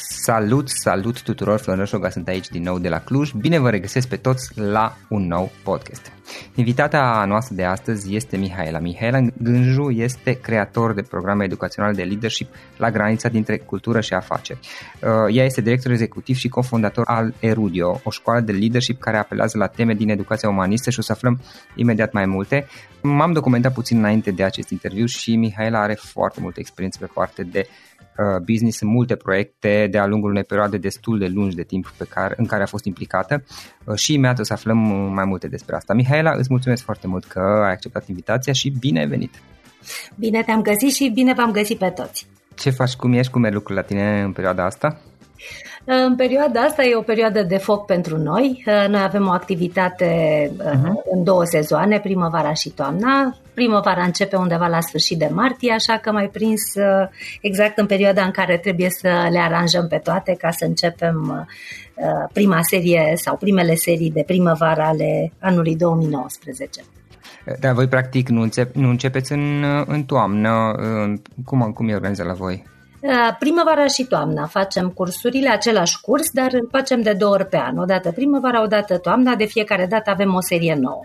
Salut, 0.00 0.68
salut 0.68 1.22
tuturor, 1.22 1.58
Florin 1.58 1.80
Roșoga 1.80 2.10
sunt 2.10 2.28
aici 2.28 2.48
din 2.48 2.62
nou 2.62 2.78
de 2.78 2.88
la 2.88 3.00
Cluj. 3.00 3.32
Bine 3.32 3.58
vă 3.58 3.70
regăsesc 3.70 4.08
pe 4.08 4.16
toți 4.16 4.60
la 4.60 4.96
un 5.08 5.26
nou 5.26 5.50
podcast. 5.62 6.12
Invitata 6.54 7.24
noastră 7.26 7.54
de 7.54 7.64
astăzi 7.64 8.14
este 8.14 8.36
Mihaela. 8.36 8.78
Mihaela 8.78 9.18
Gânju 9.42 9.90
este 9.90 10.32
creator 10.32 10.94
de 10.94 11.02
programe 11.02 11.44
educaționale 11.44 11.94
de 11.94 12.02
leadership 12.02 12.54
la 12.76 12.90
granița 12.90 13.28
dintre 13.28 13.56
cultură 13.56 14.00
și 14.00 14.14
afaceri. 14.14 14.58
Uh, 15.02 15.36
ea 15.36 15.44
este 15.44 15.60
director 15.60 15.92
executiv 15.92 16.36
și 16.36 16.48
cofondator 16.48 17.04
al 17.06 17.34
Erudio, 17.40 18.00
o 18.04 18.10
școală 18.10 18.40
de 18.40 18.52
leadership 18.52 19.00
care 19.00 19.16
apelează 19.16 19.58
la 19.58 19.66
teme 19.66 19.94
din 19.94 20.08
educația 20.08 20.48
umanistă 20.48 20.90
și 20.90 20.98
o 20.98 21.02
să 21.02 21.12
aflăm 21.12 21.40
imediat 21.74 22.12
mai 22.12 22.26
multe. 22.26 22.66
M-am 23.02 23.32
documentat 23.32 23.72
puțin 23.72 23.98
înainte 23.98 24.30
de 24.30 24.44
acest 24.44 24.70
interviu 24.70 25.06
și 25.06 25.36
Mihaela 25.36 25.80
are 25.80 25.94
foarte 25.94 26.40
multă 26.40 26.60
experiență 26.60 26.98
pe 27.00 27.10
parte 27.14 27.42
de 27.42 27.68
Uh, 27.68 27.87
business 28.44 28.80
în 28.80 28.88
multe 28.88 29.16
proiecte 29.16 29.88
de-a 29.90 30.06
lungul 30.06 30.30
unei 30.30 30.44
perioade 30.44 30.76
destul 30.76 31.18
de 31.18 31.26
lungi 31.26 31.56
de 31.56 31.62
timp 31.62 31.92
pe 31.98 32.04
care, 32.04 32.34
în 32.36 32.46
care 32.46 32.62
a 32.62 32.66
fost 32.66 32.84
implicată 32.84 33.44
uh, 33.84 33.94
și 33.94 34.12
imediat 34.12 34.38
o 34.38 34.42
să 34.42 34.52
aflăm 34.52 34.78
mai 35.14 35.24
multe 35.24 35.48
despre 35.48 35.76
asta. 35.76 35.94
Mihaela, 35.94 36.32
îți 36.36 36.48
mulțumesc 36.50 36.82
foarte 36.84 37.06
mult 37.06 37.24
că 37.24 37.38
ai 37.38 37.72
acceptat 37.72 38.08
invitația 38.08 38.52
și 38.52 38.72
bine 38.80 39.00
ai 39.00 39.06
venit! 39.06 39.34
Bine 40.14 40.42
te-am 40.42 40.62
găsit 40.62 40.92
și 40.94 41.10
bine 41.14 41.34
v-am 41.34 41.50
găsit 41.50 41.78
pe 41.78 41.88
toți! 41.88 42.26
Ce 42.54 42.70
faci, 42.70 42.94
cum 42.94 43.12
ești, 43.12 43.32
cum 43.32 43.40
merg 43.40 43.54
lucrurile 43.54 43.80
la 43.80 43.86
tine 43.86 44.22
în 44.22 44.32
perioada 44.32 44.64
asta? 44.64 45.00
În 45.90 46.16
perioada 46.16 46.60
asta 46.60 46.82
e 46.84 46.96
o 46.96 47.02
perioadă 47.02 47.42
de 47.42 47.56
foc 47.56 47.86
pentru 47.86 48.18
noi. 48.18 48.64
Noi 48.66 49.00
avem 49.02 49.26
o 49.26 49.30
activitate 49.30 50.06
uh-huh. 50.52 51.10
în 51.10 51.24
două 51.24 51.44
sezoane, 51.44 52.00
primăvara 52.00 52.52
și 52.52 52.68
toamna. 52.68 53.36
Primăvara 53.54 54.02
începe 54.02 54.36
undeva 54.36 54.66
la 54.66 54.80
sfârșit 54.80 55.18
de 55.18 55.30
martie, 55.32 55.72
așa 55.72 55.98
că 55.98 56.12
mai 56.12 56.28
prins 56.32 56.74
uh, 56.74 57.08
exact 57.40 57.78
în 57.78 57.86
perioada 57.86 58.22
în 58.22 58.30
care 58.30 58.58
trebuie 58.58 58.90
să 58.90 59.28
le 59.30 59.38
aranjăm 59.38 59.86
pe 59.88 59.96
toate 59.96 60.34
ca 60.38 60.50
să 60.50 60.64
începem 60.64 61.46
uh, 61.94 62.28
prima 62.32 62.58
serie 62.62 63.12
sau 63.16 63.36
primele 63.36 63.74
serii 63.74 64.10
de 64.10 64.22
primăvară 64.26 64.82
ale 64.82 65.32
anului 65.40 65.76
2019. 65.76 66.80
Dar 67.60 67.72
voi 67.72 67.86
practic 67.86 68.28
nu, 68.28 68.40
încep, 68.40 68.74
nu 68.74 68.88
începeți 68.88 69.32
în, 69.32 69.64
în 69.86 70.02
toamnă. 70.04 70.74
Cum, 71.44 71.72
cum 71.72 71.88
e 71.88 71.94
organizat 71.94 72.26
la 72.26 72.32
voi? 72.32 72.76
Uh, 73.00 73.36
primăvara 73.38 73.86
și 73.86 74.04
toamna 74.04 74.46
facem 74.46 74.88
cursurile, 74.88 75.48
același 75.48 76.00
curs, 76.00 76.30
dar 76.30 76.52
îl 76.52 76.68
facem 76.70 77.02
de 77.02 77.12
două 77.12 77.32
ori 77.32 77.46
pe 77.46 77.56
an. 77.56 77.78
O 77.78 77.84
dată 77.84 78.12
primăvara, 78.12 78.62
o 78.62 78.66
dată 78.66 78.98
toamna, 78.98 79.34
de 79.34 79.44
fiecare 79.44 79.86
dată 79.86 80.10
avem 80.10 80.34
o 80.34 80.40
serie 80.40 80.74
nouă. 80.74 81.04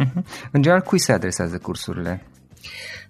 Uh-huh. 0.00 0.22
În 0.52 0.62
general, 0.62 0.82
cui 0.82 0.98
se 0.98 1.12
adresează 1.12 1.58
cursurile? 1.58 2.22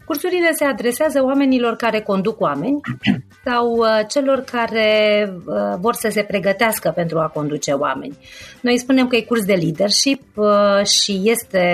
Cursurile 0.09 0.53
se 0.53 0.65
adresează 0.65 1.23
oamenilor 1.23 1.77
care 1.77 2.01
conduc 2.01 2.41
oameni 2.41 2.81
sau 3.47 3.71
uh, 3.71 4.01
celor 4.09 4.41
care 4.41 5.23
uh, 5.37 5.55
vor 5.81 5.95
să 5.95 6.09
se 6.11 6.23
pregătească 6.23 6.93
pentru 6.95 7.19
a 7.19 7.27
conduce 7.27 7.73
oameni. 7.73 8.17
Noi 8.61 8.79
spunem 8.79 9.07
că 9.09 9.17
e 9.17 9.21
curs 9.21 9.45
de 9.45 9.55
leadership 9.55 10.23
uh, 10.35 10.85
și 10.87 11.21
este 11.25 11.67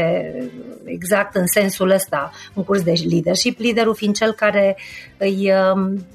exact 0.85 1.35
în 1.35 1.47
sensul 1.47 1.91
ăsta 1.91 2.31
un 2.55 2.65
curs 2.65 2.83
de 2.83 2.93
leadership, 3.11 3.59
liderul 3.59 3.95
fiind 3.95 4.15
cel 4.15 4.33
care 4.33 4.77
îi 5.19 5.53
um, 5.75 6.07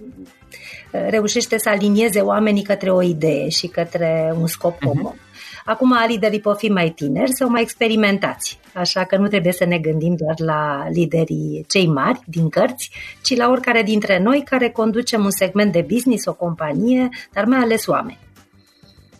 reușește 0.92 1.58
să 1.58 1.70
alinieze 1.70 2.20
oamenii 2.20 2.64
către 2.64 2.92
o 2.92 3.02
idee 3.02 3.50
și 3.50 3.68
către 3.68 4.34
un 4.40 4.48
scop 4.48 4.76
mhm. 4.82 4.88
comun. 4.88 5.14
Uh-huh. 5.14 5.29
Acum 5.70 5.96
liderii 6.08 6.40
pot 6.40 6.58
fi 6.58 6.68
mai 6.68 6.90
tineri 6.90 7.32
sau 7.32 7.50
mai 7.50 7.62
experimentați, 7.62 8.60
așa 8.74 9.04
că 9.04 9.18
nu 9.18 9.28
trebuie 9.28 9.54
să 9.54 9.66
ne 9.66 9.78
gândim 9.78 10.16
doar 10.16 10.36
la 10.38 10.88
liderii 10.90 11.66
cei 11.68 11.88
mari 11.88 12.20
din 12.26 12.50
cărți, 12.50 12.92
ci 13.22 13.36
la 13.36 13.50
oricare 13.50 13.84
dintre 13.84 14.20
noi 14.20 14.44
care 14.46 14.70
conducem 14.70 15.24
un 15.24 15.30
segment 15.30 15.72
de 15.72 15.86
business, 15.90 16.26
o 16.26 16.34
companie, 16.34 17.10
dar 17.34 17.46
mai 17.46 17.60
ales 17.60 17.88
oameni. 17.88 18.18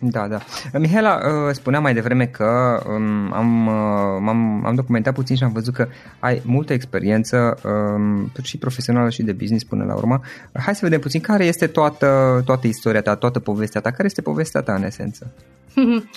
Da, 0.02 0.28
da. 0.28 0.38
Mihaela, 0.78 1.14
uh, 1.14 1.52
spunea 1.52 1.80
mai 1.80 1.94
devreme 1.94 2.26
că 2.26 2.82
um, 2.88 3.32
am, 3.32 3.66
uh, 3.66 4.28
am, 4.28 4.66
am 4.66 4.74
documentat 4.74 5.14
puțin 5.14 5.36
și 5.36 5.42
am 5.42 5.52
văzut 5.52 5.74
că 5.74 5.88
ai 6.18 6.42
multă 6.44 6.72
experiență 6.72 7.58
um, 7.64 8.32
și 8.42 8.58
profesională 8.58 9.10
și 9.10 9.22
de 9.22 9.32
business 9.32 9.64
până 9.64 9.84
la 9.84 9.94
urmă. 9.94 10.20
Hai 10.52 10.74
să 10.74 10.80
vedem 10.82 11.00
puțin 11.00 11.20
care 11.20 11.44
este 11.44 11.66
toată, 11.66 12.42
toată 12.44 12.66
istoria 12.66 13.02
ta, 13.02 13.14
toată 13.14 13.38
povestea 13.38 13.80
ta. 13.80 13.90
Care 13.90 14.04
este 14.04 14.22
povestea 14.22 14.60
ta 14.60 14.74
în 14.74 14.84
esență? 14.84 15.32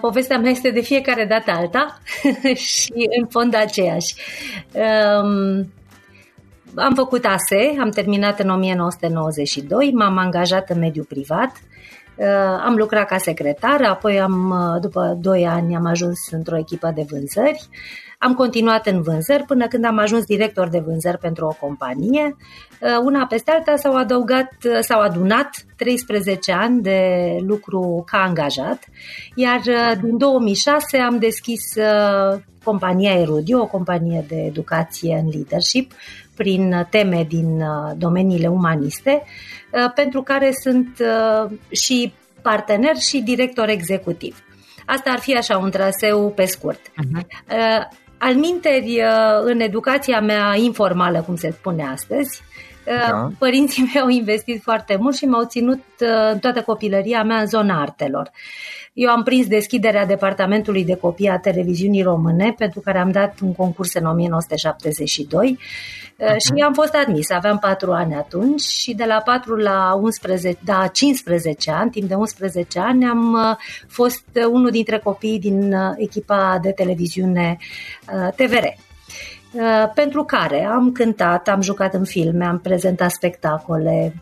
Povestea 0.00 0.38
mea 0.38 0.50
este 0.50 0.70
de 0.70 0.80
fiecare 0.80 1.24
dată 1.24 1.50
alta 1.50 2.00
și 2.72 2.92
în 3.20 3.26
fond 3.26 3.54
aceeași. 3.54 4.14
Um, 4.72 5.72
am 6.74 6.94
făcut 6.94 7.24
ASE, 7.24 7.76
am 7.80 7.90
terminat 7.90 8.40
în 8.40 8.50
1992, 8.50 9.90
m-am 9.94 10.18
angajat 10.18 10.70
în 10.70 10.78
mediul 10.78 11.04
privat, 11.04 11.50
uh, 11.52 11.73
am 12.64 12.74
lucrat 12.74 13.06
ca 13.06 13.18
secretar, 13.18 13.82
apoi 13.82 14.20
am, 14.20 14.50
uh, 14.50 14.80
după 14.80 15.18
2 15.20 15.46
ani 15.46 15.76
am 15.76 15.86
ajuns 15.86 16.18
într-o 16.30 16.58
echipă 16.58 16.92
de 16.94 17.06
vânzări, 17.10 17.68
am 18.24 18.34
continuat 18.34 18.86
în 18.86 19.02
vânzări 19.02 19.42
până 19.42 19.66
când 19.66 19.84
am 19.84 19.98
ajuns 19.98 20.24
director 20.24 20.68
de 20.68 20.78
vânzări 20.78 21.18
pentru 21.18 21.46
o 21.46 21.56
companie. 21.60 22.36
Uh, 22.80 22.98
una 23.04 23.26
peste 23.26 23.50
alta 23.50 23.76
s-au 23.76 23.96
adăugat, 23.96 24.52
uh, 24.64 24.78
s-au 24.80 25.00
adunat 25.00 25.50
13 25.76 26.52
ani 26.52 26.82
de 26.82 27.00
lucru 27.46 28.02
ca 28.06 28.18
angajat, 28.18 28.84
iar 29.34 29.60
uh, 29.66 29.92
din 30.02 30.16
2006 30.18 30.98
am 30.98 31.18
deschis 31.18 31.62
compania 32.64 33.12
Erudio, 33.12 33.60
o 33.60 33.66
companie 33.66 34.24
de 34.28 34.36
educație 34.36 35.22
în 35.22 35.28
leadership, 35.28 35.92
prin 36.36 36.86
teme 36.90 37.24
din 37.28 37.62
domeniile 37.96 38.48
umaniste, 38.48 39.22
pentru 39.94 40.22
care 40.22 40.50
sunt 40.62 41.02
și 41.70 42.12
partener 42.42 42.96
și 42.96 43.20
director 43.20 43.68
executiv. 43.68 44.44
Asta 44.86 45.10
ar 45.10 45.18
fi 45.18 45.36
așa 45.36 45.58
un 45.58 45.70
traseu 45.70 46.30
pe 46.30 46.44
scurt. 46.44 46.80
Uh-huh. 46.80 47.22
Al 48.18 48.34
minteri, 48.34 49.02
uh, 49.02 49.42
în 49.44 49.60
educația 49.60 50.20
mea 50.20 50.54
informală, 50.56 51.22
cum 51.22 51.36
se 51.36 51.50
spune 51.50 51.86
astăzi, 51.86 52.42
uh, 52.86 53.08
da. 53.08 53.28
părinții 53.38 53.82
mei 53.92 54.02
au 54.02 54.08
investit 54.08 54.62
foarte 54.62 54.96
mult 54.96 55.16
și 55.16 55.24
m-au 55.24 55.44
ținut 55.44 55.82
uh, 56.00 56.30
în 56.32 56.38
toată 56.38 56.62
copilăria 56.62 57.22
mea 57.22 57.40
în 57.40 57.46
zona 57.46 57.80
artelor. 57.80 58.30
Eu 58.94 59.10
am 59.10 59.22
prins 59.22 59.46
deschiderea 59.46 60.06
departamentului 60.06 60.84
de 60.84 60.96
copii 60.96 61.28
a 61.28 61.38
televiziunii 61.38 62.02
române, 62.02 62.54
pentru 62.58 62.80
care 62.80 62.98
am 62.98 63.10
dat 63.10 63.40
un 63.40 63.54
concurs 63.54 63.94
în 63.94 64.06
1972 64.06 65.58
uh-huh. 65.58 66.36
și 66.36 66.62
am 66.62 66.72
fost 66.72 66.94
admis. 66.94 67.30
Aveam 67.30 67.58
4 67.58 67.92
ani 67.92 68.14
atunci 68.14 68.60
și 68.60 68.94
de 68.94 69.04
la 69.04 69.20
4 69.24 69.56
la 69.56 69.98
11, 70.00 70.58
da, 70.64 70.86
15 70.92 71.70
ani, 71.70 71.90
timp 71.90 72.08
de 72.08 72.14
11 72.14 72.78
ani, 72.78 73.04
am 73.04 73.32
uh, 73.32 73.56
fost 73.88 74.24
unul 74.50 74.70
dintre 74.70 74.98
copiii 74.98 75.38
din 75.38 75.72
uh, 75.72 75.92
echipa 75.96 76.58
de 76.62 76.70
televiziune 76.70 77.56
uh, 78.14 78.32
TVR 78.34 78.64
pentru 79.94 80.24
care 80.24 80.64
am 80.64 80.92
cântat, 80.92 81.48
am 81.48 81.60
jucat 81.60 81.94
în 81.94 82.04
filme, 82.04 82.44
am 82.44 82.58
prezentat 82.58 83.10
spectacole, 83.10 84.14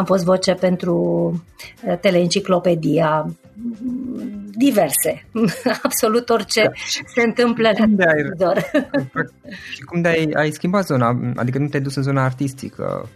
am 0.00 0.06
fost 0.06 0.24
voce 0.24 0.54
pentru 0.54 0.96
teleenciclopedia, 2.00 3.26
diverse, 4.54 5.26
absolut 5.82 6.28
orice 6.28 6.62
da. 6.62 6.70
se 7.14 7.22
întâmplă 7.22 7.70
cum 7.76 7.94
la 7.98 8.04
televizor. 8.04 8.70
Și 9.74 9.80
cum 9.80 10.00
de 10.00 10.08
ai, 10.08 10.30
ai 10.34 10.50
schimbat 10.50 10.86
zona, 10.86 11.20
adică 11.36 11.58
nu 11.58 11.66
te-ai 11.66 11.82
dus 11.82 11.94
în 11.94 12.02
zona 12.02 12.24
artistică? 12.24 13.08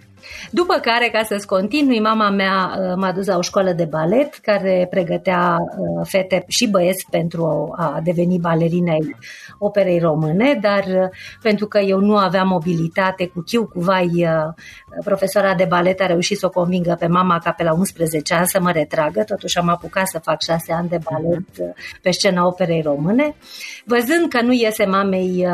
După 0.50 0.74
care, 0.74 1.08
ca 1.12 1.22
să-ți 1.22 1.46
continui, 1.46 2.00
mama 2.00 2.30
mea 2.30 2.74
uh, 2.78 2.94
m-a 2.96 3.12
dus 3.12 3.26
la 3.26 3.36
o 3.36 3.40
școală 3.40 3.72
de 3.72 3.84
balet 3.84 4.34
care 4.34 4.86
pregătea 4.90 5.56
uh, 5.58 6.06
fete 6.08 6.44
și 6.46 6.68
băieți 6.68 7.06
pentru 7.10 7.74
a 7.76 8.00
deveni 8.04 8.38
balerine 8.38 8.90
ai 8.90 9.16
operei 9.58 9.98
române, 9.98 10.58
dar 10.60 10.84
uh, 10.86 11.08
pentru 11.42 11.66
că 11.66 11.78
eu 11.78 11.98
nu 11.98 12.16
aveam 12.16 12.48
mobilitate 12.48 13.26
cu 13.26 13.42
chiu, 13.46 13.66
cu 13.66 13.80
vai, 13.80 14.28
profesora 15.04 15.54
de 15.54 15.64
balet 15.64 16.00
a 16.00 16.06
reușit 16.06 16.38
să 16.38 16.46
o 16.46 16.50
convingă 16.50 16.96
pe 16.98 17.06
mama 17.06 17.38
ca 17.38 17.50
pe 17.50 17.62
la 17.62 17.72
11 17.72 18.34
ani 18.34 18.46
să 18.46 18.60
mă 18.60 18.70
retragă, 18.70 19.22
totuși 19.22 19.58
am 19.58 19.68
apucat 19.68 20.08
să 20.08 20.18
fac 20.18 20.42
șase 20.42 20.72
ani 20.72 20.88
de 20.88 20.98
balet 21.10 21.58
mhm. 21.58 21.74
pe 22.02 22.10
scena 22.10 22.46
operei 22.46 22.82
române. 22.82 23.34
Văzând 23.84 24.28
că 24.28 24.42
nu 24.42 24.52
iese 24.52 24.84
mamei 24.84 25.46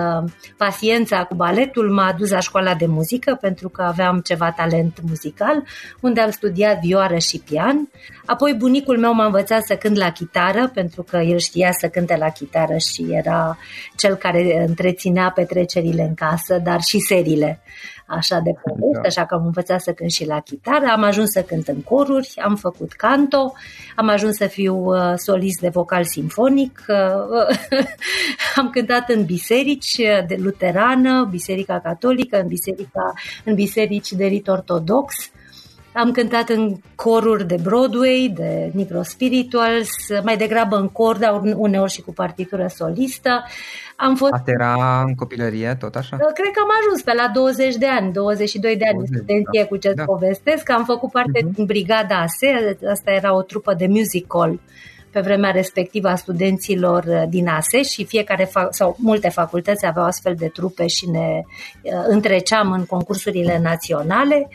paciența 0.56 1.24
cu 1.24 1.34
baletul, 1.34 1.90
m-a 1.90 2.14
dus 2.18 2.30
la 2.30 2.40
școala 2.40 2.74
de 2.74 2.86
muzică 2.86 3.38
pentru 3.40 3.68
că 3.68 3.82
aveam 3.82 4.20
ceva 4.20 4.50
talent 4.50 4.98
muzical, 5.08 5.62
unde 6.00 6.20
am 6.20 6.30
studiat 6.30 6.80
vioară 6.80 7.18
și 7.18 7.38
pian. 7.38 7.88
Apoi 8.30 8.54
bunicul 8.54 8.98
meu 8.98 9.14
m-a 9.14 9.24
învățat 9.24 9.62
să 9.62 9.76
cânt 9.76 9.96
la 9.96 10.10
chitară, 10.10 10.70
pentru 10.74 11.02
că 11.02 11.16
el 11.16 11.38
știa 11.38 11.72
să 11.72 11.88
cânte 11.88 12.16
la 12.16 12.28
chitară 12.28 12.76
și 12.76 13.06
era 13.08 13.58
cel 13.96 14.14
care 14.14 14.64
întreținea 14.66 15.30
petrecerile 15.30 16.02
în 16.02 16.14
casă, 16.14 16.58
dar 16.58 16.80
și 16.80 16.98
serile 16.98 17.60
așa 18.06 18.38
de 18.38 18.50
povești, 18.62 19.02
da. 19.02 19.08
așa 19.08 19.26
că 19.26 19.34
am 19.34 19.44
învățat 19.44 19.80
să 19.80 19.92
cânt 19.92 20.10
și 20.10 20.26
la 20.26 20.40
chitară, 20.40 20.86
am 20.86 21.02
ajuns 21.02 21.30
să 21.30 21.42
cânt 21.42 21.68
în 21.68 21.82
coruri, 21.82 22.32
am 22.44 22.56
făcut 22.56 22.92
canto, 22.92 23.52
am 23.96 24.08
ajuns 24.08 24.36
să 24.36 24.46
fiu 24.46 24.76
uh, 24.76 25.12
solist 25.16 25.60
de 25.60 25.68
vocal 25.68 26.04
simfonic, 26.04 26.84
uh, 26.88 27.78
am 28.60 28.70
cântat 28.70 29.08
în 29.08 29.24
biserici 29.24 29.96
de 30.26 30.36
luterană, 30.38 31.26
biserica 31.30 31.80
catolică, 31.80 32.40
în 32.40 32.46
biserica, 32.46 33.12
în 33.44 33.54
biserici 33.54 34.12
de 34.12 34.24
rit 34.24 34.48
ortodox, 34.48 35.30
am 35.92 36.10
cântat 36.10 36.48
în 36.48 36.76
coruri 36.94 37.46
de 37.46 37.58
Broadway, 37.62 38.32
de 38.34 38.70
Negro 38.74 39.02
Spirituals, 39.02 39.90
mai 40.24 40.36
degrabă 40.36 40.76
în 40.76 40.88
cor, 40.88 41.16
dar 41.16 41.40
uneori 41.56 41.90
și 41.90 42.00
cu 42.00 42.12
partitură 42.12 42.66
solistă. 42.66 43.44
Am 43.96 44.16
fost... 44.16 44.32
Asta 44.32 44.50
era 44.50 45.02
în 45.06 45.14
copilărie, 45.14 45.76
tot 45.78 45.94
așa? 45.94 46.16
Uh, 46.20 46.32
cred 46.34 46.50
că 46.52 46.60
am 46.62 46.70
ajuns 46.80 47.02
pe 47.02 47.12
la 47.12 47.30
20 47.34 47.74
de 47.74 47.86
ani, 47.86 48.12
22 48.12 48.76
de 48.76 48.84
ani 48.84 48.96
20, 48.96 49.14
studenție 49.14 49.62
da. 49.62 49.66
cu 49.66 49.76
ce 49.76 49.92
da. 49.92 50.04
povestesc. 50.04 50.70
Am 50.70 50.84
făcut 50.84 51.10
parte 51.10 51.40
uh-huh. 51.40 51.54
din 51.54 51.64
Brigada 51.64 52.20
ASE, 52.20 52.78
asta 52.90 53.10
era 53.10 53.34
o 53.34 53.42
trupă 53.42 53.74
de 53.74 53.86
musical 53.86 54.58
pe 55.12 55.20
vremea 55.20 55.50
respectivă 55.50 56.08
a 56.08 56.14
studenților 56.14 57.04
uh, 57.04 57.22
din 57.28 57.48
ASE 57.48 57.82
și 57.82 58.04
fiecare 58.04 58.46
fa- 58.46 58.68
sau 58.70 58.96
multe 58.98 59.28
facultăți 59.28 59.86
aveau 59.86 60.06
astfel 60.06 60.34
de 60.34 60.46
trupe 60.46 60.86
și 60.86 61.10
ne 61.10 61.42
uh, 61.82 61.92
întreceam 62.06 62.72
în 62.72 62.84
concursurile 62.84 63.60
naționale. 63.62 64.48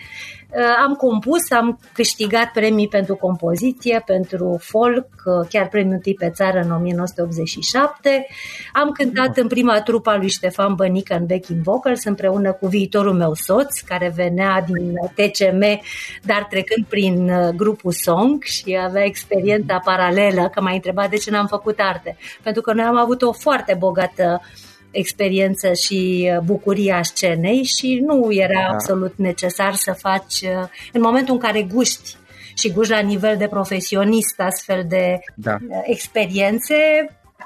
Uh, 0.58 0.62
am 0.84 0.94
compus, 0.94 1.52
am 1.52 1.80
câștigat 1.94 2.52
premii 2.52 2.88
pentru 2.88 3.16
compoziție, 3.16 4.04
pentru 4.06 4.58
folk, 4.62 5.08
uh, 5.26 5.48
chiar 5.50 5.68
premiul 5.68 6.00
tip 6.00 6.18
pe 6.18 6.30
țară 6.30 6.60
în 6.60 6.72
1987. 6.72 8.28
Am 8.74 8.92
cântat 8.92 9.38
în 9.38 9.48
prima 9.48 9.82
trupa 9.82 10.16
lui 10.16 10.30
Ștefan 10.30 10.76
Bănică 10.76 11.16
în 11.16 11.26
backing 11.26 11.62
vocals 11.62 12.04
împreună 12.04 12.52
cu 12.52 12.68
viitorul 12.68 13.14
meu 13.14 13.34
soț, 13.34 13.80
care 13.80 14.14
venea 14.16 14.66
din 14.68 14.94
TCM, 15.16 15.82
dar 16.24 16.48
trecând 16.50 16.86
prin 16.86 17.30
uh, 17.30 17.50
grupul 17.56 17.92
Song 17.92 18.44
și 18.44 18.80
avea 18.84 19.04
experiența 19.04 19.82
paralelă, 19.84 20.50
că 20.54 20.62
m-a 20.62 20.72
întrebat 20.72 21.10
de 21.10 21.18
ce 21.18 21.32
n-am 21.32 21.48
făcut 21.48 21.80
arte. 21.80 22.18
Pentru 22.44 22.62
că 22.62 22.74
noi 22.74 22.86
am 22.86 22.98
avut 22.98 23.22
o 23.22 23.32
foarte 23.32 23.76
bogată 23.80 24.42
uh, 24.42 24.65
experiență 24.98 25.74
și 25.74 26.32
uh, 26.32 26.40
bucuria 26.40 27.04
scenei 27.04 27.64
și 27.64 28.04
nu 28.06 28.28
era 28.32 28.68
da. 28.68 28.74
absolut 28.74 29.14
necesar 29.18 29.74
să 29.74 29.92
faci 29.92 30.42
uh, 30.42 30.68
în 30.94 31.02
momentul 31.02 31.34
în 31.34 31.40
care 31.40 31.62
guști 31.62 32.16
și 32.58 32.72
guști 32.72 32.92
la 32.92 33.00
nivel 33.00 33.38
de 33.38 33.48
profesionist 33.48 34.40
astfel 34.40 34.86
de 34.88 35.20
da. 35.36 35.58
Uh, 35.70 35.82
experiențe, 35.84 36.76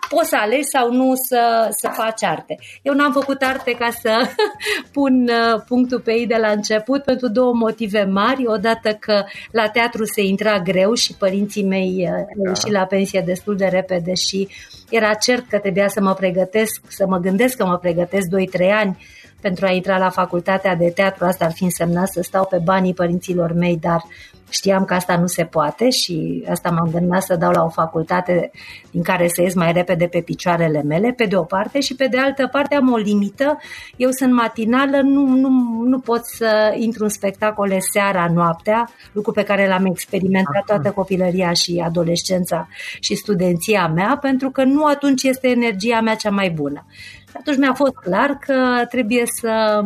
poți 0.10 0.30
să 0.30 0.36
alegi 0.40 0.68
sau 0.68 0.92
nu 0.92 1.14
să, 1.16 1.68
să 1.70 1.90
faci 1.94 2.24
arte. 2.24 2.58
Eu 2.82 2.94
n-am 2.94 3.12
făcut 3.12 3.42
arte 3.42 3.72
ca 3.72 3.90
să 4.02 4.30
pun 4.98 5.30
uh, 5.30 5.62
punctul 5.68 6.00
pe 6.00 6.12
ei 6.12 6.28
de 6.28 6.38
la 6.40 6.48
început 6.48 7.04
pentru 7.04 7.28
două 7.28 7.54
motive 7.54 8.04
mari. 8.04 8.48
Odată 8.48 8.98
că 9.00 9.24
la 9.52 9.70
teatru 9.70 10.06
se 10.06 10.22
intra 10.22 10.60
greu 10.60 10.94
și 10.94 11.14
părinții 11.14 11.64
mei 11.64 11.96
uh, 12.00 12.10
au 12.10 12.44
da. 12.44 12.50
ieșit 12.50 12.72
la 12.72 12.86
pensie 12.86 13.24
destul 13.26 13.56
de 13.56 13.66
repede 13.66 14.14
și 14.14 14.48
era 14.90 15.14
cert 15.14 15.48
că 15.50 15.58
trebuia 15.58 15.88
să 15.88 16.02
mă 16.02 16.14
pregătesc, 16.14 16.82
să 16.88 17.06
mă 17.08 17.18
gândesc 17.18 17.58
că 17.58 17.66
mă 17.66 17.78
pregătesc 17.78 18.28
2-3 18.28 18.72
ani 18.72 18.98
pentru 19.42 19.66
a 19.66 19.72
intra 19.72 19.98
la 19.98 20.10
facultatea 20.10 20.76
de 20.76 20.90
teatru. 20.90 21.26
Asta 21.26 21.46
ar 21.46 21.52
fi 21.52 21.64
însemnat 21.64 22.08
să 22.08 22.22
stau 22.22 22.46
pe 22.46 22.58
banii 22.64 22.94
părinților 22.94 23.54
mei, 23.54 23.78
dar 23.78 24.04
Știam 24.50 24.86
că 24.86 24.94
asta 24.94 25.18
nu 25.18 25.28
se 25.28 25.44
poate 25.44 25.90
și 25.90 26.44
asta 26.50 26.70
m-am 26.70 26.90
gândit 26.92 27.22
să 27.22 27.36
dau 27.36 27.52
la 27.52 27.64
o 27.64 27.70
facultate 27.70 28.52
din 28.92 29.02
care 29.02 29.28
să 29.28 29.42
ies 29.42 29.54
mai 29.54 29.72
repede 29.72 30.08
pe 30.08 30.22
picioarele 30.22 30.84
mele, 30.84 31.12
pe 31.12 31.26
de 31.26 31.36
o 31.36 31.44
parte, 31.44 31.80
și 31.80 31.96
pe 31.96 32.08
de 32.08 32.18
altă 32.18 32.48
parte 32.52 32.76
am 32.76 32.92
o 32.92 32.98
limită. 32.98 33.58
Eu 33.96 34.10
sunt 34.12 34.34
matinală, 34.34 35.02
nu, 35.02 35.26
nu, 35.26 35.50
nu 35.86 36.00
pot 36.00 36.26
să 36.26 36.76
intru 36.78 37.04
în 37.04 37.10
spectacole 37.10 37.80
seara, 37.80 38.30
noaptea, 38.34 38.90
lucru 39.12 39.32
pe 39.32 39.44
care 39.44 39.68
l-am 39.68 39.86
experimentat 39.86 40.64
toată 40.66 40.92
copilăria 40.92 41.54
și 41.54 41.82
adolescența 41.86 42.68
și 43.00 43.16
studenția 43.16 43.88
mea, 43.88 44.18
pentru 44.22 44.50
că 44.50 44.64
nu 44.64 44.86
atunci 44.86 45.24
este 45.24 45.48
energia 45.48 46.02
mea 46.02 46.16
cea 46.16 46.30
mai 46.30 46.50
bună. 46.50 46.86
Și 47.30 47.36
atunci 47.40 47.58
mi-a 47.58 47.74
fost 47.74 47.96
clar 47.96 48.38
că 48.46 48.86
trebuie 48.90 49.24
să 49.26 49.82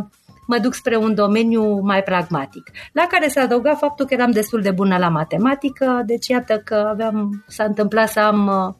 mă 0.47 0.57
duc 0.57 0.73
spre 0.73 0.95
un 0.95 1.15
domeniu 1.15 1.79
mai 1.81 2.03
pragmatic. 2.03 2.71
La 2.91 3.07
care 3.09 3.27
s-a 3.27 3.41
adăugat 3.41 3.77
faptul 3.77 4.05
că 4.05 4.13
eram 4.13 4.31
destul 4.31 4.61
de 4.61 4.71
bună 4.71 4.97
la 4.97 5.09
matematică, 5.09 6.03
deci 6.05 6.27
iată 6.27 6.61
că 6.65 6.87
aveam, 6.91 7.43
s-a 7.47 7.63
întâmplat 7.63 8.09
să 8.09 8.19
am 8.19 8.47
uh, 8.47 8.73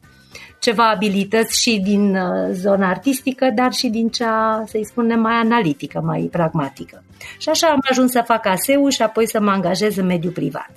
ceva 0.58 0.90
abilități 0.90 1.60
și 1.62 1.80
din 1.80 2.16
uh, 2.16 2.48
zona 2.52 2.88
artistică, 2.88 3.50
dar 3.54 3.72
și 3.72 3.88
din 3.88 4.08
cea, 4.08 4.64
să-i 4.66 4.84
spunem, 4.84 5.20
mai 5.20 5.34
analitică, 5.34 6.00
mai 6.04 6.28
pragmatică. 6.32 7.02
Și 7.38 7.48
așa 7.48 7.66
am 7.66 7.80
ajuns 7.90 8.10
să 8.10 8.22
fac 8.24 8.46
aseu 8.46 8.88
și 8.88 9.02
apoi 9.02 9.28
să 9.28 9.40
mă 9.40 9.50
angajez 9.50 9.96
în 9.96 10.06
mediul 10.06 10.32
privat. 10.32 10.70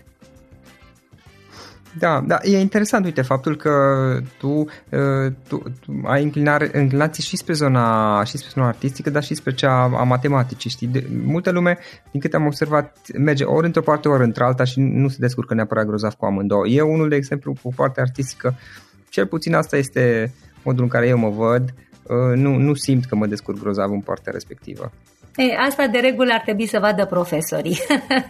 Da, 2.00 2.24
da, 2.28 2.38
e 2.42 2.60
interesant, 2.60 3.06
uite, 3.06 3.22
faptul 3.22 3.56
că 3.56 3.72
tu, 4.38 4.48
uh, 4.48 5.31
tu, 5.48 5.63
tu 5.80 6.01
ai 6.04 6.22
inclinare, 6.22 6.69
înclinație 6.74 7.24
și 7.24 7.38
spre 7.38 7.54
zona 7.54 8.24
și 8.24 8.38
spre 8.38 8.51
zona 8.54 8.68
artistică, 8.68 9.10
dar 9.10 9.24
și 9.24 9.34
spre 9.34 9.54
cea 9.54 9.81
a 9.81 10.04
matematicii, 10.04 10.69
știi? 10.69 10.88
De, 10.88 11.07
multă 11.25 11.51
lume, 11.51 11.78
din 12.12 12.19
câte 12.19 12.36
am 12.36 12.45
observat, 12.45 12.98
merge 13.18 13.44
ori 13.44 13.66
într-o 13.66 13.81
parte, 13.81 14.07
ori 14.07 14.24
într-alta 14.24 14.63
și 14.63 14.80
nu 14.80 15.07
se 15.07 15.18
descurcă 15.19 15.54
neapărat 15.54 15.86
grozav 15.86 16.13
cu 16.13 16.25
amândouă. 16.25 16.68
Eu, 16.68 16.94
unul 16.94 17.10
de 17.10 17.16
exemplu, 17.16 17.56
cu 17.62 17.74
partea 17.75 18.04
artistică, 18.04 18.56
cel 19.10 19.25
puțin 19.25 19.54
asta 19.54 19.78
este 19.78 20.34
modul 20.63 20.84
în 20.84 20.89
care 20.89 21.07
eu 21.07 21.18
mă 21.18 21.30
văd, 21.30 21.74
uh, 22.04 22.36
nu, 22.36 22.56
nu 22.56 22.74
simt 22.74 23.06
că 23.06 23.16
mă 23.16 23.25
descurc 23.25 23.60
grozav 23.60 23.91
în 23.91 24.01
partea 24.01 24.32
respectivă. 24.32 24.91
Ei, 25.38 25.56
asta 25.67 25.88
de 25.88 25.98
regulă 25.98 26.32
ar 26.34 26.39
trebui 26.39 26.67
să 26.67 26.79
vadă 26.79 27.06
profesorii. 27.06 27.79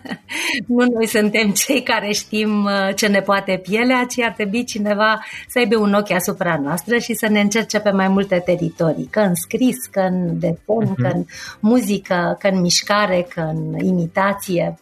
nu 0.67 0.85
noi 0.93 1.07
suntem 1.07 1.51
cei 1.51 1.83
care 1.83 2.11
știm 2.11 2.63
uh, 2.63 2.95
ce 2.95 3.07
ne 3.07 3.21
poate 3.21 3.61
pielea, 3.63 4.05
ci 4.09 4.19
ar 4.19 4.31
trebui 4.31 4.63
cineva 4.63 5.25
să 5.47 5.59
aibă 5.59 5.77
un 5.77 5.93
ochi 5.93 6.11
asupra 6.11 6.59
noastră 6.63 6.97
și 6.97 7.13
să 7.13 7.27
ne 7.29 7.39
încerce 7.39 7.79
pe 7.79 7.91
mai 7.91 8.07
multe 8.07 8.41
teritorii, 8.45 9.07
că 9.11 9.19
în 9.19 9.35
scris, 9.35 9.85
că 9.91 9.99
în 9.99 10.39
defon, 10.39 10.85
uh-huh. 10.85 11.01
că 11.01 11.07
în 11.13 11.25
muzică, 11.59 12.37
că 12.39 12.47
în 12.47 12.61
mișcare, 12.61 13.27
că 13.33 13.39
în 13.39 13.79
imitație. 13.79 14.79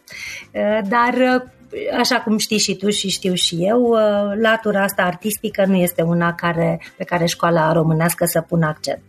Uh, 0.52 0.78
dar 0.88 1.14
uh, 1.14 1.42
așa 1.98 2.20
cum 2.20 2.38
știi 2.38 2.58
și 2.58 2.76
tu 2.76 2.90
și 2.90 3.08
știu 3.08 3.34
și 3.34 3.56
eu, 3.60 3.96
latura 4.40 4.82
asta 4.82 5.02
artistică 5.02 5.64
nu 5.66 5.76
este 5.76 6.02
una 6.02 6.34
care, 6.34 6.80
pe 6.96 7.04
care 7.04 7.26
școala 7.26 7.72
românească 7.72 8.24
să 8.24 8.40
pună 8.40 8.66
accent. 8.66 9.00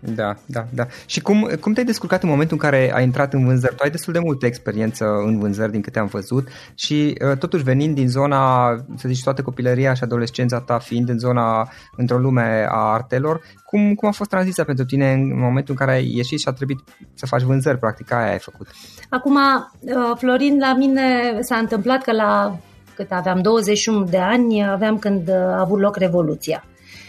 Da, 0.00 0.36
da, 0.46 0.66
da. 0.74 0.86
Și 1.06 1.20
cum, 1.20 1.50
cum 1.60 1.72
te-ai 1.72 1.86
descurcat 1.86 2.22
în 2.22 2.28
momentul 2.28 2.56
în 2.56 2.68
care 2.70 2.92
ai 2.94 3.04
intrat 3.04 3.32
în 3.32 3.44
vânzări? 3.44 3.74
Tu 3.74 3.82
ai 3.82 3.90
destul 3.90 4.12
de 4.12 4.18
multă 4.18 4.46
experiență 4.46 5.04
în 5.04 5.38
vânzări 5.38 5.72
din 5.72 5.80
câte 5.80 5.98
am 5.98 6.06
văzut 6.06 6.48
și 6.74 7.14
uh, 7.30 7.38
totuși 7.38 7.62
venind 7.62 7.94
din 7.94 8.08
zona, 8.08 8.70
să 8.96 9.08
zici, 9.08 9.22
toată 9.22 9.42
copilăria 9.42 9.94
și 9.94 10.02
adolescența 10.02 10.60
ta 10.60 10.78
fiind 10.78 11.08
în 11.08 11.18
zona, 11.18 11.68
într-o 11.96 12.18
lume 12.18 12.66
a 12.70 12.92
artelor, 12.92 13.40
cum, 13.64 13.94
cum 13.94 14.08
a 14.08 14.12
fost 14.12 14.30
tranziția 14.30 14.64
pentru 14.64 14.84
tine 14.84 15.12
în 15.12 15.38
momentul 15.38 15.76
în 15.78 15.86
care 15.86 15.98
ai 15.98 16.12
ieșit 16.14 16.40
și 16.40 16.48
a 16.48 16.52
trebuit 16.52 16.78
să 17.14 17.26
faci 17.26 17.42
vânzări, 17.42 17.78
practic, 17.78 18.12
aia 18.12 18.30
ai 18.30 18.38
făcut? 18.38 18.66
Acum, 19.08 19.36
uh, 19.36 19.92
Florin, 20.16 20.58
la 20.58 20.74
mine 20.74 21.38
s-a 21.40 21.56
întâmplat 21.56 22.02
că 22.02 22.12
la 22.12 22.58
cât 22.94 23.10
aveam 23.10 23.40
21 23.40 24.04
de 24.04 24.18
ani, 24.18 24.68
aveam 24.68 24.98
când 24.98 25.30
a 25.30 25.60
avut 25.60 25.80
loc 25.80 25.96
Revoluția 25.96 26.64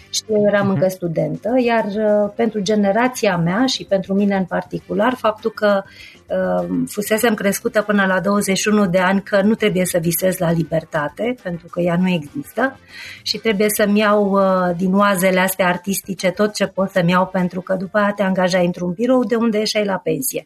și 0.09 0.21
eu 0.29 0.43
eram 0.47 0.67
uh-huh. 0.67 0.73
încă 0.73 0.87
studentă, 0.87 1.49
iar 1.65 1.85
uh, 1.85 2.31
pentru 2.35 2.59
generația 2.59 3.37
mea 3.37 3.65
și 3.65 3.85
pentru 3.85 4.13
mine 4.13 4.35
în 4.35 4.45
particular, 4.45 5.13
faptul 5.13 5.51
că 5.51 5.83
uh, 6.27 6.67
fusesem 6.87 7.33
crescută 7.33 7.81
până 7.81 8.05
la 8.05 8.19
21 8.19 8.87
de 8.87 8.97
ani 8.97 9.21
că 9.21 9.41
nu 9.41 9.55
trebuie 9.55 9.85
să 9.85 9.97
visez 9.97 10.37
la 10.37 10.51
libertate, 10.51 11.35
pentru 11.43 11.67
că 11.67 11.81
ea 11.81 11.97
nu 11.99 12.09
există 12.09 12.79
și 13.21 13.37
trebuie 13.37 13.69
să-mi 13.69 13.99
iau 13.99 14.31
uh, 14.31 14.75
din 14.77 14.93
oazele 14.93 15.39
astea 15.39 15.67
artistice 15.67 16.29
tot 16.29 16.53
ce 16.53 16.65
pot 16.65 16.89
să-mi 16.89 17.11
iau 17.11 17.25
pentru 17.25 17.61
că 17.61 17.73
după 17.73 17.97
aia 17.97 18.13
te 18.15 18.23
angajai 18.23 18.65
într-un 18.65 18.91
birou 18.91 19.23
de 19.23 19.35
unde 19.35 19.57
ieșai 19.57 19.85
la 19.85 19.97
pensie 19.97 20.43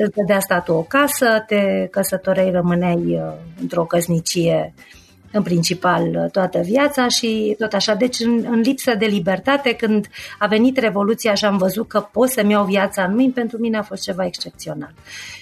îți 0.00 0.14
dădea 0.14 0.40
statul 0.40 0.74
o 0.74 0.82
casă, 0.82 1.44
te 1.46 1.88
căsătoreai, 1.90 2.50
rămâneai 2.50 3.20
într-o 3.60 3.84
căsnicie 3.84 4.74
în 5.32 5.42
principal 5.42 6.28
toată 6.32 6.58
viața 6.58 7.08
și 7.08 7.54
tot 7.58 7.72
așa. 7.72 7.94
Deci 7.94 8.18
în, 8.20 8.44
în 8.50 8.60
lipsă 8.60 8.94
de 8.94 9.06
libertate, 9.06 9.72
când 9.72 10.06
a 10.38 10.46
venit 10.46 10.78
Revoluția 10.78 11.34
și 11.34 11.44
am 11.44 11.56
văzut 11.56 11.88
că 11.88 12.00
pot 12.00 12.28
să-mi 12.28 12.50
iau 12.50 12.64
viața 12.64 13.02
în 13.02 13.14
mâini, 13.14 13.32
pentru 13.32 13.58
mine 13.58 13.78
a 13.78 13.82
fost 13.82 14.02
ceva 14.02 14.24
excepțional. 14.24 14.92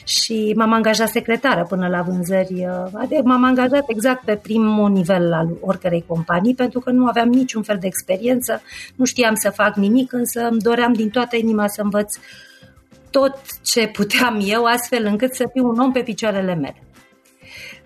Și 0.05 0.53
m-am 0.57 0.73
angajat 0.73 1.09
secretară 1.09 1.67
până 1.69 1.89
la 1.89 2.03
vânzări, 2.03 2.67
adică 2.93 3.21
m-am 3.25 3.45
angajat 3.45 3.85
exact 3.87 4.25
pe 4.25 4.35
primul 4.35 4.91
nivel 4.91 5.33
al 5.33 5.49
oricărei 5.61 6.05
companii, 6.07 6.55
pentru 6.55 6.81
că 6.81 6.91
nu 6.91 7.07
aveam 7.07 7.29
niciun 7.29 7.63
fel 7.63 7.77
de 7.81 7.87
experiență, 7.87 8.63
nu 8.97 9.05
știam 9.05 9.35
să 9.35 9.51
fac 9.51 9.75
nimic, 9.75 10.13
însă 10.13 10.49
îmi 10.51 10.61
doream 10.61 10.93
din 10.93 11.09
toată 11.11 11.37
inima 11.37 11.69
să 11.69 11.83
învăț 11.83 12.17
tot 13.11 13.37
ce 13.63 13.87
puteam 13.87 14.41
eu, 14.45 14.65
astfel 14.65 15.05
încât 15.05 15.35
să 15.35 15.45
fiu 15.53 15.69
un 15.69 15.79
om 15.79 15.93
pe 15.93 16.01
picioarele 16.01 16.55
mele. 16.55 16.86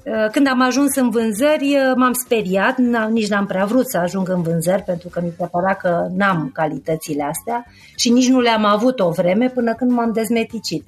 Uh, 0.05 0.31
când 0.33 0.47
am 0.47 0.61
ajuns 0.61 0.97
în 0.97 1.11
vânzări, 1.11 1.77
uh, 1.77 1.93
m-am 1.97 2.13
speriat, 2.13 2.79
nici 3.11 3.29
n-am 3.29 3.47
prea 3.47 3.65
vrut 3.65 3.89
să 3.89 3.99
ajung 3.99 4.29
în 4.29 4.43
vânzări 4.43 4.83
pentru 4.83 5.09
că 5.09 5.21
mi 5.23 5.33
se 5.39 5.47
părea 5.51 5.75
că 5.75 6.07
n-am 6.17 6.51
calitățile 6.55 7.23
astea 7.23 7.67
și 7.97 8.11
nici 8.11 8.29
nu 8.29 8.41
le-am 8.41 8.65
avut 8.65 9.01
o 9.01 9.11
vreme 9.11 9.49
până 9.49 9.75
când 9.75 9.91
m-am 9.91 10.13
dezmeticit. 10.13 10.85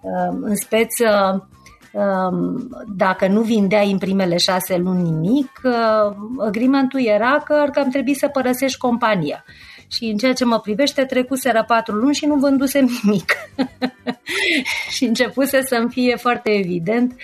Uh, 0.00 0.38
în 0.40 0.54
speță, 0.54 1.48
um, 1.92 2.68
dacă 2.96 3.28
nu 3.28 3.40
vindeai 3.40 3.90
în 3.90 3.98
primele 3.98 4.36
șase 4.36 4.76
luni 4.76 5.10
nimic, 5.10 5.60
agreementul 6.38 7.06
era 7.06 7.42
că 7.44 7.64
ar 7.64 7.86
trebui 7.90 8.14
să 8.14 8.28
părăsești 8.28 8.78
compania. 8.78 9.44
Și 9.92 10.04
în 10.04 10.16
ceea 10.16 10.32
ce 10.32 10.44
mă 10.44 10.60
privește, 10.60 11.04
trecuseră 11.04 11.64
patru 11.66 11.94
luni 11.94 12.14
și 12.14 12.26
nu 12.26 12.34
vândusem 12.34 12.88
nimic. 13.02 13.32
și 14.94 15.04
începuse 15.04 15.62
să-mi 15.62 15.90
fie 15.90 16.16
foarte 16.16 16.50
evident 16.50 17.14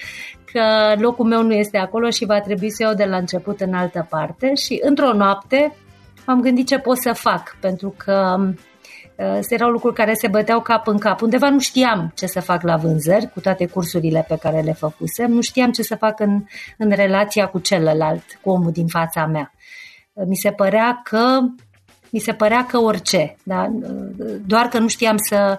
că 0.52 0.95
locul 0.99 1.25
meu 1.25 1.43
nu 1.43 1.52
este 1.52 1.78
acolo 1.78 2.11
și 2.11 2.25
va 2.25 2.40
trebui 2.40 2.71
să 2.71 2.83
iau 2.83 2.95
de 2.95 3.05
la 3.05 3.17
început 3.17 3.61
în 3.61 3.75
altă 3.75 4.07
parte 4.11 4.55
și 4.55 4.78
într-o 4.83 5.12
noapte 5.12 5.76
m-am 6.26 6.40
gândit 6.40 6.67
ce 6.67 6.78
pot 6.78 6.97
să 6.99 7.12
fac, 7.12 7.57
pentru 7.61 7.95
că 7.97 8.37
uh, 8.40 9.38
erau 9.49 9.71
lucruri 9.71 9.95
care 9.95 10.14
se 10.14 10.28
băteau 10.28 10.61
cap 10.61 10.87
în 10.87 10.99
cap. 10.99 11.21
Undeva 11.21 11.50
nu 11.50 11.59
știam 11.59 12.12
ce 12.14 12.26
să 12.26 12.40
fac 12.40 12.62
la 12.62 12.76
vânzări, 12.76 13.31
cu 13.33 13.40
toate 13.40 13.67
cursurile 13.67 14.25
pe 14.28 14.37
care 14.37 14.61
le 14.61 14.73
făcusem, 14.73 15.31
nu 15.31 15.40
știam 15.40 15.71
ce 15.71 15.83
să 15.83 15.97
fac 15.97 16.21
în, 16.21 16.45
în 16.78 16.90
relația 16.90 17.47
cu 17.47 17.59
celălalt, 17.59 18.25
cu 18.43 18.50
omul 18.50 18.71
din 18.71 18.87
fața 18.87 19.26
mea. 19.26 19.52
Mi 20.26 20.37
se 20.37 20.50
părea 20.50 21.00
că 21.05 21.38
mi 22.11 22.19
se 22.19 22.33
părea 22.33 22.67
că 22.67 22.79
orice, 22.79 23.37
da? 23.43 23.67
doar 24.47 24.69
că 24.69 24.79
nu 24.79 24.88
știam 24.88 25.17
să 25.29 25.59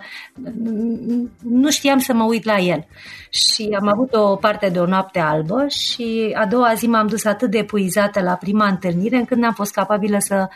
nu 1.43 1.69
știam 1.69 1.99
să 1.99 2.13
mă 2.13 2.23
uit 2.23 2.43
la 2.43 2.57
el. 2.57 2.87
Și 3.29 3.77
am 3.79 3.87
avut 3.87 4.13
o 4.13 4.35
parte 4.35 4.69
de 4.69 4.79
o 4.79 4.85
noapte 4.85 5.19
albă 5.19 5.65
și 5.67 6.35
a 6.35 6.45
doua 6.45 6.73
zi 6.75 6.87
m-am 6.87 7.07
dus 7.07 7.25
atât 7.25 7.49
de 7.51 7.57
epuizată 7.57 8.21
la 8.21 8.33
prima 8.33 8.67
întâlnire 8.67 9.17
încât 9.17 9.37
n-am 9.37 9.53
fost 9.53 9.73
capabilă 9.73 10.17
să 10.19 10.47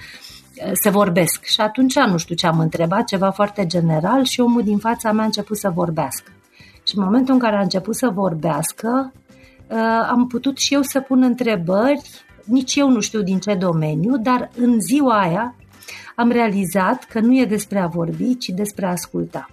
să 0.73 0.89
vorbesc. 0.89 1.43
Și 1.43 1.61
atunci 1.61 1.95
nu 1.95 2.17
știu 2.17 2.35
ce 2.35 2.47
am 2.47 2.59
întrebat, 2.59 3.03
ceva 3.03 3.29
foarte 3.29 3.65
general 3.65 4.23
și 4.23 4.39
omul 4.39 4.63
din 4.63 4.77
fața 4.77 5.11
mea 5.11 5.21
a 5.21 5.25
început 5.25 5.57
să 5.57 5.69
vorbească. 5.69 6.31
Și 6.87 6.97
în 6.97 7.03
momentul 7.03 7.33
în 7.33 7.39
care 7.39 7.55
a 7.55 7.61
început 7.61 7.95
să 7.95 8.09
vorbească, 8.13 9.13
uh, 9.67 10.07
am 10.09 10.27
putut 10.27 10.57
și 10.57 10.73
eu 10.73 10.81
să 10.81 10.99
pun 10.99 11.23
întrebări, 11.23 12.01
nici 12.43 12.75
eu 12.75 12.89
nu 12.89 12.99
știu 12.99 13.21
din 13.21 13.39
ce 13.39 13.53
domeniu, 13.53 14.17
dar 14.17 14.49
în 14.55 14.79
ziua 14.79 15.19
aia 15.19 15.55
am 16.15 16.31
realizat 16.31 17.03
că 17.03 17.19
nu 17.19 17.39
e 17.39 17.45
despre 17.45 17.79
a 17.79 17.87
vorbi, 17.87 18.37
ci 18.37 18.47
despre 18.47 18.85
a 18.85 18.89
asculta. 18.89 19.49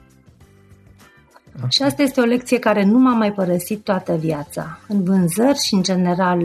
Okay. 1.56 1.68
Și 1.70 1.82
asta 1.82 2.02
este 2.02 2.20
o 2.20 2.24
lecție 2.24 2.58
care 2.58 2.84
nu 2.84 2.98
m-a 2.98 3.14
mai 3.14 3.32
părăsit 3.32 3.84
toată 3.84 4.14
viața. 4.14 4.78
În 4.88 5.04
vânzări 5.04 5.58
și, 5.66 5.74
în 5.74 5.82
general, 5.82 6.40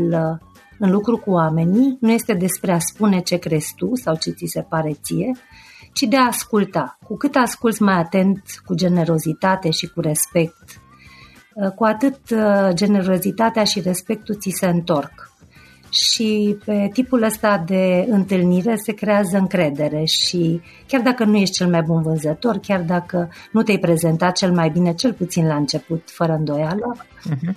în 0.79 0.91
lucru 0.91 1.17
cu 1.17 1.31
oamenii, 1.31 1.97
nu 1.99 2.11
este 2.11 2.33
despre 2.33 2.71
a 2.71 2.79
spune 2.79 3.19
ce 3.19 3.37
crezi 3.37 3.73
tu 3.75 3.95
sau 3.95 4.15
ce 4.15 4.31
ți 4.31 4.45
se 4.45 4.61
pare 4.61 4.97
ție, 5.03 5.31
ci 5.93 6.01
de 6.01 6.17
a 6.17 6.25
asculta. 6.25 6.97
Cu 7.07 7.17
cât 7.17 7.35
asculți 7.35 7.81
mai 7.81 7.95
atent, 7.95 8.41
cu 8.65 8.73
generozitate 8.73 9.69
și 9.69 9.87
cu 9.87 10.01
respect, 10.01 10.81
cu 11.75 11.83
atât 11.83 12.19
uh, 12.29 12.69
generozitatea 12.73 13.63
și 13.63 13.79
respectul 13.79 14.35
ți 14.35 14.49
se 14.59 14.67
întorc 14.67 15.31
și 15.95 16.57
pe 16.65 16.89
tipul 16.93 17.23
ăsta 17.23 17.63
de 17.65 18.05
întâlnire 18.09 18.75
se 18.75 18.93
creează 18.93 19.37
încredere 19.37 20.03
și 20.03 20.61
chiar 20.87 21.01
dacă 21.01 21.23
nu 21.23 21.35
ești 21.35 21.55
cel 21.55 21.69
mai 21.69 21.81
bun 21.81 22.01
vânzător, 22.01 22.57
chiar 22.57 22.81
dacă 22.81 23.29
nu 23.51 23.63
te-ai 23.63 23.77
prezentat 23.77 24.35
cel 24.35 24.51
mai 24.53 24.69
bine, 24.69 24.93
cel 24.93 25.13
puțin 25.13 25.47
la 25.47 25.55
început, 25.55 26.09
fără 26.11 26.33
îndoială, 26.33 26.95
uh-huh. 26.97 27.55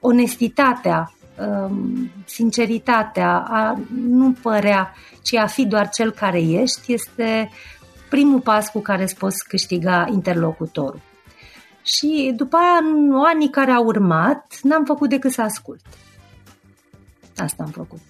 onestitatea, 0.00 1.12
um, 1.38 2.10
sinceritatea, 2.24 3.44
a 3.48 3.78
nu 4.08 4.34
părea, 4.42 4.92
ci 5.22 5.34
a 5.34 5.46
fi 5.46 5.66
doar 5.66 5.88
cel 5.88 6.10
care 6.10 6.40
ești, 6.40 6.92
este 6.92 7.50
primul 8.08 8.40
pas 8.40 8.68
cu 8.68 8.80
care 8.80 9.02
îți 9.02 9.16
poți 9.16 9.48
câștiga 9.48 10.06
interlocutorul. 10.12 11.00
Și 11.82 12.32
după 12.36 12.56
aia, 12.56 12.78
în 12.82 13.12
anii 13.34 13.50
care 13.50 13.70
au 13.70 13.84
urmat, 13.84 14.58
n-am 14.62 14.84
făcut 14.84 15.08
decât 15.08 15.32
să 15.32 15.42
ascult. 15.42 15.80
Asta 17.36 17.62
am 17.62 17.70
făcut. 17.70 18.00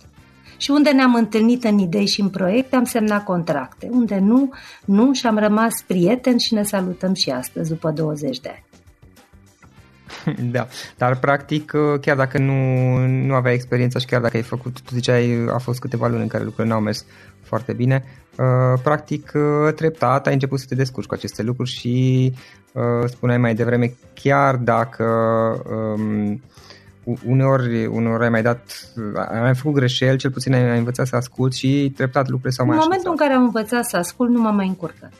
Și 0.56 0.70
unde 0.70 0.90
ne-am 0.90 1.14
întâlnit 1.14 1.64
în 1.64 1.78
idei 1.78 2.06
și 2.06 2.20
în 2.20 2.28
proiecte, 2.28 2.76
am 2.76 2.84
semnat 2.84 3.24
contracte. 3.24 3.88
Unde 3.90 4.18
nu, 4.18 4.52
nu 4.84 5.12
și 5.12 5.26
am 5.26 5.38
rămas 5.38 5.82
prieteni 5.86 6.40
și 6.40 6.54
ne 6.54 6.62
salutăm 6.62 7.14
și 7.14 7.30
astăzi, 7.30 7.68
după 7.68 7.90
20 7.90 8.40
de 8.40 8.48
ani. 8.48 8.64
Da, 10.52 10.66
dar 10.96 11.18
practic, 11.18 11.72
chiar 12.00 12.16
dacă 12.16 12.38
nu, 12.38 12.52
nu 13.06 13.34
aveai 13.34 13.54
experiența 13.54 13.98
și 13.98 14.06
chiar 14.06 14.20
dacă 14.20 14.36
ai 14.36 14.42
făcut, 14.42 14.80
tu 14.80 14.94
ziceai, 14.94 15.46
a 15.52 15.58
fost 15.58 15.78
câteva 15.78 16.06
luni 16.06 16.22
în 16.22 16.28
care 16.28 16.44
lucrurile 16.44 16.72
n-au 16.72 16.82
mers 16.82 17.04
foarte 17.42 17.72
bine, 17.72 18.04
uh, 18.38 18.80
practic, 18.82 19.32
uh, 19.34 19.74
treptat 19.74 20.26
ai 20.26 20.32
început 20.32 20.58
să 20.58 20.66
te 20.68 20.74
descurci 20.74 21.06
cu 21.06 21.14
aceste 21.14 21.42
lucruri 21.42 21.70
și 21.70 22.32
uh, 22.72 23.08
spuneai 23.08 23.38
mai 23.38 23.54
devreme, 23.54 23.94
chiar 24.14 24.56
dacă 24.56 25.04
um, 25.70 26.42
uneori, 27.26 27.86
uneori 27.86 28.22
ai 28.22 28.30
mai 28.30 28.42
dat, 28.42 28.92
ai 29.28 29.40
mai 29.40 29.54
făcut 29.54 29.72
greșeli, 29.72 30.18
cel 30.18 30.30
puțin 30.30 30.54
ai, 30.54 30.70
ai 30.70 30.78
învățat 30.78 31.06
să 31.06 31.16
ascult 31.16 31.54
și 31.54 31.92
treptat 31.96 32.28
lucrurile 32.28 32.50
s-au 32.50 32.66
mai 32.66 32.76
În 32.76 32.82
momentul 32.82 33.10
în 33.10 33.16
care 33.16 33.32
am 33.32 33.42
învățat 33.42 33.84
să 33.84 33.96
ascult, 33.96 34.30
nu 34.30 34.40
m-am 34.40 34.56
mai 34.56 34.66
încurcat. 34.66 35.12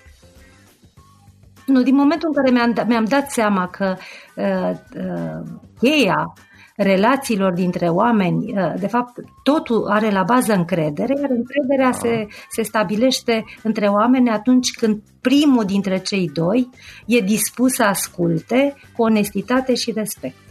Nu, 1.66 1.83
din 1.83 1.95
momentul 1.95 2.28
în 2.28 2.43
care 2.43 2.50
mi-am, 2.50 2.87
mi-am 2.88 3.05
dat 3.05 3.31
seama 3.31 3.66
că 3.69 3.97
uh, 4.37 4.71
uh, 4.97 5.43
cheia 5.78 6.35
relațiilor 6.76 7.52
dintre 7.52 7.88
oameni, 7.88 8.52
uh, 8.52 8.73
de 8.78 8.87
fapt, 8.87 9.12
totul 9.43 9.87
are 9.88 10.11
la 10.11 10.23
bază 10.23 10.52
încredere, 10.52 11.14
iar 11.21 11.31
încrederea 11.31 11.93
se, 11.93 12.26
se 12.50 12.62
stabilește 12.62 13.45
între 13.62 13.87
oameni 13.87 14.31
atunci 14.31 14.71
când 14.71 15.02
primul 15.21 15.64
dintre 15.64 15.99
cei 15.99 16.31
doi 16.33 16.71
e 17.07 17.21
dispus 17.21 17.73
să 17.73 17.83
asculte 17.83 18.75
cu 18.97 19.02
onestitate 19.02 19.75
și 19.75 19.93
respect. 19.93 20.46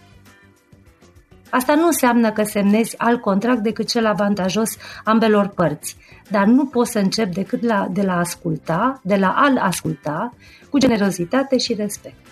Asta 1.49 1.75
nu 1.75 1.85
înseamnă 1.85 2.31
că 2.31 2.43
semnezi 2.43 2.97
alt 2.97 3.21
contract 3.21 3.59
decât 3.59 3.87
cel 3.87 4.05
avantajos 4.05 4.77
ambelor 5.03 5.47
părți, 5.47 5.97
dar 6.29 6.45
nu 6.45 6.65
poți 6.65 6.91
să 6.91 6.99
începi 6.99 7.33
decât 7.33 7.63
la, 7.63 7.87
de 7.91 8.01
la 8.01 8.17
asculta, 8.17 8.99
de 9.03 9.15
la 9.15 9.33
al 9.35 9.57
asculta, 9.57 10.33
cu 10.69 10.77
generozitate 10.77 11.57
și 11.57 11.73
respect. 11.73 12.25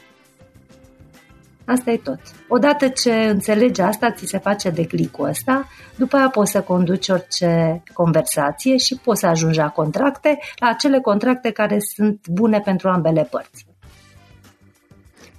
Asta 1.65 1.91
e 1.91 1.97
tot. 1.97 2.19
Odată 2.47 2.87
ce 2.87 3.13
înțelegi 3.13 3.81
asta, 3.81 4.11
ți 4.11 4.25
se 4.25 4.37
face 4.37 4.69
de 4.69 4.85
clicul 4.85 5.27
ăsta, 5.27 5.67
după 5.95 6.15
aia 6.15 6.29
poți 6.29 6.51
să 6.51 6.61
conduci 6.61 7.09
orice 7.09 7.83
conversație 7.93 8.77
și 8.77 8.99
poți 9.03 9.19
să 9.19 9.27
ajungi 9.27 9.57
la 9.57 9.69
contracte, 9.69 10.39
la 10.59 10.67
acele 10.67 10.99
contracte 10.99 11.51
care 11.51 11.77
sunt 11.79 12.27
bune 12.27 12.59
pentru 12.59 12.89
ambele 12.89 13.27
părți. 13.31 13.65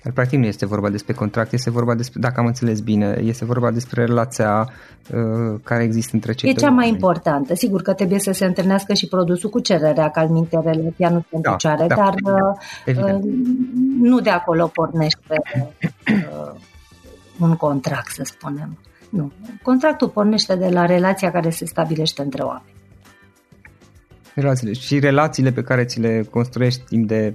Dar 0.04 0.12
practic 0.12 0.38
nu 0.38 0.44
este 0.44 0.66
vorba 0.66 0.88
despre 0.88 1.12
contract, 1.12 1.52
este 1.52 1.70
vorba 1.70 1.94
despre, 1.94 2.20
dacă 2.20 2.40
am 2.40 2.46
înțeles 2.46 2.80
bine, 2.80 3.18
este 3.22 3.44
vorba 3.44 3.70
despre 3.70 4.04
relația 4.04 4.72
uh, 5.14 5.60
care 5.62 5.82
există 5.82 6.10
între 6.14 6.32
cei 6.32 6.50
E 6.50 6.52
cea 6.52 6.70
mai 6.70 6.88
importantă. 6.88 7.54
Sigur 7.54 7.82
că 7.82 7.92
trebuie 7.92 8.18
să 8.18 8.32
se 8.32 8.44
întâlnească 8.44 8.94
și 8.94 9.08
produsul 9.08 9.50
cu 9.50 9.60
cererea, 9.60 10.10
ca 10.10 10.24
minte 10.24 10.60
relația 10.64 11.10
nu 11.10 11.24
se 11.30 11.38
da, 11.40 11.56
da, 11.76 11.86
dar 11.86 12.14
uh, 12.96 13.18
nu 14.00 14.20
de 14.20 14.30
acolo 14.30 14.66
pornește 14.66 15.42
uh, 16.06 16.60
un 17.40 17.56
contract, 17.56 18.08
să 18.08 18.22
spunem. 18.24 18.78
Nu. 19.10 19.32
Contractul 19.62 20.08
pornește 20.08 20.56
de 20.56 20.68
la 20.68 20.86
relația 20.86 21.30
care 21.30 21.50
se 21.50 21.64
stabilește 21.64 22.22
între 22.22 22.42
oameni. 22.42 22.74
Relațiile 24.34 24.72
și 24.72 24.98
relațiile 24.98 25.52
pe 25.52 25.62
care 25.62 25.84
ți 25.84 26.00
le 26.00 26.26
construiești 26.30 26.82
timp 26.84 27.08
de 27.08 27.34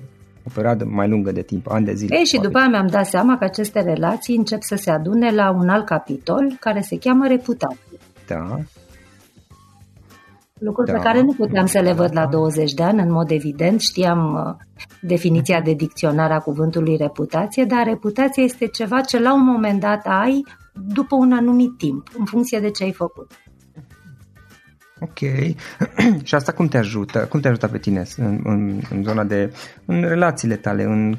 o 0.49 0.53
perioadă 0.53 0.85
mai 0.85 1.09
lungă 1.09 1.31
de 1.31 1.41
timp, 1.41 1.69
ani 1.69 1.85
de 1.85 1.93
zile. 1.93 2.17
Ei, 2.17 2.25
și 2.25 2.39
după 2.39 2.57
aia 2.57 2.67
mi-am 2.67 2.87
dat 2.87 3.05
seama 3.05 3.37
că 3.37 3.43
aceste 3.43 3.81
relații 3.81 4.35
încep 4.35 4.61
să 4.61 4.75
se 4.75 4.91
adune 4.91 5.31
la 5.31 5.51
un 5.51 5.69
alt 5.69 5.85
capitol 5.85 6.57
care 6.59 6.81
se 6.81 6.97
cheamă 6.97 7.27
reputație. 7.27 7.97
Da. 8.27 8.59
Lucruri 10.59 10.91
da. 10.91 10.97
pe 10.97 11.03
care 11.03 11.21
nu 11.21 11.33
puteam 11.33 11.65
să 11.65 11.79
le 11.79 11.93
văd 11.93 12.09
la 12.13 12.25
20 12.25 12.73
de 12.73 12.83
ani, 12.83 13.01
în 13.01 13.11
mod 13.11 13.31
evident. 13.31 13.79
Știam 13.79 14.33
uh, 14.33 14.85
definiția 15.01 15.61
de 15.61 15.73
dicționar 15.73 16.31
a 16.31 16.39
cuvântului 16.39 16.95
reputație, 16.95 17.63
dar 17.63 17.83
reputația 17.85 18.43
este 18.43 18.67
ceva 18.67 19.01
ce 19.01 19.19
la 19.19 19.33
un 19.33 19.43
moment 19.43 19.79
dat 19.79 20.05
ai 20.05 20.43
după 20.73 21.15
un 21.15 21.31
anumit 21.31 21.77
timp, 21.77 22.07
în 22.17 22.25
funcție 22.25 22.59
de 22.59 22.69
ce 22.69 22.83
ai 22.83 22.91
făcut. 22.91 23.31
Ok. 24.99 25.19
și 26.27 26.35
asta 26.35 26.51
cum 26.51 26.67
te 26.67 26.77
ajută? 26.77 27.19
Cum 27.19 27.39
te 27.39 27.47
ajută 27.47 27.67
pe 27.67 27.77
tine 27.77 28.03
în, 28.17 28.39
în, 28.43 28.81
în 28.89 29.03
zona 29.03 29.23
de... 29.23 29.53
în 29.85 30.01
relațiile 30.01 30.55
tale, 30.55 30.83
în 30.83 31.17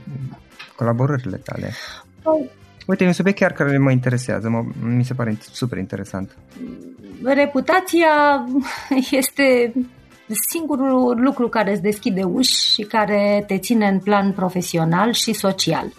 colaborările 0.77 1.37
tale? 1.37 1.71
Păi, 2.23 2.51
Uite, 2.87 3.05
e 3.05 3.07
un 3.07 3.13
subiect 3.13 3.39
chiar 3.39 3.53
care 3.53 3.79
mă 3.79 3.91
interesează, 3.91 4.49
mă, 4.49 4.65
mi 4.83 5.05
se 5.05 5.15
pare 5.15 5.39
super 5.41 5.79
interesant. 5.79 6.37
Reputația 7.25 8.45
este 9.21 9.73
singurul 10.51 11.21
lucru 11.21 11.49
care 11.49 11.71
îți 11.71 11.83
deschide 11.83 12.23
uși 12.23 12.73
și 12.73 12.83
care 12.83 13.45
te 13.47 13.59
ține 13.59 13.89
în 13.89 13.99
plan 13.99 14.33
profesional 14.33 15.13
și 15.13 15.33
social. 15.33 15.93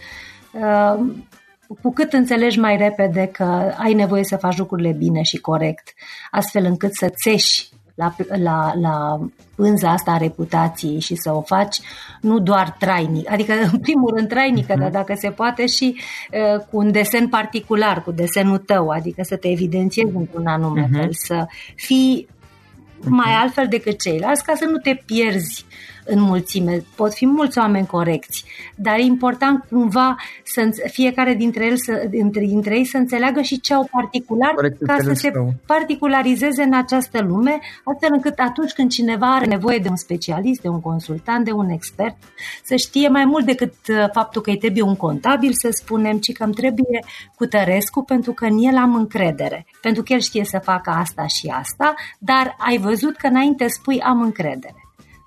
Uh, 1.71 1.77
cu 1.81 1.93
cât 1.93 2.13
înțelegi 2.13 2.59
mai 2.59 2.77
repede 2.77 3.29
că 3.31 3.73
ai 3.77 3.93
nevoie 3.93 4.23
să 4.23 4.37
faci 4.37 4.57
lucrurile 4.57 4.91
bine 4.91 5.21
și 5.21 5.37
corect, 5.37 5.93
astfel 6.31 6.65
încât 6.65 6.93
să 6.93 7.09
țeși 7.09 7.69
la, 7.95 8.15
la, 8.27 8.73
la 8.79 9.19
pânza 9.55 9.91
asta 9.91 10.11
a 10.11 10.17
reputației 10.17 10.99
și 10.99 11.15
să 11.15 11.33
o 11.33 11.41
faci 11.41 11.79
nu 12.21 12.39
doar 12.39 12.75
trainic, 12.79 13.31
adică 13.31 13.53
în 13.71 13.79
primul 13.79 14.13
rând 14.15 14.27
trainică, 14.27 14.73
uh-huh. 14.73 14.79
dar 14.79 14.89
dacă 14.89 15.13
se 15.17 15.29
poate 15.29 15.65
și 15.65 15.95
uh, 16.31 16.59
cu 16.69 16.77
un 16.77 16.91
desen 16.91 17.27
particular, 17.27 18.03
cu 18.03 18.11
desenul 18.11 18.57
tău, 18.57 18.89
adică 18.89 19.21
să 19.23 19.35
te 19.35 19.47
evidențiezi 19.47 20.15
într-un 20.15 20.47
anume 20.47 20.85
uh-huh. 20.85 20.99
fel, 20.99 21.09
să 21.11 21.45
fii 21.75 22.27
uh-huh. 22.29 23.07
mai 23.07 23.33
altfel 23.33 23.67
decât 23.69 23.99
ceilalți 23.99 24.43
ca 24.43 24.53
să 24.55 24.65
nu 24.65 24.77
te 24.77 25.03
pierzi 25.05 25.65
în 26.05 26.21
mulțime. 26.21 26.83
Pot 26.95 27.13
fi 27.13 27.25
mulți 27.25 27.57
oameni 27.57 27.87
corecți, 27.87 28.45
dar 28.75 28.97
e 28.97 29.01
important 29.01 29.65
cumva 29.69 30.15
să 30.43 30.69
fiecare 30.91 31.33
dintre, 31.33 31.65
el 31.65 31.77
să, 31.77 32.05
dintre, 32.09 32.45
dintre 32.45 32.77
ei 32.77 32.85
să 32.85 32.97
înțeleagă 32.97 33.41
și 33.41 33.59
ce 33.59 33.73
au 33.73 33.87
particular 33.91 34.53
Corect, 34.53 34.81
ca 34.85 34.97
să 34.99 35.13
se 35.13 35.29
tău. 35.29 35.53
particularizeze 35.65 36.63
în 36.63 36.73
această 36.73 37.21
lume, 37.21 37.59
astfel 37.83 38.09
încât 38.11 38.39
atunci 38.39 38.71
când 38.71 38.89
cineva 38.89 39.35
are 39.35 39.45
nevoie 39.45 39.77
de 39.77 39.89
un 39.89 39.95
specialist, 39.95 40.61
de 40.61 40.67
un 40.67 40.81
consultant, 40.81 41.45
de 41.45 41.51
un 41.51 41.69
expert, 41.69 42.15
să 42.63 42.75
știe 42.75 43.07
mai 43.07 43.25
mult 43.25 43.45
decât 43.45 43.73
uh, 43.89 44.05
faptul 44.13 44.41
că 44.41 44.49
îi 44.49 44.57
trebuie 44.57 44.83
un 44.83 44.95
contabil, 44.95 45.51
să 45.53 45.69
spunem, 45.71 46.17
ci 46.17 46.31
că 46.31 46.43
îmi 46.43 46.53
trebuie 46.53 46.99
cu 47.35 47.45
Tărescu 47.45 48.03
pentru 48.03 48.31
că 48.31 48.45
în 48.45 48.57
el 48.57 48.77
am 48.77 48.95
încredere, 48.95 49.65
pentru 49.81 50.03
că 50.03 50.13
el 50.13 50.19
știe 50.19 50.45
să 50.45 50.59
facă 50.63 50.89
asta 50.89 51.25
și 51.25 51.47
asta, 51.47 51.93
dar 52.19 52.55
ai 52.57 52.77
văzut 52.77 53.15
că 53.15 53.27
înainte 53.27 53.67
spui 53.67 54.01
am 54.01 54.21
încredere. 54.21 54.80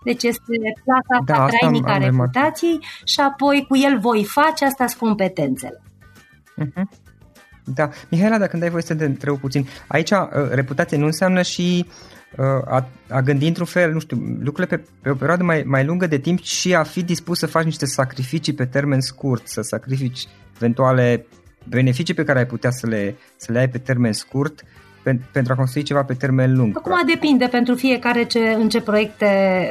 Deci 0.05 0.23
este 0.23 0.53
clasa 0.85 1.25
da, 1.25 1.47
trainică 1.47 1.91
a 1.91 1.99
reputației 1.99 2.79
și 3.05 3.21
apoi 3.21 3.65
cu 3.69 3.77
el 3.77 3.99
voi 3.99 4.25
face, 4.25 4.65
asta 4.65 4.87
sunt 4.87 5.01
competențele. 5.01 5.83
Uh-huh. 6.63 7.03
Da. 7.65 7.89
Mihaela, 8.09 8.39
dacă 8.39 8.51
îmi 8.53 8.61
dai 8.61 8.71
voie 8.71 8.83
să 8.83 8.95
te 8.95 9.05
întreb 9.05 9.39
puțin, 9.39 9.67
aici 9.87 10.11
uh, 10.11 10.19
reputație 10.51 10.97
nu 10.97 11.05
înseamnă 11.05 11.43
și 11.43 11.87
uh, 12.37 12.45
a, 12.65 12.89
a 13.09 13.21
gândi 13.21 13.47
într-un 13.47 13.67
fel, 13.67 13.93
nu 13.93 13.99
știu, 13.99 14.17
lucrurile 14.39 14.77
pe, 14.77 14.85
pe 15.03 15.11
o 15.11 15.15
perioadă 15.15 15.43
mai, 15.43 15.63
mai 15.67 15.85
lungă 15.85 16.07
de 16.07 16.19
timp 16.19 16.41
și 16.41 16.75
a 16.75 16.83
fi 16.83 17.03
dispus 17.03 17.39
să 17.39 17.47
faci 17.47 17.65
niște 17.65 17.87
sacrificii 17.87 18.55
pe 18.55 18.67
termen 18.67 19.01
scurt, 19.01 19.49
să 19.49 19.61
sacrifici 19.61 20.29
eventuale 20.57 21.27
beneficii 21.69 22.15
pe 22.15 22.25
care 22.25 22.39
ai 22.39 22.47
putea 22.47 22.71
să 22.71 22.87
le, 22.87 23.17
să 23.37 23.53
le 23.53 23.59
ai 23.59 23.69
pe 23.69 23.79
termen 23.79 24.13
scurt 24.13 24.65
pentru 25.33 25.53
a 25.53 25.57
construi 25.57 25.83
ceva 25.83 26.03
pe 26.03 26.15
termen 26.15 26.57
lung. 26.57 26.77
Acum 26.77 27.03
depinde 27.07 27.47
pentru 27.47 27.75
fiecare 27.75 28.25
ce, 28.25 28.39
în 28.39 28.69
ce 28.69 28.81
proiecte 28.81 29.27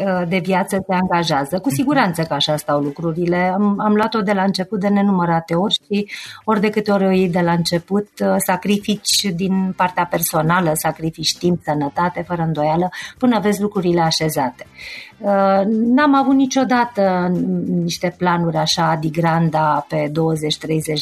uh, 0.06 0.28
de 0.28 0.38
viață 0.38 0.78
te 0.88 0.94
angajează. 0.94 1.60
Cu 1.60 1.70
siguranță 1.70 2.22
că 2.22 2.34
așa 2.34 2.58
stau 2.58 2.82
lucrurile. 2.82 3.36
Am, 3.36 3.80
am 3.80 3.94
luat-o 3.94 4.22
de 4.22 4.32
la 4.32 4.44
început 4.44 4.80
de 4.80 4.88
nenumărate 4.88 5.54
ori 5.54 5.74
și 5.74 6.12
ori 6.44 6.62
de 6.62 6.70
câte 6.70 6.92
ori 6.92 7.06
o 7.06 7.12
iei 7.12 7.30
de 7.30 7.40
la 7.40 7.52
început, 7.52 8.08
uh, 8.20 8.36
sacrifici 8.38 9.24
din 9.36 9.74
partea 9.76 10.08
personală, 10.10 10.72
sacrifici 10.74 11.38
timp, 11.38 11.62
sănătate, 11.64 12.24
fără 12.28 12.42
îndoială, 12.42 12.90
până 13.18 13.40
vezi 13.40 13.62
lucrurile 13.62 14.02
așezate. 14.02 14.66
Uh, 15.18 15.62
n-am 15.66 16.16
avut 16.16 16.36
niciodată 16.36 17.32
niște 17.68 18.16
planuri 18.18 18.58
așa 18.58 18.98
digranda 19.00 19.86
pe 19.88 20.08
20-30 20.08 20.12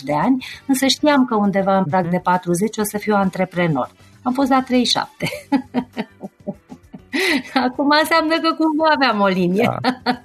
de 0.04 0.14
ani, 0.14 0.46
însă 0.68 0.88
știam 0.88 1.26
că 1.26 1.36
undeva 1.36 1.78
în 1.78 1.84
prag 1.84 2.10
de 2.10 2.18
40 2.18 2.78
o 2.78 2.84
să 2.84 2.98
fiu 2.98 3.16
antreprenor. 3.16 3.92
Am 4.24 4.34
fost 4.34 4.50
la 4.50 4.62
37. 4.62 5.10
Acum 7.66 7.90
înseamnă 8.00 8.40
că 8.42 8.56
cumva 8.58 8.92
aveam 8.96 9.22
o 9.22 9.28
linie. 9.28 9.78
Da. 9.82 10.02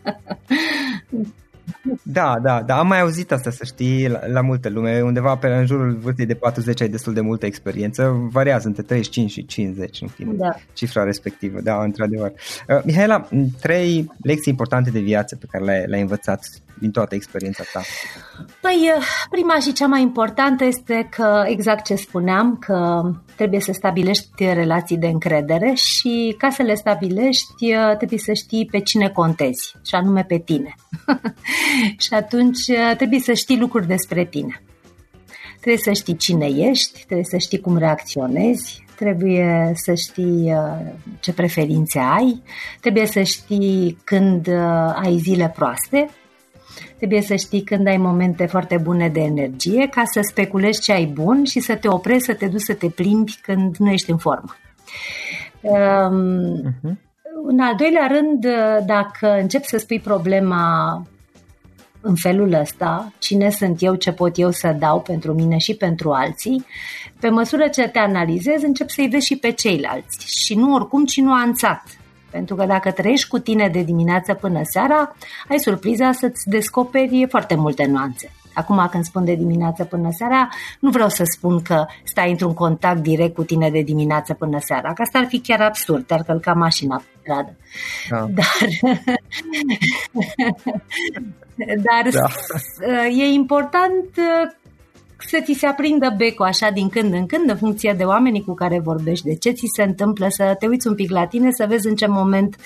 Da, 2.02 2.34
da, 2.42 2.62
da, 2.62 2.78
am 2.78 2.86
mai 2.86 3.00
auzit 3.00 3.32
asta, 3.32 3.50
să 3.50 3.64
știi, 3.64 4.08
la, 4.08 4.26
la 4.26 4.40
multă 4.40 4.68
lume. 4.68 5.00
Undeva 5.00 5.36
pe 5.36 5.46
în 5.46 5.66
jurul 5.66 5.96
vârstei 5.96 6.26
de 6.26 6.34
40 6.34 6.80
ai 6.80 6.88
destul 6.88 7.12
de 7.12 7.20
multă 7.20 7.46
experiență. 7.46 8.28
Variază 8.30 8.66
între 8.66 8.82
35 8.82 9.30
și 9.30 9.46
50, 9.46 10.00
în 10.00 10.08
fine, 10.08 10.32
da. 10.32 10.56
cifra 10.72 11.04
respectivă. 11.04 11.60
Da, 11.60 11.82
într-adevăr. 11.82 12.32
Uh, 12.68 12.82
Mihaela, 12.84 13.28
trei 13.60 14.10
lecții 14.22 14.52
importante 14.52 14.90
de 14.90 15.00
viață 15.00 15.36
pe 15.36 15.46
care 15.50 15.64
le-ai, 15.64 15.84
le-ai 15.86 16.00
învățat 16.00 16.40
din 16.78 16.90
toată 16.90 17.14
experiența 17.14 17.64
ta. 17.72 17.80
Păi, 18.60 18.90
uh, 18.96 19.04
prima 19.30 19.58
și 19.58 19.72
cea 19.72 19.86
mai 19.86 20.02
importantă 20.02 20.64
este 20.64 21.08
că, 21.10 21.44
exact 21.46 21.84
ce 21.84 21.94
spuneam, 21.94 22.56
că 22.56 23.10
trebuie 23.36 23.60
să 23.60 23.72
stabilești 23.72 24.44
relații 24.44 24.96
de 24.96 25.06
încredere 25.06 25.72
și 25.74 26.34
ca 26.38 26.50
să 26.50 26.62
le 26.62 26.74
stabilești 26.74 27.74
uh, 27.74 27.96
trebuie 27.96 28.18
să 28.18 28.32
știi 28.32 28.68
pe 28.70 28.80
cine 28.80 29.08
contezi 29.08 29.74
și 29.86 29.94
anume 29.94 30.24
pe 30.24 30.38
tine. 30.38 30.74
și 32.04 32.14
atunci 32.14 32.68
uh, 32.68 32.96
trebuie 32.96 33.20
să 33.20 33.32
știi 33.32 33.58
lucruri 33.58 33.86
despre 33.86 34.24
tine. 34.24 34.62
Trebuie 35.60 35.82
să 35.82 35.92
știi 35.92 36.16
cine 36.16 36.46
ești, 36.46 37.04
trebuie 37.04 37.24
să 37.24 37.36
știi 37.36 37.60
cum 37.60 37.78
reacționezi, 37.78 38.84
trebuie 38.96 39.72
să 39.74 39.94
știi 39.94 40.52
uh, 40.52 40.92
ce 41.20 41.32
preferințe 41.32 41.98
ai, 41.98 42.42
trebuie 42.80 43.06
să 43.06 43.22
știi 43.22 43.98
când 44.04 44.48
ai 44.94 45.18
zile 45.18 45.52
proaste, 45.56 46.08
trebuie 46.96 47.20
să 47.20 47.34
știi 47.34 47.62
când 47.62 47.86
ai 47.86 47.96
momente 47.96 48.46
foarte 48.46 48.76
bune 48.76 49.08
de 49.08 49.20
energie 49.20 49.88
ca 49.88 50.02
să 50.04 50.20
speculezi 50.22 50.80
ce 50.80 50.92
ai 50.92 51.04
bun 51.04 51.44
și 51.44 51.60
să 51.60 51.74
te 51.74 51.88
oprești, 51.88 52.24
să 52.24 52.34
te 52.34 52.46
duci 52.46 52.60
să 52.60 52.74
te 52.74 52.88
plimbi 52.88 53.38
când 53.42 53.76
nu 53.76 53.90
ești 53.90 54.10
în 54.10 54.16
formă. 54.16 54.56
Um, 55.60 56.60
uh-huh. 56.60 57.04
În 57.46 57.60
al 57.60 57.74
doilea 57.76 58.06
rând, 58.06 58.46
dacă 58.86 59.38
încep 59.40 59.64
să 59.64 59.78
spui 59.78 60.00
problema 60.00 61.02
în 62.00 62.14
felul 62.14 62.52
ăsta, 62.52 63.12
cine 63.18 63.50
sunt 63.50 63.82
eu, 63.82 63.94
ce 63.94 64.12
pot 64.12 64.38
eu 64.38 64.50
să 64.50 64.76
dau 64.78 65.00
pentru 65.00 65.34
mine 65.34 65.56
și 65.56 65.74
pentru 65.74 66.10
alții, 66.10 66.64
pe 67.20 67.28
măsură 67.28 67.68
ce 67.68 67.88
te 67.88 67.98
analizezi, 67.98 68.64
încep 68.64 68.88
să-i 68.88 69.08
vezi 69.08 69.26
și 69.26 69.36
pe 69.36 69.50
ceilalți 69.50 70.44
și 70.44 70.54
nu 70.54 70.74
oricum, 70.74 71.04
ci 71.04 71.16
nuanțat. 71.16 71.82
Pentru 72.36 72.54
că 72.54 72.64
dacă 72.66 72.90
trăiești 72.90 73.28
cu 73.28 73.38
tine 73.38 73.68
de 73.68 73.82
dimineață 73.82 74.34
până 74.34 74.60
seara, 74.62 75.16
ai 75.48 75.58
surpriza 75.58 76.12
să-ți 76.12 76.48
descoperi 76.48 77.26
foarte 77.28 77.54
multe 77.54 77.86
nuanțe. 77.86 78.30
Acum 78.54 78.88
când 78.90 79.04
spun 79.04 79.24
de 79.24 79.34
dimineață 79.34 79.84
până 79.84 80.08
seara, 80.10 80.48
nu 80.80 80.90
vreau 80.90 81.08
să 81.08 81.22
spun 81.24 81.62
că 81.62 81.86
stai 82.04 82.30
într-un 82.30 82.54
contact 82.54 82.98
direct 82.98 83.34
cu 83.34 83.44
tine 83.44 83.70
de 83.70 83.80
dimineață 83.80 84.34
până 84.34 84.58
seara, 84.60 84.92
că 84.92 85.02
asta 85.02 85.18
ar 85.18 85.26
fi 85.26 85.40
chiar 85.40 85.60
absurd, 85.60 86.06
te-ar 86.06 86.22
călca 86.22 86.52
mașina 86.52 86.96
pe 86.96 87.04
stradă. 87.20 87.56
Da. 88.08 88.26
Dar, 88.34 88.68
dar 91.86 92.08
da. 92.12 93.06
e 93.06 93.24
important 93.24 94.08
să 95.18 95.40
ți 95.44 95.52
se 95.52 95.66
aprindă 95.66 96.14
becul 96.16 96.46
așa 96.46 96.70
din 96.70 96.88
când 96.88 97.12
în 97.12 97.26
când, 97.26 97.50
în 97.50 97.56
funcție 97.56 97.94
de 97.96 98.04
oamenii 98.04 98.44
cu 98.44 98.54
care 98.54 98.80
vorbești, 98.80 99.26
de 99.26 99.34
ce 99.34 99.50
ți 99.50 99.66
se 99.74 99.82
întâmplă, 99.82 100.26
să 100.28 100.56
te 100.58 100.66
uiți 100.66 100.86
un 100.86 100.94
pic 100.94 101.10
la 101.10 101.26
tine, 101.26 101.50
să 101.50 101.66
vezi 101.68 101.86
în 101.86 101.94
ce 101.94 102.06
moment 102.06 102.56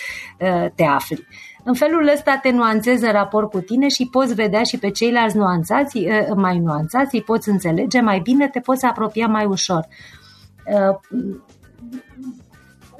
uh, 0.40 0.66
te 0.74 0.84
afli. 0.84 1.26
În 1.64 1.74
felul 1.74 2.10
ăsta 2.14 2.38
te 2.42 2.50
nuanțezi 2.50 3.04
în 3.04 3.12
raport 3.12 3.50
cu 3.50 3.60
tine 3.60 3.88
și 3.88 4.08
poți 4.10 4.34
vedea 4.34 4.62
și 4.62 4.78
pe 4.78 4.90
ceilalți 4.90 5.36
nuanțați, 5.36 5.98
uh, 5.98 6.26
mai 6.36 6.58
nuanțați, 6.58 7.14
îi 7.14 7.22
poți 7.22 7.48
înțelege 7.48 8.00
mai 8.00 8.20
bine, 8.20 8.48
te 8.48 8.60
poți 8.60 8.84
apropia 8.84 9.26
mai 9.26 9.44
ușor. 9.44 9.86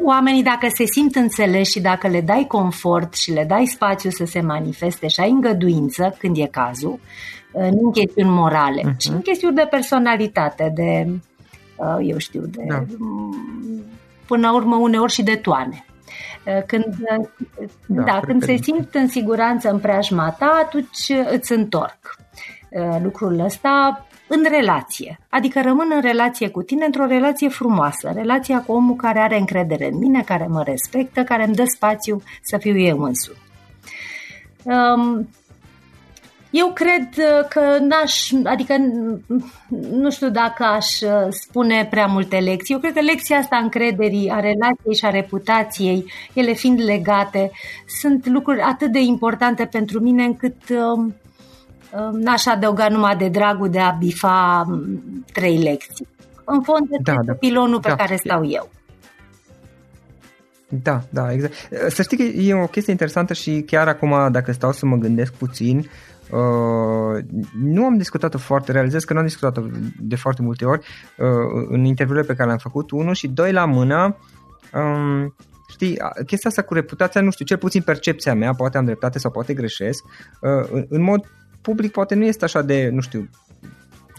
Uh, 0.00 0.06
oamenii 0.06 0.42
dacă 0.42 0.68
se 0.74 0.84
simt 0.84 1.14
înțeleși 1.14 1.70
și 1.70 1.80
dacă 1.80 2.08
le 2.08 2.20
dai 2.20 2.44
confort 2.48 3.14
și 3.14 3.32
le 3.32 3.44
dai 3.44 3.66
spațiu 3.66 4.10
să 4.10 4.24
se 4.24 4.40
manifeste 4.40 5.06
și 5.06 5.20
ai 5.20 5.30
îngăduință 5.30 6.16
când 6.18 6.36
e 6.36 6.46
cazul, 6.46 6.98
nu 7.52 7.80
în 7.82 7.90
chestiuni 7.92 8.30
morale, 8.30 8.80
uh-huh. 8.80 8.96
ci 8.96 9.06
în 9.06 9.20
chestiuni 9.20 9.54
de 9.54 9.66
personalitate, 9.70 10.72
de, 10.74 11.06
uh, 11.76 11.96
eu 12.00 12.18
știu, 12.18 12.40
de, 12.40 12.64
da. 12.68 12.84
până 14.26 14.46
la 14.46 14.54
urmă 14.54 14.76
uneori 14.76 15.12
și 15.12 15.22
de 15.22 15.36
toane. 15.36 15.84
Uh, 16.46 16.62
când, 16.66 16.84
uh, 16.84 17.28
da, 17.86 18.02
da, 18.02 18.20
când 18.20 18.42
se 18.42 18.56
simt 18.56 18.94
în 18.94 19.08
siguranță 19.08 19.70
în 19.70 19.78
preajma 19.78 20.30
ta, 20.38 20.60
atunci 20.64 21.12
îți 21.30 21.52
întorc. 21.52 22.18
Lucrul 23.02 23.40
ăsta 23.40 24.06
în 24.32 24.46
relație. 24.48 25.18
Adică 25.28 25.60
rămân 25.60 25.90
în 25.94 26.00
relație 26.00 26.48
cu 26.48 26.62
tine, 26.62 26.84
într-o 26.84 27.06
relație 27.06 27.48
frumoasă. 27.48 28.12
Relația 28.14 28.62
cu 28.62 28.72
omul 28.72 28.96
care 28.96 29.18
are 29.18 29.38
încredere 29.38 29.88
în 29.92 29.98
mine, 29.98 30.22
care 30.22 30.46
mă 30.46 30.62
respectă, 30.62 31.24
care 31.24 31.44
îmi 31.44 31.54
dă 31.54 31.64
spațiu 31.64 32.22
să 32.42 32.58
fiu 32.58 32.78
eu 32.78 33.02
însumi. 33.02 33.38
Um, 34.62 35.28
eu 36.50 36.72
cred 36.72 37.08
uh, 37.16 37.48
că 37.48 37.78
n-aș, 37.80 38.30
adică 38.44 38.74
nu 39.90 40.10
știu 40.10 40.30
dacă 40.30 40.64
aș 40.64 41.00
uh, 41.00 41.26
spune 41.30 41.86
prea 41.90 42.06
multe 42.06 42.36
lecții. 42.38 42.74
Eu 42.74 42.80
cred 42.80 42.92
că 42.92 43.00
lecția 43.00 43.36
asta 43.36 43.56
a 43.56 43.62
încrederii, 43.62 44.30
a 44.30 44.40
relației 44.40 44.94
și 44.94 45.04
a 45.04 45.10
reputației, 45.10 46.04
ele 46.32 46.52
fiind 46.52 46.80
legate, 46.84 47.50
sunt 48.00 48.26
lucruri 48.26 48.60
atât 48.60 48.92
de 48.92 49.00
importante 49.00 49.64
pentru 49.64 50.00
mine 50.00 50.24
încât 50.24 50.56
um, 50.68 51.00
um, 51.00 51.14
n-aș 52.12 52.46
adăuga 52.46 52.88
numai 52.88 53.16
de 53.16 53.28
dragul 53.28 53.68
de 53.68 53.78
a 53.78 53.90
bifa 53.90 54.64
um, 54.68 55.24
trei 55.32 55.58
lecții. 55.58 56.06
În 56.44 56.62
fond, 56.62 56.88
da, 57.02 57.14
da. 57.24 57.32
pilonul 57.32 57.80
pe 57.80 57.88
da. 57.88 57.94
care 57.94 58.16
stau 58.16 58.48
eu. 58.48 58.70
Da, 60.68 61.00
da, 61.10 61.32
exact. 61.32 61.54
Să 61.88 62.02
știi 62.02 62.16
că 62.16 62.22
e 62.22 62.54
o 62.54 62.66
chestie 62.66 62.92
interesantă 62.92 63.34
și 63.34 63.64
chiar 63.66 63.88
acum, 63.88 64.32
dacă 64.32 64.52
stau 64.52 64.72
să 64.72 64.86
mă 64.86 64.96
gândesc 64.96 65.32
puțin, 65.32 65.90
Uh, 66.30 67.24
nu 67.62 67.84
am 67.84 67.96
discutat-o 67.96 68.38
foarte, 68.38 68.72
realizez 68.72 69.04
că 69.04 69.12
nu 69.12 69.18
am 69.18 69.24
discutat-o 69.24 69.66
de 69.98 70.16
foarte 70.16 70.42
multe 70.42 70.64
ori 70.64 70.78
uh, 70.78 71.66
în 71.68 71.84
interviurile 71.84 72.26
pe 72.26 72.34
care 72.34 72.46
le-am 72.46 72.58
făcut, 72.58 72.90
unul 72.90 73.14
și 73.14 73.28
doi 73.28 73.52
la 73.52 73.64
mână, 73.64 74.16
um, 74.72 75.34
știi, 75.68 75.98
chestia 76.26 76.50
asta 76.50 76.62
cu 76.62 76.74
reputația, 76.74 77.20
nu 77.20 77.30
știu, 77.30 77.44
cel 77.44 77.56
puțin 77.56 77.82
percepția 77.82 78.34
mea, 78.34 78.52
poate 78.54 78.78
am 78.78 78.84
dreptate 78.84 79.18
sau 79.18 79.30
poate 79.30 79.54
greșesc, 79.54 80.04
uh, 80.40 80.84
în 80.88 81.02
mod 81.02 81.26
public 81.62 81.92
poate 81.92 82.14
nu 82.14 82.24
este 82.24 82.44
așa 82.44 82.62
de, 82.62 82.88
nu 82.92 83.00
știu, 83.00 83.28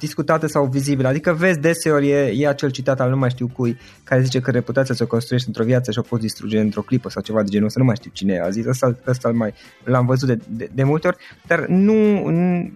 discutată 0.01 0.47
sau 0.47 0.65
vizibilă. 0.65 1.07
Adică 1.07 1.33
vezi 1.33 1.59
deseori 1.59 2.09
e, 2.09 2.33
e 2.35 2.47
acel 2.47 2.69
citat 2.69 2.99
al 2.99 3.09
nu 3.09 3.17
mai 3.17 3.29
știu 3.29 3.47
cui 3.47 3.77
care 4.03 4.21
zice 4.21 4.39
că 4.39 4.51
reputația 4.51 4.95
ți-o 4.95 5.07
construiești 5.07 5.47
într-o 5.47 5.63
viață 5.63 5.91
și 5.91 5.99
o 5.99 6.01
poți 6.01 6.21
distruge 6.21 6.59
într-o 6.59 6.81
clipă 6.81 7.09
sau 7.09 7.21
ceva 7.21 7.43
de 7.43 7.49
genul 7.49 7.65
ăsta. 7.65 7.79
Nu 7.79 7.85
mai 7.85 7.95
știu 7.95 8.11
cine 8.13 8.39
a 8.39 8.49
zis. 8.49 8.65
Ăsta, 8.65 8.95
ăsta 9.07 9.29
mai, 9.29 9.53
l-am 9.83 10.05
văzut 10.05 10.27
de, 10.27 10.39
de, 10.49 10.69
de 10.73 10.83
multe 10.83 11.07
ori, 11.07 11.17
dar 11.47 11.65
nu, 11.67 12.29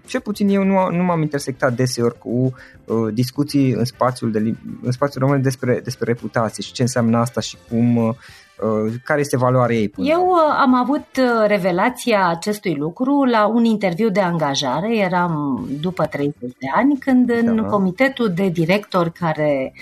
cel 0.05 0.21
puțin 0.21 0.47
eu 0.49 0.63
nu, 0.63 0.89
nu 0.91 1.03
m-am 1.03 1.21
intersectat 1.21 1.75
deseori 1.75 2.17
cu 2.17 2.53
uh, 2.85 3.13
discuții 3.13 3.71
în 3.71 3.85
spațiul, 3.85 4.31
de, 4.31 4.39
în 4.81 4.91
spațiul 4.91 5.23
român 5.23 5.41
despre, 5.41 5.79
despre 5.83 6.11
reputație 6.11 6.63
și 6.63 6.71
ce 6.71 6.81
înseamnă 6.81 7.17
asta 7.17 7.41
și 7.41 7.57
cum 7.69 7.95
uh, 7.95 8.09
Uh, 8.09 8.15
care 9.03 9.19
este 9.19 9.37
valoarea 9.37 9.75
ei? 9.75 9.89
Până? 9.89 10.07
Eu 10.07 10.27
uh, 10.27 10.55
am 10.59 10.73
avut 10.73 11.05
uh, 11.19 11.47
revelația 11.47 12.27
acestui 12.27 12.75
lucru 12.75 13.23
la 13.23 13.45
un 13.45 13.63
interviu 13.63 14.09
de 14.09 14.19
angajare, 14.19 14.97
eram 14.97 15.65
după 15.81 16.05
30 16.05 16.33
de 16.39 16.67
ani, 16.75 16.97
când 16.97 17.29
în 17.29 17.55
da. 17.55 17.63
comitetul 17.63 18.31
de 18.35 18.47
director 18.47 19.09
care, 19.09 19.73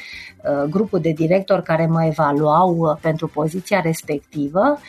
grupul 0.69 0.99
de 0.99 1.11
director 1.11 1.61
care 1.61 1.85
mă 1.85 2.05
evaluau 2.05 2.97
pentru 3.01 3.27
poziția 3.27 3.79
respectivă, 3.79 4.79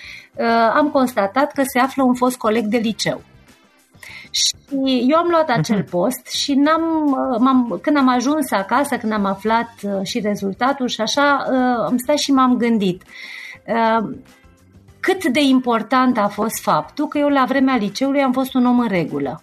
am 0.75 0.89
constatat 0.89 1.53
că 1.53 1.63
se 1.63 1.79
află 1.79 2.03
un 2.03 2.15
fost 2.15 2.37
coleg 2.37 2.65
de 2.65 2.77
liceu. 2.77 3.21
Și 4.31 4.55
eu 5.09 5.19
am 5.19 5.29
luat 5.31 5.49
acel 5.49 5.83
uh-huh. 5.83 5.91
post 5.91 6.27
și 6.27 6.55
n-am, 6.55 6.83
m-am, 7.39 7.79
când 7.83 7.97
am 7.97 8.09
ajuns 8.09 8.51
acasă, 8.51 8.97
când 8.97 9.13
am 9.13 9.25
aflat 9.25 9.71
și 10.03 10.21
rezultatul 10.21 10.89
și 10.89 11.01
așa, 11.01 11.47
am 11.87 11.97
stat 11.97 12.17
și 12.17 12.33
m-am 12.33 12.57
gândit. 12.57 13.03
Uh, 13.03 13.09
Ehm, 13.09 13.44
cât 15.01 15.25
de 15.25 15.41
important 15.41 16.19
a 16.19 16.29
fost 16.29 16.63
faptul 16.63 17.07
că 17.07 17.19
eu 17.19 17.29
la 17.29 17.45
vremea 17.49 17.77
liceului 17.77 18.21
am 18.21 18.33
fost 18.33 18.55
un 18.55 18.67
om 18.67 18.79
în 18.79 18.89
regulă. 18.89 19.43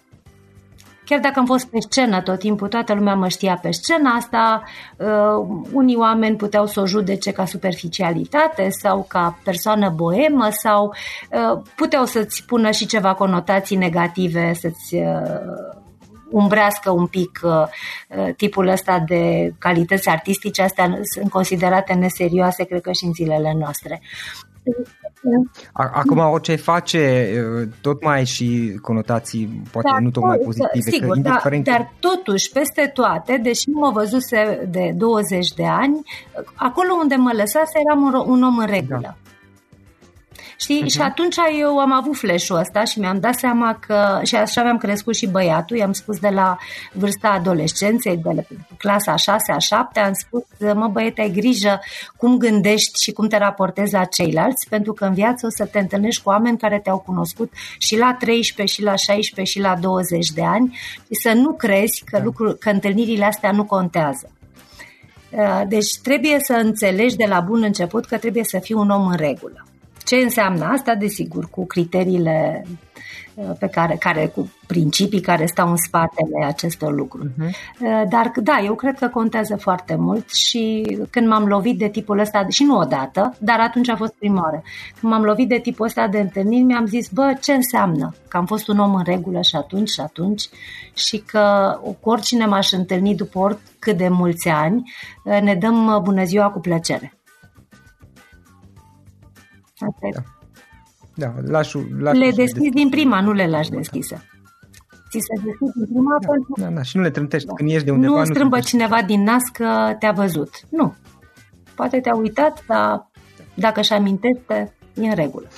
Chiar 1.04 1.20
dacă 1.20 1.38
am 1.38 1.46
fost 1.46 1.66
pe 1.66 1.78
scenă 1.80 2.20
tot 2.20 2.38
timpul, 2.38 2.68
toată 2.68 2.94
lumea 2.94 3.14
mă 3.14 3.28
știa 3.28 3.58
pe 3.62 3.70
scenă 3.70 4.14
asta, 4.16 4.62
uh, 4.96 5.60
unii 5.72 5.96
oameni 5.96 6.36
puteau 6.36 6.66
să 6.66 6.80
o 6.80 6.86
judece 6.86 7.32
ca 7.32 7.44
superficialitate 7.44 8.68
sau 8.70 9.04
ca 9.08 9.38
persoană 9.44 9.92
boemă 9.96 10.48
sau 10.50 10.94
uh, 11.30 11.62
puteau 11.76 12.04
să-ți 12.04 12.44
pună 12.46 12.70
și 12.70 12.86
ceva 12.86 13.14
conotații 13.14 13.76
negative, 13.76 14.52
să-ți 14.52 14.94
uh, 14.94 15.81
umbrească 16.32 16.90
un 16.90 17.06
pic 17.06 17.40
uh, 17.42 17.52
uh, 18.08 18.34
tipul 18.36 18.68
ăsta 18.68 19.04
de 19.06 19.54
calități 19.58 20.08
artistice, 20.08 20.62
astea 20.62 20.98
sunt 21.14 21.30
considerate 21.30 21.92
neserioase, 21.92 22.64
cred 22.64 22.80
că 22.80 22.92
și 22.92 23.04
în 23.04 23.12
zilele 23.12 23.54
noastre. 23.58 24.00
Acum 25.72 26.18
orice 26.18 26.56
face, 26.56 27.32
uh, 27.60 27.68
tot 27.80 28.04
mai 28.04 28.16
ai 28.16 28.24
și 28.24 28.78
conotații, 28.82 29.62
poate 29.72 29.88
dar, 29.90 30.00
nu 30.00 30.10
tocmai 30.10 30.38
pozitive. 30.44 30.90
Sigur, 30.90 31.14
că, 31.14 31.20
dar, 31.20 31.60
dar 31.62 31.92
totuși, 31.98 32.50
peste 32.52 32.90
toate, 32.94 33.40
deși 33.42 33.68
mă 33.68 33.90
văzuse 33.90 34.68
de 34.70 34.92
20 34.96 35.48
de 35.48 35.66
ani, 35.66 36.00
acolo 36.54 36.88
unde 37.02 37.14
mă 37.14 37.30
lăsase 37.32 37.78
eram 37.86 38.02
un, 38.02 38.14
un 38.26 38.42
om 38.42 38.58
în 38.58 38.66
regulă. 38.66 39.00
Da. 39.02 39.16
Știi? 40.62 40.82
Uh-huh. 40.82 40.92
Și 40.92 41.00
atunci 41.00 41.36
eu 41.60 41.78
am 41.78 41.92
avut 41.92 42.16
flash-ul 42.16 42.56
ăsta 42.56 42.84
și 42.84 42.98
mi-am 42.98 43.20
dat 43.20 43.34
seama 43.34 43.78
că, 43.86 44.20
și 44.22 44.36
așa 44.36 44.62
mi-am 44.62 44.78
crescut 44.78 45.14
și 45.14 45.26
băiatul, 45.26 45.76
i-am 45.76 45.92
spus 45.92 46.18
de 46.18 46.28
la 46.28 46.56
vârsta 46.92 47.28
adolescenței, 47.28 48.16
de 48.16 48.30
la 48.34 48.42
clasa 48.78 49.12
a 49.12 49.16
6 49.16 49.52
a 49.52 49.58
7, 49.58 50.00
am 50.00 50.12
spus, 50.12 50.42
mă 50.74 50.88
băiete, 50.88 51.20
ai 51.20 51.30
grijă 51.30 51.80
cum 52.16 52.36
gândești 52.36 53.02
și 53.02 53.12
cum 53.12 53.28
te 53.28 53.36
raportezi 53.38 53.92
la 53.92 54.04
ceilalți, 54.04 54.68
pentru 54.68 54.92
că 54.92 55.04
în 55.04 55.14
viață 55.14 55.46
o 55.46 55.50
să 55.50 55.64
te 55.64 55.78
întâlnești 55.78 56.22
cu 56.22 56.28
oameni 56.28 56.58
care 56.58 56.80
te-au 56.80 56.98
cunoscut 56.98 57.52
și 57.78 57.98
la 57.98 58.16
13, 58.18 58.74
și 58.74 58.82
la 58.82 58.94
16, 58.94 59.58
și 59.58 59.64
la 59.64 59.76
20 59.80 60.28
de 60.28 60.42
ani 60.44 60.78
și 60.96 61.14
să 61.22 61.32
nu 61.32 61.52
crezi 61.52 62.04
că, 62.04 62.16
da. 62.18 62.24
lucru, 62.24 62.56
că 62.60 62.70
întâlnirile 62.70 63.24
astea 63.24 63.50
nu 63.50 63.64
contează. 63.64 64.30
Deci 65.68 65.98
trebuie 66.02 66.36
să 66.40 66.52
înțelegi 66.52 67.16
de 67.16 67.24
la 67.28 67.40
bun 67.40 67.62
început 67.62 68.04
că 68.04 68.18
trebuie 68.18 68.44
să 68.44 68.58
fii 68.58 68.74
un 68.74 68.90
om 68.90 69.06
în 69.06 69.16
regulă. 69.16 69.66
Ce 70.04 70.16
înseamnă 70.16 70.64
asta? 70.64 70.94
Desigur, 70.94 71.48
cu 71.50 71.66
criteriile 71.66 72.66
uh, 73.34 73.50
pe 73.58 73.66
care, 73.66 73.96
care, 73.98 74.26
cu 74.26 74.52
principii 74.66 75.20
care 75.20 75.46
stau 75.46 75.68
în 75.68 75.76
spatele 75.76 76.44
acestor 76.46 76.94
lucruri. 76.94 77.28
Uh-huh. 77.28 78.08
Dar 78.08 78.32
da, 78.42 78.60
eu 78.64 78.74
cred 78.74 78.98
că 78.98 79.08
contează 79.08 79.56
foarte 79.56 79.94
mult 79.94 80.30
și 80.30 80.96
când 81.10 81.28
m-am 81.28 81.44
lovit 81.44 81.78
de 81.78 81.88
tipul 81.88 82.18
ăsta, 82.18 82.46
și 82.48 82.64
nu 82.64 82.76
odată, 82.76 83.34
dar 83.38 83.60
atunci 83.60 83.88
a 83.88 83.96
fost 83.96 84.12
prima 84.12 84.42
oară, 84.42 84.62
când 85.00 85.12
m-am 85.12 85.22
lovit 85.22 85.48
de 85.48 85.58
tipul 85.58 85.86
ăsta 85.86 86.08
de 86.08 86.18
întâlniri, 86.20 86.62
mi-am 86.62 86.86
zis, 86.86 87.08
bă, 87.08 87.36
ce 87.40 87.52
înseamnă? 87.52 88.14
Că 88.28 88.36
am 88.36 88.46
fost 88.46 88.68
un 88.68 88.78
om 88.78 88.94
în 88.94 89.04
regulă 89.04 89.40
și 89.40 89.56
atunci 89.56 89.88
și 89.88 90.00
atunci 90.00 90.48
și 90.94 91.18
că 91.18 91.76
cu 92.00 92.10
oricine 92.10 92.46
m-aș 92.46 92.72
întâlni 92.72 93.14
după 93.14 93.38
oricât 93.38 93.96
de 93.96 94.08
mulți 94.08 94.48
ani, 94.48 94.92
uh, 95.24 95.40
ne 95.40 95.54
dăm 95.54 96.00
bună 96.02 96.24
ziua 96.24 96.48
cu 96.50 96.60
plăcere. 96.60 97.12
Da. 100.14 100.22
Da, 101.14 101.34
lași, 101.46 101.76
lași 101.98 102.18
le 102.18 102.30
deschizi 102.30 102.70
din 102.70 102.88
prima, 102.88 103.20
nu 103.20 103.32
le 103.32 103.46
lași 103.46 103.70
deschise. 103.70 104.22
Ți 105.10 105.18
se 105.18 105.42
deschid 105.44 105.72
din 105.74 105.86
prima 105.86 106.16
da, 106.20 106.28
pentru... 106.28 106.52
Da, 106.56 106.76
da, 106.76 106.82
și 106.82 106.96
nu 106.96 107.02
le 107.02 107.10
trântești 107.10 107.46
da. 107.46 107.54
când 107.54 107.70
ești 107.70 107.84
de 107.84 107.90
undeva. 107.90 108.12
Nu, 108.12 108.18
nu 108.18 108.24
strâmbă 108.24 108.60
cineva 108.60 109.02
din 109.02 109.22
nas 109.22 109.42
că 109.52 109.96
te-a 109.98 110.12
văzut. 110.12 110.50
Nu. 110.70 110.94
Poate 111.74 112.00
te-a 112.00 112.16
uitat, 112.16 112.64
dar 112.66 113.10
dacă 113.54 113.80
își 113.80 113.92
amintește, 113.92 114.74
e 114.94 115.08
în 115.08 115.14
regulă. 115.14 115.48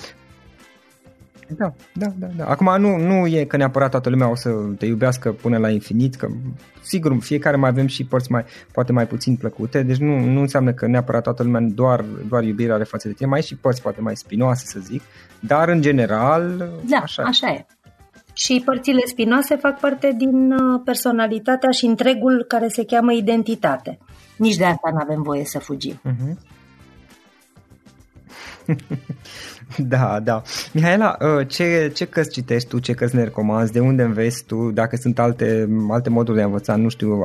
Da, 1.47 1.73
da, 1.93 2.07
da, 2.19 2.27
da. 2.37 2.45
Acum 2.45 2.81
nu, 2.81 2.97
nu 2.97 3.27
e 3.27 3.43
că 3.43 3.57
neapărat 3.57 3.91
toată 3.91 4.09
lumea 4.09 4.29
o 4.29 4.35
să 4.35 4.49
te 4.77 4.85
iubească 4.85 5.31
până 5.31 5.57
la 5.57 5.69
infinit, 5.69 6.15
că 6.15 6.27
sigur, 6.81 7.17
fiecare 7.19 7.55
mai 7.55 7.69
avem 7.69 7.87
și 7.87 8.05
părți 8.05 8.31
mai, 8.31 8.45
poate 8.71 8.91
mai 8.91 9.07
puțin 9.07 9.35
plăcute, 9.35 9.83
deci 9.83 9.97
nu, 9.97 10.19
nu 10.19 10.39
înseamnă 10.39 10.73
că 10.73 10.87
neapărat 10.87 11.23
toată 11.23 11.43
lumea 11.43 11.61
doar, 11.61 12.05
doar 12.27 12.43
iubire 12.43 12.73
are 12.73 12.83
față 12.83 13.07
de 13.07 13.13
tine, 13.13 13.29
mai 13.29 13.41
și 13.41 13.55
părți 13.55 13.81
poate 13.81 14.01
mai 14.01 14.15
spinoase 14.15 14.65
să 14.65 14.79
zic, 14.79 15.01
dar 15.39 15.69
în 15.69 15.81
general 15.81 16.69
da, 16.89 16.97
așa, 16.97 17.23
așa 17.23 17.47
e. 17.47 17.65
Și 18.33 18.61
părțile 18.65 19.01
spinoase 19.05 19.55
fac 19.55 19.79
parte 19.79 20.13
din 20.17 20.51
uh, 20.51 20.81
personalitatea 20.85 21.71
și 21.71 21.85
întregul 21.85 22.45
care 22.47 22.67
se 22.67 22.85
cheamă 22.85 23.13
identitate. 23.13 23.97
Nici 24.37 24.55
de 24.55 24.65
asta 24.65 24.89
nu 24.91 24.97
avem 25.01 25.21
voie 25.21 25.45
să 25.45 25.59
fugim. 25.59 26.01
Uh-huh. 26.05 26.54
Da, 29.77 30.19
da. 30.23 30.41
Mihaela, 30.71 31.17
uh, 31.19 31.47
ce, 31.47 31.91
ce 31.93 32.05
cărți 32.05 32.31
citești 32.31 32.69
tu, 32.69 32.79
ce 32.79 32.93
cărți 32.93 33.15
ne 33.15 33.23
recomanzi, 33.23 33.71
de 33.71 33.79
unde 33.79 34.03
înveți 34.03 34.43
tu, 34.43 34.71
dacă 34.71 34.95
sunt 34.95 35.19
alte, 35.19 35.69
alte 35.89 36.09
moduri 36.09 36.37
de 36.37 36.43
a 36.43 36.45
învăța, 36.45 36.75
nu 36.75 36.89
știu, 36.89 37.21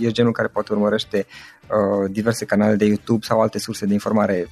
ești 0.00 0.12
genul 0.12 0.32
care 0.32 0.48
poate 0.48 0.72
urmărește 0.72 1.26
uh, 1.26 2.10
diverse 2.10 2.44
canale 2.44 2.74
de 2.74 2.84
YouTube 2.84 3.24
sau 3.24 3.40
alte 3.40 3.58
surse 3.58 3.86
de 3.86 3.92
informare. 3.92 4.48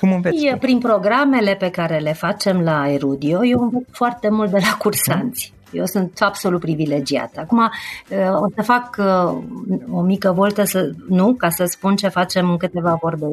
Cum 0.00 0.12
înveți? 0.12 0.44
E, 0.44 0.56
prin 0.56 0.78
programele 0.78 1.54
pe 1.54 1.70
care 1.70 1.98
le 1.98 2.12
facem 2.12 2.60
la 2.60 2.90
Erudio, 2.90 3.44
eu 3.44 3.60
învăț 3.60 3.82
foarte 3.90 4.28
mult 4.28 4.50
de 4.50 4.58
la 4.60 4.76
cursanți. 4.78 5.52
Eu 5.72 5.86
sunt 5.86 6.18
absolut 6.20 6.60
privilegiată. 6.60 7.40
Acum 7.40 7.58
uh, 7.58 8.40
o 8.40 8.46
să 8.54 8.62
fac 8.62 8.96
o 9.90 10.00
mică 10.00 10.32
voltă, 10.32 10.64
să, 10.64 10.90
nu, 11.08 11.34
ca 11.34 11.48
să 11.50 11.64
spun 11.64 11.96
ce 11.96 12.08
facem 12.08 12.50
în 12.50 12.56
câteva 12.56 12.98
vorbe 13.00 13.26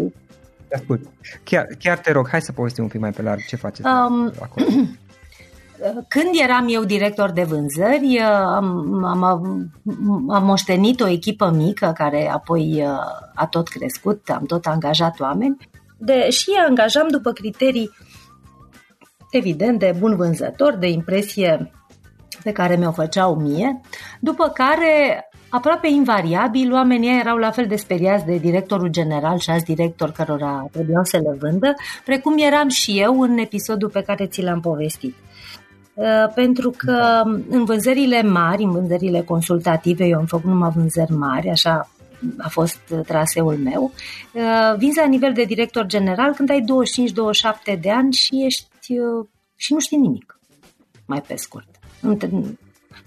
ascult. 0.74 1.02
Chiar, 1.44 1.68
chiar 1.80 1.98
te 1.98 2.12
rog, 2.12 2.30
hai 2.30 2.42
să 2.42 2.52
povestim 2.52 2.84
un 2.84 2.90
pic 2.90 3.00
mai 3.00 3.12
pe 3.12 3.22
larg 3.22 3.46
ce 3.46 3.56
faceți 3.56 3.88
um, 3.88 4.34
acolo. 4.42 4.66
când 6.08 6.30
eram 6.44 6.66
eu 6.70 6.84
director 6.84 7.32
de 7.32 7.44
vânzări, 7.44 8.20
am, 8.20 9.04
am, 9.04 9.24
am 10.30 10.46
moștenit 10.46 11.02
o 11.02 11.08
echipă 11.08 11.52
mică 11.52 11.94
care 11.96 12.30
apoi 12.30 12.84
a 13.34 13.48
tot 13.48 13.68
crescut, 13.68 14.30
am 14.30 14.46
tot 14.46 14.66
angajat 14.66 15.20
oameni 15.20 15.58
de, 16.00 16.30
și 16.30 16.50
angajam 16.68 17.08
după 17.08 17.32
criterii 17.32 17.92
evident 19.32 19.80
de 19.80 19.96
bun 20.00 20.16
vânzător, 20.16 20.76
de 20.76 20.88
impresie 20.88 21.72
pe 22.44 22.52
care 22.52 22.76
mi-o 22.76 22.92
făceau 22.92 23.36
mie, 23.36 23.82
după 24.20 24.48
care 24.48 25.29
aproape 25.50 25.88
invariabil 25.88 26.74
oamenii 26.74 27.20
erau 27.20 27.38
la 27.38 27.52
fel 27.52 27.66
de 27.68 27.76
speriați 27.76 28.26
de 28.26 28.38
directorul 28.38 28.88
general 28.88 29.38
și 29.38 29.50
alți 29.50 29.66
directori 29.66 30.12
cărora 30.12 30.66
trebuiau 30.72 31.04
să 31.04 31.18
le 31.18 31.38
vândă, 31.40 31.74
precum 32.06 32.38
eram 32.38 32.68
și 32.68 33.00
eu 33.00 33.20
în 33.20 33.38
episodul 33.38 33.90
pe 33.90 34.02
care 34.02 34.28
ți 34.28 34.42
l-am 34.42 34.60
povestit. 34.60 35.16
Uh, 35.94 36.06
pentru 36.36 36.74
că 36.78 37.22
în 37.50 37.66
vânzările 37.66 38.22
mari, 38.22 38.64
în 38.64 38.72
vânzările 38.72 39.22
consultative, 39.22 40.06
eu 40.06 40.18
am 40.18 40.26
făcut 40.26 40.50
numai 40.50 40.72
vânzări 40.76 41.12
mari, 41.12 41.50
așa 41.50 41.90
a 42.38 42.50
fost 42.50 42.80
traseul 43.06 43.58
meu, 43.58 43.92
uh, 44.34 44.78
vinzi 44.78 44.98
la 44.98 45.06
nivel 45.06 45.34
de 45.34 45.44
director 45.44 45.86
general 45.86 46.34
când 46.34 46.50
ai 46.50 46.66
25-27 47.76 47.80
de 47.82 47.92
ani 47.92 48.14
și 48.14 48.46
ești 48.46 48.98
uh, 48.98 49.28
și 49.56 49.74
nu 49.74 49.80
știi 49.80 49.98
nimic, 49.98 50.40
mai 51.06 51.22
pe 51.22 51.36
scurt. 51.36 51.68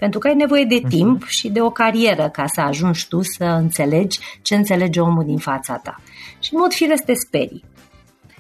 Pentru 0.03 0.21
că 0.21 0.29
ai 0.29 0.35
nevoie 0.35 0.65
de 0.65 0.79
mhm. 0.83 0.89
timp 0.89 1.27
și 1.27 1.49
de 1.49 1.61
o 1.61 1.71
carieră 1.71 2.29
ca 2.29 2.47
să 2.47 2.61
ajungi 2.61 3.09
tu 3.09 3.23
să 3.23 3.45
înțelegi 3.45 4.19
ce 4.43 4.55
înțelege 4.55 5.01
omul 5.01 5.25
din 5.25 5.39
fața 5.39 5.77
ta. 5.77 6.01
Și 6.39 6.55
în 6.55 6.61
mod 6.61 6.73
firesc 6.73 7.05
te 7.05 7.13
sperii. 7.15 7.65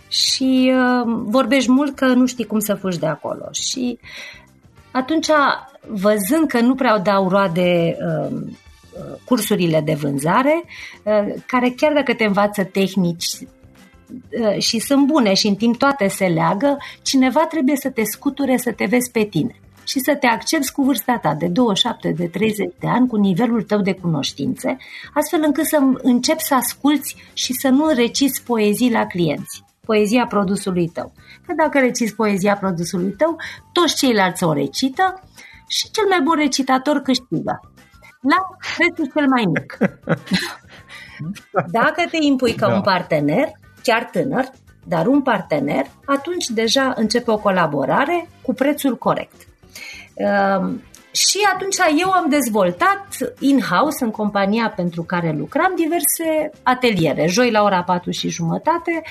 Și 0.08 0.72
uh, 0.74 1.12
vorbești 1.24 1.70
mult 1.70 1.96
că 1.96 2.06
nu 2.06 2.26
știi 2.26 2.46
cum 2.46 2.58
să 2.58 2.74
fugi 2.74 2.98
de 2.98 3.06
acolo. 3.06 3.48
Și 3.52 3.98
atunci, 4.90 5.28
văzând 5.88 6.48
că 6.48 6.60
nu 6.60 6.74
prea 6.74 6.98
dau 6.98 7.28
roade 7.28 7.96
uh, 7.98 8.36
cursurile 9.24 9.80
de 9.80 9.94
vânzare, 9.94 10.64
uh, 11.02 11.34
care 11.46 11.70
chiar 11.70 11.92
dacă 11.92 12.14
te 12.14 12.24
învață 12.24 12.64
tehnici 12.64 13.26
uh, 13.34 14.58
și 14.58 14.78
sunt 14.78 15.06
bune 15.06 15.34
și 15.34 15.46
în 15.46 15.54
timp 15.54 15.76
toate 15.76 16.08
se 16.08 16.26
leagă, 16.26 16.76
cineva 17.02 17.46
trebuie 17.46 17.76
să 17.76 17.90
te 17.90 18.02
scuture 18.04 18.56
să 18.56 18.72
te 18.72 18.84
vezi 18.84 19.10
pe 19.10 19.24
tine 19.24 19.61
și 19.92 20.00
să 20.00 20.14
te 20.14 20.26
accepti 20.26 20.72
cu 20.72 20.82
vârsta 20.82 21.18
ta 21.18 21.34
de 21.34 21.46
27, 21.46 22.12
de 22.16 22.26
30 22.26 22.72
de 22.78 22.88
ani, 22.88 23.08
cu 23.08 23.16
nivelul 23.16 23.62
tău 23.62 23.80
de 23.80 23.92
cunoștințe, 23.92 24.76
astfel 25.14 25.42
încât 25.44 25.64
să 25.64 25.78
începi 26.02 26.42
să 26.42 26.54
asculți 26.54 27.16
și 27.32 27.52
să 27.52 27.68
nu 27.68 27.88
reciți 27.88 28.42
poezii 28.42 28.92
la 28.92 29.06
clienți, 29.06 29.64
poezia 29.86 30.26
produsului 30.26 30.88
tău. 30.88 31.12
Că 31.46 31.52
dacă 31.56 31.78
reciți 31.78 32.14
poezia 32.14 32.56
produsului 32.56 33.10
tău, 33.10 33.36
toți 33.72 33.96
ceilalți 33.96 34.44
o 34.44 34.52
recită 34.52 35.22
și 35.68 35.90
cel 35.90 36.04
mai 36.08 36.20
bun 36.20 36.34
recitator 36.36 36.98
câștigă. 36.98 37.60
La 38.20 38.36
prețul 38.76 39.12
cel 39.14 39.28
mai 39.28 39.44
mic. 39.54 39.78
Dacă 41.78 42.04
te 42.10 42.16
impui 42.20 42.54
ca 42.54 42.68
da. 42.68 42.74
un 42.74 42.80
partener, 42.80 43.50
chiar 43.82 44.04
tânăr, 44.04 44.44
dar 44.84 45.06
un 45.06 45.22
partener, 45.22 45.86
atunci 46.04 46.46
deja 46.46 46.92
începe 46.96 47.30
o 47.30 47.38
colaborare 47.38 48.28
cu 48.42 48.54
prețul 48.54 48.96
corect. 48.96 49.51
Ehm, 50.14 50.82
și 51.12 51.38
atunci 51.54 51.76
eu 52.00 52.10
am 52.10 52.28
dezvoltat 52.28 53.06
in-house, 53.38 54.04
în 54.04 54.10
compania 54.10 54.72
pentru 54.76 55.02
care 55.02 55.34
lucram, 55.38 55.72
diverse 55.76 56.50
ateliere. 56.62 57.26
Joi 57.26 57.50
la 57.50 57.62
ora 57.62 57.82
4 57.82 58.10
și 58.10 58.28
jumătate, 58.28 59.02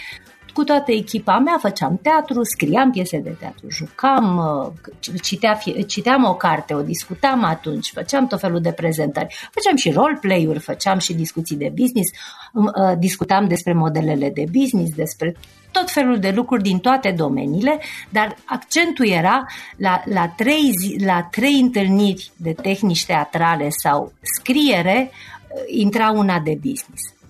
cu 0.53 0.63
toată 0.63 0.91
echipa 0.91 1.39
mea 1.39 1.57
făceam 1.59 1.99
teatru, 2.01 2.43
scriam 2.43 2.91
piese 2.91 3.17
de 3.17 3.35
teatru, 3.39 3.67
jucam, 3.69 4.37
uh, 4.37 5.19
citea, 5.21 5.59
citeam 5.87 6.23
o 6.23 6.35
carte, 6.35 6.73
o 6.73 6.81
discutam 6.81 7.43
atunci, 7.43 7.91
făceam 7.91 8.27
tot 8.27 8.39
felul 8.39 8.61
de 8.61 8.71
prezentări, 8.71 9.49
făceam 9.51 9.75
și 9.75 9.91
roleplay-uri, 9.91 10.59
făceam 10.59 10.99
și 10.99 11.13
discuții 11.13 11.55
de 11.55 11.71
business, 11.75 12.09
um, 12.53 12.65
uh, 12.65 12.97
discutam 12.97 13.47
despre 13.47 13.73
modelele 13.73 14.29
de 14.29 14.43
business, 14.51 14.95
despre 14.95 15.35
tot 15.71 15.91
felul 15.91 16.19
de 16.19 16.31
lucruri 16.35 16.63
din 16.63 16.79
toate 16.79 17.11
domeniile, 17.11 17.79
dar 18.09 18.35
accentul 18.45 19.07
era 19.07 19.45
la, 19.77 20.01
la, 20.05 20.27
trei, 20.27 20.71
zi, 20.79 21.03
la 21.05 21.27
trei 21.31 21.59
întâlniri 21.59 22.31
de 22.35 22.53
tehnici 22.53 23.05
teatrale 23.05 23.67
sau 23.69 24.13
scriere, 24.21 25.11
uh, 25.11 25.61
intra 25.67 26.11
una 26.11 26.39
de 26.39 26.57
business. 26.61 27.20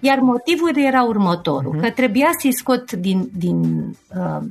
Iar 0.00 0.18
motivul 0.18 0.76
era 0.76 1.02
următorul, 1.02 1.76
uh-huh. 1.76 1.80
că 1.80 1.90
trebuia 1.90 2.28
să-i 2.38 2.52
scot 2.52 2.92
din, 2.92 3.30
din, 3.36 3.84
uh, 4.16 4.46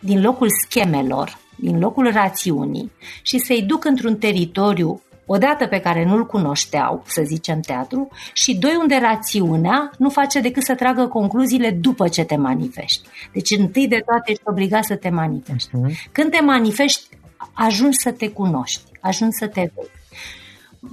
din 0.00 0.22
locul 0.22 0.48
schemelor, 0.64 1.38
din 1.56 1.78
locul 1.78 2.10
rațiunii 2.12 2.90
și 3.22 3.38
să-i 3.38 3.62
duc 3.62 3.84
într-un 3.84 4.16
teritoriu 4.16 5.02
odată 5.26 5.66
pe 5.66 5.78
care 5.78 6.04
nu-l 6.04 6.26
cunoșteau, 6.26 7.02
să 7.06 7.22
zicem 7.24 7.60
teatru, 7.60 8.08
și 8.32 8.56
doi 8.56 8.76
unde 8.80 8.98
rațiunea 9.00 9.90
nu 9.98 10.08
face 10.08 10.40
decât 10.40 10.62
să 10.62 10.74
tragă 10.74 11.06
concluziile 11.06 11.70
după 11.70 12.08
ce 12.08 12.24
te 12.24 12.36
manifesti. 12.36 13.08
Deci 13.32 13.50
întâi 13.50 13.88
de 13.88 14.02
toate 14.06 14.30
ești 14.30 14.42
obligat 14.44 14.84
să 14.84 14.96
te 14.96 15.08
manifesti. 15.08 15.70
Uh-huh. 15.76 16.10
Când 16.12 16.30
te 16.30 16.40
manifesti, 16.40 17.08
ajungi 17.52 17.98
să 17.98 18.10
te 18.10 18.30
cunoști, 18.30 18.82
ajungi 19.00 19.36
să 19.36 19.46
te 19.46 19.70
vezi. 19.74 19.90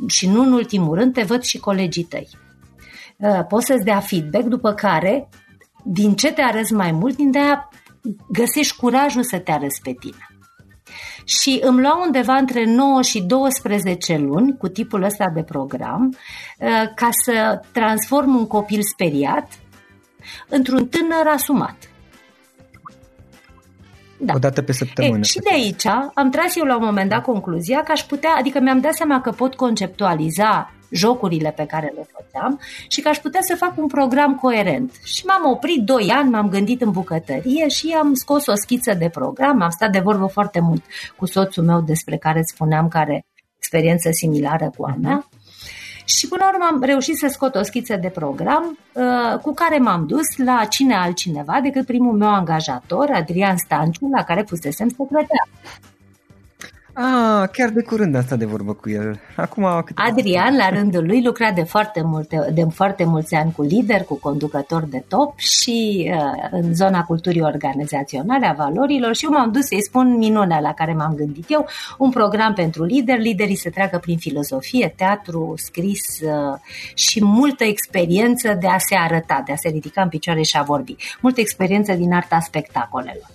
Și 0.08 0.28
nu 0.28 0.41
în 0.41 0.52
ultimul 0.52 0.96
rând, 0.96 1.13
te 1.13 1.24
văd 1.24 1.41
și 1.41 1.58
colegii 1.58 2.04
tăi. 2.04 2.28
Uh, 3.18 3.46
poți 3.48 3.66
să-ți 3.66 3.84
dea 3.84 4.00
feedback, 4.00 4.44
după 4.46 4.74
care, 4.74 5.30
din 5.84 6.16
ce 6.16 6.34
te 6.34 6.42
arăți 6.42 6.74
mai 6.74 6.92
mult, 6.92 7.16
din 7.16 7.32
de 7.32 7.40
aia 7.40 7.70
găsești 8.32 8.76
curajul 8.76 9.24
să 9.24 9.40
te 9.40 9.52
arăți 9.52 9.82
pe 9.82 9.96
tine. 10.00 10.28
Și 11.26 11.60
îmi 11.64 11.82
lua 11.82 12.02
undeva 12.06 12.34
între 12.34 12.66
9 12.66 13.02
și 13.02 13.22
12 13.22 14.18
luni 14.18 14.58
cu 14.58 14.68
tipul 14.68 15.04
ăsta 15.04 15.32
de 15.34 15.44
program 15.44 16.16
uh, 16.60 16.68
ca 16.96 17.10
să 17.12 17.62
transform 17.72 18.36
un 18.36 18.48
copil 18.48 18.80
speriat 18.82 19.48
într-un 20.50 20.88
tânăr 20.88 21.28
asumat. 21.34 21.76
Da. 24.20 24.34
O 24.36 24.40
dată 24.40 24.62
pe 24.62 24.72
săptămână. 24.72 25.20
E, 25.20 25.22
și 25.22 25.40
de 25.40 25.50
aici 25.54 25.86
am 26.14 26.30
tras 26.32 26.56
eu 26.56 26.64
la 26.64 26.78
un 26.78 26.84
moment 26.86 27.10
dat 27.10 27.22
concluzia 27.22 27.84
că 27.84 27.92
aș 27.92 28.02
putea, 28.02 28.36
adică 28.40 28.60
mi-am 28.60 28.80
dat 28.80 28.94
seama 28.94 29.22
că 29.22 29.32
pot 29.32 29.56
conceptualiza 29.56 30.72
jocurile 30.91 31.52
pe 31.56 31.65
care 31.65 31.91
le 31.95 32.08
făceam 32.12 32.60
și 32.88 33.02
că 33.02 33.08
aș 33.10 33.17
putea 33.17 33.41
să 33.41 33.56
fac 33.56 33.78
un 33.78 33.88
program 33.88 34.36
coerent. 34.36 34.91
Și 35.04 35.26
m-am 35.26 35.52
oprit 35.52 35.84
doi 35.84 36.10
ani, 36.10 36.30
m-am 36.30 36.50
gândit 36.50 36.82
în 36.82 36.91
bucătărie 36.91 37.67
și 37.67 37.95
am 38.00 38.13
scos 38.13 38.45
o 38.45 38.56
schiță 38.56 38.93
de 38.93 39.10
program, 39.10 39.62
am 39.62 39.69
stat 39.69 39.91
de 39.91 40.00
vorbă 40.00 40.26
foarte 40.26 40.60
mult 40.60 40.84
cu 41.17 41.26
soțul 41.26 41.63
meu 41.63 41.82
despre 41.82 42.17
care 42.17 42.39
îți 42.39 42.52
spuneam 42.54 42.88
care 42.88 43.26
experiență 43.58 44.10
similară 44.12 44.71
cu 44.78 44.86
a 44.86 44.95
mea. 45.02 45.28
Uh-huh. 45.28 45.38
Și 46.08 46.28
până 46.28 46.43
la 46.43 46.50
urmă 46.50 46.67
am 46.71 46.82
reușit 46.82 47.17
să 47.17 47.28
scot 47.30 47.56
o 47.56 47.63
schiță 47.63 47.95
de 47.95 48.08
program 48.08 48.78
uh, 48.93 49.39
cu 49.41 49.54
care 49.54 49.78
m-am 49.78 50.06
dus 50.06 50.38
la 50.38 50.65
cine 50.65 50.95
altcineva 50.95 51.60
decât 51.63 51.86
primul 51.86 52.17
meu 52.17 52.28
angajator, 52.34 53.10
Adrian 53.13 53.58
Stanciu, 53.58 54.10
la 54.15 54.23
care 54.23 54.41
fusesem 54.47 54.89
secretar. 54.89 55.47
Ah, 57.00 57.48
chiar 57.52 57.70
de 57.70 57.82
curând 57.82 58.16
asta 58.16 58.36
de 58.36 58.46
vorbă 58.46 58.74
cu 58.74 58.90
el. 58.90 59.20
Acum 59.36 59.64
Adrian, 59.96 60.56
la 60.56 60.70
rândul 60.70 61.06
lui, 61.06 61.24
lucra 61.24 61.52
de 61.52 61.64
foarte, 61.64 62.02
multe, 62.04 62.52
de 62.54 62.64
foarte 62.74 63.04
mulți 63.04 63.36
ani 63.36 63.52
cu 63.52 63.62
lider, 63.62 64.04
cu 64.04 64.16
conducător 64.16 64.84
de 64.84 65.04
top 65.08 65.38
și 65.38 66.10
uh, 66.14 66.48
în 66.52 66.76
zona 66.76 67.04
culturii 67.04 67.42
organizaționale, 67.42 68.46
a 68.46 68.54
valorilor 68.54 69.16
și 69.16 69.26
eu 69.26 69.32
m-am 69.32 69.52
dus 69.52 69.66
să-i 69.66 69.84
spun 69.84 70.18
minunea 70.18 70.60
la 70.60 70.74
care 70.74 70.94
m-am 70.94 71.14
gândit 71.16 71.46
eu, 71.48 71.66
un 71.98 72.10
program 72.10 72.54
pentru 72.54 72.84
lideri, 72.84 73.22
liderii 73.22 73.56
se 73.56 73.70
treacă 73.70 73.98
prin 73.98 74.18
filozofie, 74.18 74.94
teatru, 74.96 75.54
scris 75.58 76.20
uh, 76.22 76.60
și 76.94 77.24
multă 77.24 77.64
experiență 77.64 78.58
de 78.60 78.68
a 78.68 78.78
se 78.78 78.96
arăta, 78.96 79.44
de 79.46 79.52
a 79.52 79.56
se 79.56 79.70
ridica 79.70 80.02
în 80.02 80.10
picioare 80.10 80.42
și 80.42 80.58
a 80.58 80.64
vorbi. 80.64 80.96
Multă 81.22 81.40
experiență 81.40 81.94
din 81.94 82.14
arta 82.14 82.40
spectacolelor. 82.40 83.30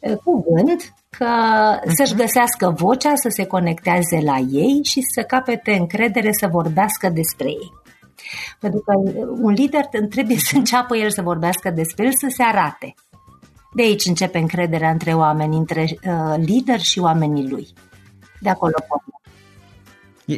Uh, 0.00 0.16
cuvânt 0.16 0.94
că 1.18 1.26
uh-huh. 1.26 1.92
să-și 1.96 2.14
găsească 2.14 2.70
vocea, 2.76 3.12
să 3.14 3.28
se 3.28 3.46
conecteze 3.46 4.20
la 4.24 4.36
ei 4.36 4.80
și 4.82 5.00
să 5.14 5.22
capete 5.22 5.72
încredere 5.72 6.32
să 6.32 6.48
vorbească 6.50 7.08
despre 7.08 7.48
ei. 7.48 7.72
Pentru 8.60 8.80
că 8.80 8.92
un 9.42 9.52
lider 9.52 9.84
trebuie 10.08 10.38
să 10.38 10.56
înceapă 10.56 10.96
el 10.96 11.10
să 11.10 11.22
vorbească 11.22 11.70
despre 11.70 12.04
el, 12.04 12.12
să 12.12 12.26
se 12.30 12.42
arate. 12.42 12.94
De 13.74 13.82
aici 13.82 14.04
începe 14.04 14.38
încrederea 14.38 14.90
între 14.90 15.12
oameni, 15.12 15.56
între 15.56 15.82
uh, 15.82 16.34
lider 16.36 16.80
și 16.80 16.98
oamenii 16.98 17.48
lui. 17.48 17.68
De 18.40 18.48
acolo 18.48 18.74
pornește. 18.88 19.19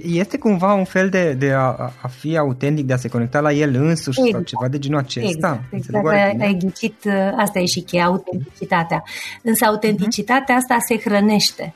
Este 0.04 0.38
cumva 0.38 0.72
un 0.72 0.84
fel 0.84 1.08
de, 1.08 1.32
de 1.32 1.52
a, 1.52 1.92
a 2.02 2.08
fi 2.08 2.36
autentic, 2.36 2.86
de 2.86 2.92
a 2.92 2.96
se 2.96 3.08
conecta 3.08 3.40
la 3.40 3.52
el 3.52 3.74
însuși 3.74 4.20
exact. 4.20 4.32
sau 4.32 4.42
ceva 4.42 4.68
de 4.68 4.78
genul 4.78 4.98
acesta? 4.98 5.28
Exact, 5.28 5.62
exact. 5.70 6.06
Ai, 6.06 6.36
ai 6.40 6.56
ghicit, 6.58 7.04
uh, 7.04 7.12
asta 7.36 7.58
e 7.58 7.64
și 7.64 7.80
cheia, 7.80 8.04
autenticitatea. 8.04 9.02
Însă 9.42 9.64
autenticitatea 9.64 10.54
asta 10.54 10.76
se 10.88 10.98
hrănește. 10.98 11.74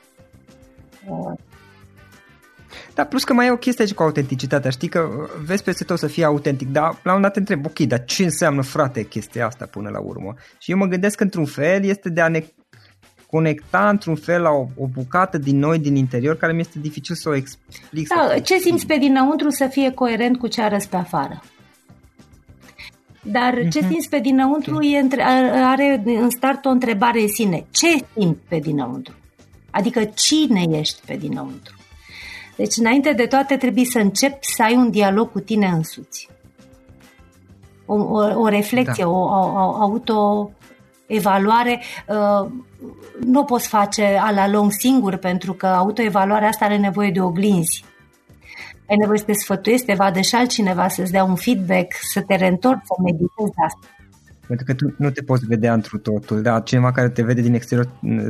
Da, 2.95 3.05
plus 3.05 3.25
că 3.25 3.33
mai 3.33 3.47
e 3.47 3.51
o 3.51 3.57
chestie 3.57 3.85
aici 3.85 3.95
cu 3.95 4.03
autenticitatea. 4.03 4.71
Știi 4.71 4.89
că 4.89 5.01
uh, 5.01 5.29
vezi 5.45 5.63
peste 5.63 5.85
tot 5.85 5.99
să 5.99 6.07
fie 6.07 6.25
autentic, 6.25 6.69
dar 6.69 7.01
la 7.03 7.15
un 7.15 7.21
dat 7.21 7.33
te 7.33 7.39
întreb, 7.39 7.67
ok, 7.67 7.79
dar 7.79 8.05
ce 8.05 8.25
înseamnă, 8.25 8.63
frate, 8.63 9.03
chestia 9.03 9.47
asta 9.47 9.67
până 9.71 9.89
la 9.89 10.01
urmă? 10.01 10.35
Și 10.59 10.71
eu 10.71 10.77
mă 10.77 10.87
gândesc 10.87 11.17
că 11.17 11.23
într-un 11.23 11.45
fel 11.45 11.85
este 11.85 12.09
de 12.09 12.21
a 12.21 12.29
ne 12.29 12.45
conecta 13.37 13.89
într-un 13.89 14.15
fel 14.15 14.43
la 14.43 14.51
o, 14.51 14.67
o 14.77 14.87
bucată 14.87 15.39
din 15.39 15.59
noi, 15.59 15.79
din 15.79 15.97
interior, 15.97 16.37
care 16.37 16.53
mi 16.53 16.61
este 16.61 16.79
dificil 16.79 17.15
să 17.15 17.29
o 17.29 17.35
explic. 17.35 18.09
Da, 18.09 18.39
ce 18.39 18.59
simți 18.59 18.87
pe 18.87 18.97
dinăuntru 18.99 19.51
să 19.51 19.67
fie 19.71 19.91
coerent 19.91 20.39
cu 20.39 20.47
ce 20.47 20.63
arăți 20.63 20.89
pe 20.89 20.97
afară. 20.97 21.43
Dar 23.23 23.55
ce 23.69 23.79
uh-huh. 23.79 23.89
simți 23.89 24.09
pe 24.09 24.19
dinăuntru 24.19 24.75
okay. 24.75 24.93
e 24.93 24.99
între, 24.99 25.23
are 25.65 26.03
în 26.05 26.31
start 26.31 26.65
o 26.65 26.69
întrebare 26.69 27.21
în 27.21 27.29
sine. 27.29 27.67
Ce 27.71 28.05
simți 28.19 28.41
pe 28.49 28.59
dinăuntru? 28.59 29.15
Adică 29.71 30.05
cine 30.05 30.79
ești 30.79 31.01
pe 31.07 31.17
dinăuntru? 31.17 31.75
Deci, 32.57 32.77
înainte 32.77 33.13
de 33.13 33.27
toate, 33.27 33.57
trebuie 33.57 33.85
să 33.85 33.99
începi 33.99 34.47
să 34.47 34.63
ai 34.63 34.77
un 34.77 34.91
dialog 34.91 35.33
cu 35.33 35.41
tine 35.41 35.67
însuți. 35.67 36.29
O, 37.87 37.95
o, 37.95 38.41
o 38.41 38.49
reflexie, 38.49 39.05
da. 39.05 39.11
o, 39.11 39.19
o, 39.19 39.29
o 39.29 39.81
autoevaluare. 39.81 40.56
Uh, 41.09 42.51
nu 43.21 43.41
o 43.41 43.45
poți 43.45 43.69
face 43.69 44.19
a 44.21 44.31
la 44.31 44.49
lung 44.49 44.73
singur, 44.73 45.17
pentru 45.17 45.53
că 45.53 45.67
autoevaluarea 45.67 46.49
asta 46.49 46.65
are 46.65 46.77
nevoie 46.77 47.11
de 47.11 47.21
oglinzi. 47.21 47.85
Ai 48.89 48.97
nevoie 48.97 49.19
să 49.19 49.25
te 49.25 49.33
sfătuiești, 49.33 49.87
să 49.87 49.93
te 49.93 49.99
vadă 49.99 50.21
și 50.21 50.35
altcineva, 50.35 50.89
să-ți 50.89 51.13
dea 51.13 51.25
un 51.25 51.35
feedback, 51.35 51.95
să 52.01 52.21
te 52.21 52.35
reîntorci, 52.35 52.85
să 52.85 52.95
meditezi 53.03 53.59
asta. 53.67 53.96
Pentru 54.47 54.67
că 54.67 54.75
tu 54.75 54.95
nu 54.99 55.11
te 55.11 55.23
poți 55.23 55.47
vedea 55.47 55.73
într 55.73 55.97
totul, 55.97 56.43
dar 56.43 56.63
cineva 56.63 56.93
care 56.93 57.09
te 57.09 57.23
vede 57.23 57.41
din 57.41 57.55
exterior 57.55 57.89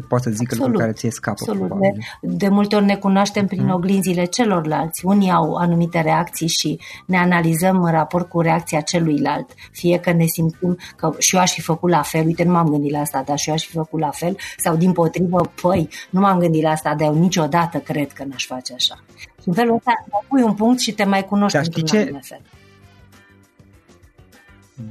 poate 0.08 0.24
să 0.24 0.30
zică 0.30 0.54
lucruri 0.54 0.78
care 0.78 0.92
ție 0.92 1.10
scapă. 1.10 1.44
Absolut. 1.48 1.80
De, 1.80 1.92
de 2.20 2.48
multe 2.48 2.76
ori 2.76 2.84
ne 2.84 2.96
cunoaștem 2.96 3.46
prin 3.46 3.64
mm. 3.64 3.72
oglinzile 3.72 4.24
celorlalți. 4.24 5.04
Unii 5.04 5.30
au 5.30 5.54
anumite 5.54 6.00
reacții 6.00 6.48
și 6.48 6.80
ne 7.06 7.16
analizăm 7.16 7.82
în 7.82 7.90
raport 7.90 8.28
cu 8.28 8.40
reacția 8.40 8.80
celuilalt. 8.80 9.50
Fie 9.72 9.98
că 9.98 10.12
ne 10.12 10.24
simțim 10.24 10.78
că 10.96 11.14
și 11.18 11.34
eu 11.34 11.40
aș 11.40 11.52
fi 11.52 11.60
făcut 11.60 11.90
la 11.90 12.02
fel, 12.02 12.26
uite, 12.26 12.44
nu 12.44 12.52
m-am 12.52 12.68
gândit 12.68 12.92
la 12.92 12.98
asta, 12.98 13.22
dar 13.26 13.38
și 13.38 13.48
eu 13.48 13.54
aș 13.54 13.64
fi 13.64 13.72
făcut 13.72 14.00
la 14.00 14.10
fel, 14.10 14.36
sau 14.56 14.76
din 14.76 14.92
potrivă, 14.92 15.50
păi, 15.62 15.88
nu 16.10 16.20
m-am 16.20 16.38
gândit 16.38 16.62
la 16.62 16.70
asta, 16.70 16.94
dar 16.94 17.08
eu 17.08 17.18
niciodată 17.18 17.78
cred 17.78 18.12
că 18.12 18.24
n-aș 18.24 18.46
face 18.46 18.74
așa. 18.74 18.94
Și 19.42 19.48
în 19.48 19.54
felul 19.54 19.74
ăsta 19.74 19.92
pui 20.28 20.42
un 20.42 20.54
punct 20.54 20.80
și 20.80 20.92
te 20.92 21.04
mai 21.04 21.24
cunoști 21.24 21.56
într-un 21.56 21.84
ce? 21.84 22.18
fel. 22.22 22.40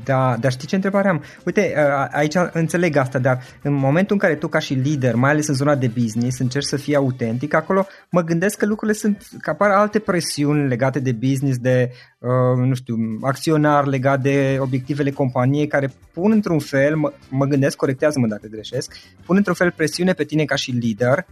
Da, 0.04 0.38
dar 0.40 0.52
știi 0.52 0.68
ce 0.68 0.76
întrebare 0.76 1.10
am? 1.10 1.24
Uite, 1.46 1.76
aici 2.12 2.34
înțeleg 2.52 2.96
asta, 2.96 3.20
dar 3.20 3.44
în 3.62 3.74
momentul 3.74 4.16
în 4.16 4.22
care 4.22 4.36
tu 4.36 4.48
ca 4.48 4.60
și 4.60 4.74
lider, 4.74 5.16
mai 5.16 5.30
ales 5.30 5.48
în 5.48 5.54
zona 5.54 5.76
de 5.76 5.88
business, 5.88 6.40
încerci 6.40 6.66
să 6.66 6.78
fii 6.78 6.96
autentic, 6.96 7.54
acolo 7.54 7.88
mă 8.10 8.22
gândesc 8.22 8.58
că 8.58 8.66
lucrurile 8.66 8.98
sunt, 8.98 9.28
că 9.42 9.50
apar 9.50 9.70
alte 9.70 10.00
presiuni 10.00 10.68
legate 10.68 11.00
de 11.00 11.12
business, 11.12 11.58
de, 11.58 11.92
uh, 12.20 12.66
nu 12.68 12.74
știu, 12.74 12.96
acționar 13.22 13.86
legat 13.86 14.22
de 14.22 14.58
obiectivele 14.60 15.12
companiei, 15.12 15.68
care 15.68 15.92
pun 16.14 16.32
într-un 16.32 16.60
fel, 16.60 16.96
mă, 16.96 17.14
mă 17.30 17.46
gândesc, 17.46 17.78
corectează-mă 17.78 18.28
dacă 18.28 18.48
greșesc, 18.52 18.98
pun 19.26 19.36
într-un 19.36 19.56
fel 19.56 19.72
presiune 19.72 20.14
pe 20.14 20.24
tine 20.24 20.44
ca 20.46 20.56
și 20.56 20.72
lider, 20.72 21.26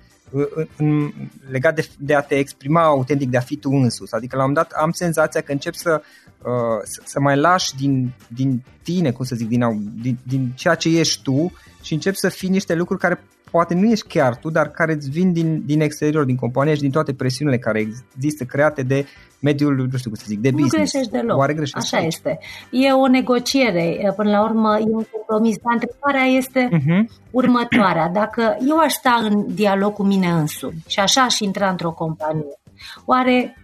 în, 0.78 1.12
legat 1.50 1.76
de, 1.76 1.88
de 2.00 2.16
a 2.16 2.22
te 2.22 2.36
exprima 2.36 2.84
autentic, 2.84 3.30
de 3.30 3.38
a 3.38 3.42
fi 3.42 3.56
tu 3.56 3.70
însus. 3.70 4.12
Adică 4.12 4.36
la 4.36 4.46
un 4.46 4.54
dat 4.54 4.72
am 4.72 4.92
senzația 4.92 5.42
că 5.42 5.52
încep 5.52 5.74
să, 5.74 6.02
uh, 6.45 6.79
să, 6.84 7.01
să 7.06 7.19
mai 7.19 7.38
lași 7.38 7.75
din, 7.75 8.13
din 8.27 8.63
tine, 8.84 9.12
cum 9.12 9.25
să 9.25 9.36
zic, 9.36 9.47
din, 9.47 9.91
din, 10.01 10.17
din 10.23 10.51
ceea 10.56 10.75
ce 10.75 10.99
ești 10.99 11.21
tu 11.21 11.51
și 11.82 11.93
încep 11.93 12.13
să 12.15 12.29
fii 12.29 12.49
niște 12.49 12.75
lucruri 12.75 12.99
care 12.99 13.23
poate 13.51 13.73
nu 13.73 13.91
ești 13.91 14.08
chiar 14.08 14.36
tu, 14.36 14.49
dar 14.49 14.67
care 14.71 14.93
îți 14.93 15.10
vin 15.10 15.34
din, 15.34 15.63
din 15.65 15.82
exterior, 15.82 16.23
din 16.25 16.36
companie 16.36 16.73
și 16.75 16.82
din 16.82 16.91
toate 16.91 17.13
presiunile 17.13 17.58
care 17.58 17.79
există 18.15 18.43
create 18.43 18.82
de 18.82 19.06
mediul, 19.39 19.88
nu 19.91 19.97
știu 19.97 20.10
cum 20.10 20.19
să 20.19 20.25
zic, 20.27 20.39
de 20.39 20.51
business. 20.51 20.73
Nu 20.73 20.79
greșești 20.79 21.12
deloc. 21.12 21.38
Oare 21.38 21.53
greșești? 21.53 21.77
Așa 21.77 21.97
aici? 21.97 22.13
este. 22.13 22.39
E 22.71 22.91
o 22.91 23.08
negociere, 23.08 24.13
până 24.15 24.29
la 24.29 24.43
urmă 24.43 24.77
e 24.79 24.95
un 25.01 25.06
compromis. 25.12 25.56
Dar 25.63 25.73
întrebarea 25.73 26.38
este 26.41 26.69
uh-huh. 26.71 27.01
următoarea. 27.32 28.10
Dacă 28.10 28.58
eu 28.67 28.77
aș 28.77 28.93
sta 28.93 29.19
în 29.29 29.53
dialog 29.53 29.93
cu 29.93 30.03
mine 30.03 30.27
însumi 30.27 30.84
și 30.88 30.99
așa 30.99 31.21
aș 31.21 31.39
intra 31.39 31.69
într-o 31.69 31.91
companie, 31.91 32.58
oare 33.06 33.38
uh-huh. 33.49 33.62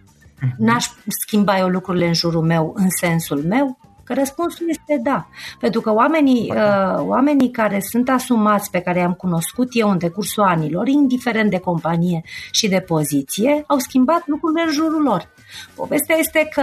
N-aș 0.56 0.86
schimba 1.06 1.58
eu 1.58 1.68
lucrurile 1.68 2.06
în 2.06 2.14
jurul 2.14 2.42
meu 2.42 2.72
în 2.76 2.88
sensul 2.88 3.42
meu? 3.42 3.78
Că 4.04 4.16
răspunsul 4.16 4.66
este 4.68 5.00
da. 5.02 5.28
Pentru 5.60 5.80
că 5.80 5.92
oamenii, 5.92 6.52
uh, 6.54 6.98
oamenii 6.98 7.50
care 7.50 7.80
sunt 7.80 8.08
asumați, 8.08 8.70
pe 8.70 8.80
care 8.80 8.98
i-am 8.98 9.12
cunoscut 9.12 9.68
eu 9.70 9.90
în 9.90 9.98
decursul 9.98 10.42
anilor, 10.42 10.88
indiferent 10.88 11.50
de 11.50 11.58
companie 11.58 12.22
și 12.50 12.68
de 12.68 12.80
poziție, 12.80 13.64
au 13.66 13.78
schimbat 13.78 14.22
lucrurile 14.26 14.62
în 14.66 14.72
jurul 14.72 15.02
lor. 15.02 15.28
Povestea 15.74 16.16
este 16.18 16.48
că 16.54 16.62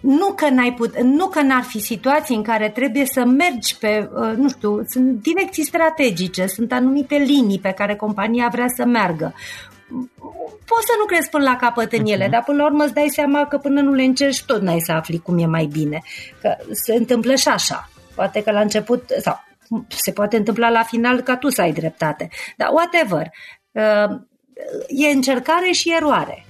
nu 0.00 0.32
că, 0.36 0.48
n-ai 0.50 0.72
put- 0.72 1.00
nu 1.00 1.26
că 1.26 1.42
n-ar 1.42 1.62
fi 1.62 1.80
situații 1.80 2.36
în 2.36 2.42
care 2.42 2.68
trebuie 2.68 3.04
să 3.06 3.24
mergi 3.24 3.78
pe, 3.78 4.10
uh, 4.14 4.36
nu 4.36 4.48
știu, 4.48 4.82
sunt 4.88 5.22
direcții 5.22 5.64
strategice, 5.64 6.46
sunt 6.46 6.72
anumite 6.72 7.16
linii 7.16 7.58
pe 7.58 7.70
care 7.70 7.96
compania 7.96 8.48
vrea 8.52 8.66
să 8.76 8.84
meargă 8.84 9.34
poți 10.64 10.86
să 10.86 10.94
nu 10.98 11.04
crezi 11.06 11.28
până 11.28 11.44
la 11.44 11.56
capăt 11.56 11.92
în 11.92 12.06
ele, 12.06 12.26
uh-huh. 12.26 12.30
dar 12.30 12.42
până 12.42 12.56
la 12.56 12.64
urmă 12.64 12.84
îți 12.84 12.94
dai 12.94 13.08
seama 13.08 13.46
că 13.46 13.58
până 13.58 13.80
nu 13.80 13.92
le 13.92 14.02
încerci 14.02 14.44
tot 14.44 14.60
n-ai 14.60 14.80
să 14.80 14.92
afli 14.92 15.18
cum 15.18 15.38
e 15.38 15.46
mai 15.46 15.68
bine. 15.72 16.02
Că 16.40 16.56
se 16.70 16.94
întâmplă 16.94 17.34
și 17.34 17.48
așa. 17.48 17.88
Poate 18.14 18.42
că 18.42 18.50
la 18.50 18.60
început, 18.60 19.10
sau 19.20 19.44
se 19.88 20.12
poate 20.12 20.36
întâmpla 20.36 20.68
la 20.68 20.82
final 20.82 21.20
ca 21.20 21.36
tu 21.36 21.48
să 21.48 21.60
ai 21.60 21.72
dreptate. 21.72 22.28
Dar 22.56 22.68
whatever. 22.72 23.26
Uh, 23.72 24.20
e 24.88 25.06
încercare 25.06 25.70
și 25.70 25.94
eroare. 25.96 26.46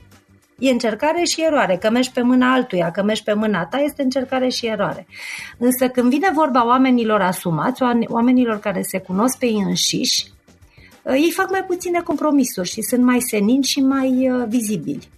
E 0.59 0.71
încercare 0.71 1.25
și 1.25 1.45
eroare. 1.45 1.77
Că 1.77 1.91
mergi 1.91 2.13
pe 2.13 2.21
mâna 2.21 2.53
altuia, 2.53 2.91
că 2.91 3.03
mergi 3.03 3.23
pe 3.23 3.33
mâna 3.33 3.67
ta, 3.67 3.79
este 3.79 4.03
încercare 4.03 4.49
și 4.49 4.67
eroare. 4.67 5.07
Însă 5.59 5.89
când 5.89 6.11
vine 6.11 6.29
vorba 6.35 6.67
oamenilor 6.67 7.21
asumați, 7.21 7.83
oamenilor 8.09 8.59
care 8.59 8.83
se 8.83 8.99
cunosc 8.99 9.39
pe 9.39 9.47
ei 9.47 9.63
înșiși, 9.67 10.25
Uh, 10.27 10.34
ei 11.13 11.31
fac 11.31 11.51
mai 11.51 11.65
puține 11.65 12.01
compromisuri 12.01 12.69
și 12.69 12.83
sunt 12.83 13.03
mai 13.03 13.21
senini 13.21 13.63
și 13.63 13.81
mai 13.81 14.31
uh, 14.31 14.45
vizibili. 14.49 15.09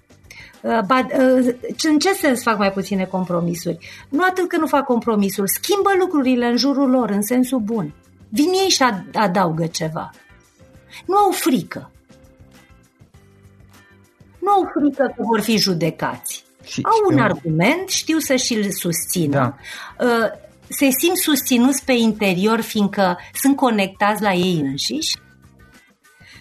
Uh, 0.63 1.53
în 1.83 1.99
ce 1.99 2.13
sens 2.13 2.43
fac 2.43 2.59
mai 2.59 2.73
puține 2.73 3.05
compromisuri? 3.05 3.79
Nu 4.09 4.23
atât 4.31 4.49
că 4.49 4.57
nu 4.57 4.67
fac 4.67 4.85
compromisuri, 4.85 5.51
schimbă 5.51 5.91
lucrurile 5.99 6.47
în 6.47 6.57
jurul 6.57 6.91
lor, 6.91 7.11
în 7.11 7.23
sensul 7.23 7.59
bun. 7.59 7.95
Vin 8.29 8.53
ei 8.53 8.69
și 8.69 8.85
adaugă 9.13 9.67
ceva. 9.67 10.11
Nu 11.07 11.17
au 11.17 11.31
frică. 11.31 11.91
Nu 14.39 14.51
au 14.51 14.71
frică 14.75 15.13
că 15.17 15.23
vor 15.23 15.41
fi 15.41 15.59
judecați. 15.59 16.45
Și, 16.65 16.81
au 16.83 17.11
un 17.11 17.19
eu... 17.19 17.25
argument, 17.25 17.89
știu 17.89 18.19
să 18.19 18.37
și-l 18.37 18.71
susțină. 18.71 19.57
Da. 19.99 20.31
Se 20.69 20.89
simt 20.99 21.17
susținuți 21.17 21.85
pe 21.85 21.93
interior, 21.93 22.61
fiindcă 22.61 23.19
sunt 23.35 23.57
conectați 23.57 24.23
la 24.23 24.33
ei 24.33 24.61
înșiși 24.61 25.19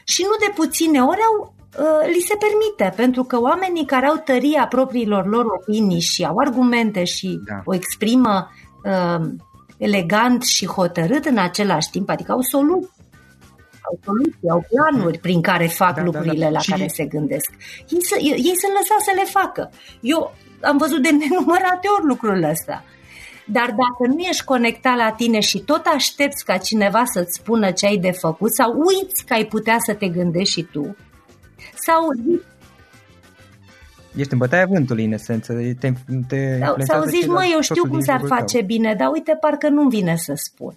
și 0.07 0.21
nu 0.23 0.45
de 0.45 0.51
puține 0.55 1.01
ori 1.01 1.19
au, 1.29 1.53
uh, 1.79 2.13
li 2.13 2.19
se 2.19 2.35
permite, 2.45 2.95
pentru 2.95 3.23
că 3.23 3.39
oamenii 3.39 3.85
care 3.85 4.05
au 4.05 4.15
tăria 4.15 4.67
propriilor 4.67 5.27
lor 5.27 5.45
opinii 5.45 6.01
și 6.01 6.23
au 6.23 6.37
argumente 6.37 7.03
și 7.03 7.39
da. 7.45 7.61
o 7.65 7.73
exprimă 7.73 8.51
uh, 8.83 9.25
elegant 9.77 10.43
și 10.43 10.65
hotărât 10.65 11.25
în 11.25 11.37
același 11.37 11.89
timp, 11.89 12.09
adică 12.09 12.31
au 12.31 12.41
soluții, 12.41 12.93
au 13.81 13.99
soluții, 14.03 14.49
au 14.49 14.65
planuri 14.69 15.17
prin 15.17 15.41
care 15.41 15.65
fac 15.65 15.95
da, 15.95 16.03
lucrurile 16.03 16.45
da, 16.45 16.45
da. 16.45 16.51
la 16.51 16.59
și... 16.59 16.69
care 16.69 16.87
se 16.87 17.05
gândesc. 17.05 17.51
Ei, 17.89 18.03
să, 18.03 18.15
ei 18.19 18.55
sunt 18.61 18.73
lăsați 18.77 19.05
să 19.05 19.11
le 19.15 19.23
facă. 19.23 19.71
Eu 19.99 20.33
am 20.61 20.77
văzut 20.77 21.01
de 21.01 21.09
nenumărate 21.09 21.87
ori 21.97 22.05
lucrul 22.05 22.43
ăsta. 22.43 22.83
Dar 23.45 23.65
dacă 23.65 24.13
nu 24.13 24.19
ești 24.19 24.43
conectat 24.43 24.97
la 24.97 25.11
tine 25.11 25.39
și 25.39 25.59
tot 25.59 25.85
aștepți 25.95 26.45
ca 26.45 26.57
cineva 26.57 27.03
să-ți 27.05 27.37
spună 27.41 27.71
ce 27.71 27.85
ai 27.85 27.97
de 27.97 28.11
făcut 28.11 28.53
sau 28.53 28.71
uiți 28.71 29.25
că 29.25 29.33
ai 29.33 29.45
putea 29.45 29.77
să 29.79 29.93
te 29.93 30.07
gândești 30.07 30.53
și 30.53 30.63
tu, 30.63 30.95
sau 31.75 32.07
Ești 34.15 34.33
în 34.33 34.37
bătaia 34.37 34.65
vântului, 34.65 35.05
în 35.05 35.11
esență. 35.11 35.53
Te, 35.79 35.91
te 36.27 36.59
sau, 36.59 36.75
sau 36.77 37.03
zici, 37.03 37.27
mă, 37.27 37.47
eu 37.53 37.61
știu 37.61 37.87
cum 37.89 37.99
s-ar 37.99 38.21
face 38.25 38.57
tău. 38.57 38.65
bine, 38.65 38.93
dar 38.93 39.09
uite, 39.11 39.37
parcă 39.39 39.69
nu 39.69 39.87
vine 39.87 40.15
să 40.15 40.33
spun. 40.35 40.73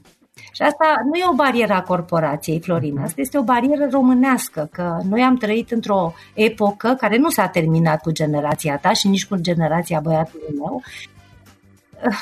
Și 0.53 0.63
asta 0.63 0.85
nu 1.05 1.19
e 1.19 1.31
o 1.31 1.35
barieră 1.35 1.73
a 1.73 1.83
corporației, 1.83 2.61
Florina, 2.61 3.03
asta 3.03 3.21
este 3.21 3.39
o 3.39 3.43
barieră 3.43 3.89
românească, 3.91 4.69
că 4.73 4.99
noi 5.09 5.21
am 5.21 5.37
trăit 5.37 5.71
într-o 5.71 6.13
epocă 6.35 6.95
care 6.99 7.17
nu 7.17 7.31
s-a 7.31 7.47
terminat 7.47 8.01
cu 8.01 8.11
generația 8.11 8.77
ta 8.77 8.93
și 8.93 9.09
nici 9.09 9.27
cu 9.27 9.37
generația 9.37 10.01
băiatului 10.01 10.55
meu, 10.59 10.83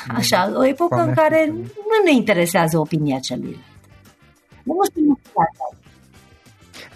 Așa, 0.07 0.51
o 0.55 0.65
epocă 0.65 1.03
în 1.07 1.13
care 1.13 1.45
nu 1.49 2.03
ne 2.05 2.11
interesează 2.11 2.77
opinia 2.77 3.19
celuilalt. 3.19 3.63
Nu 4.63 4.75
știu 4.89 5.19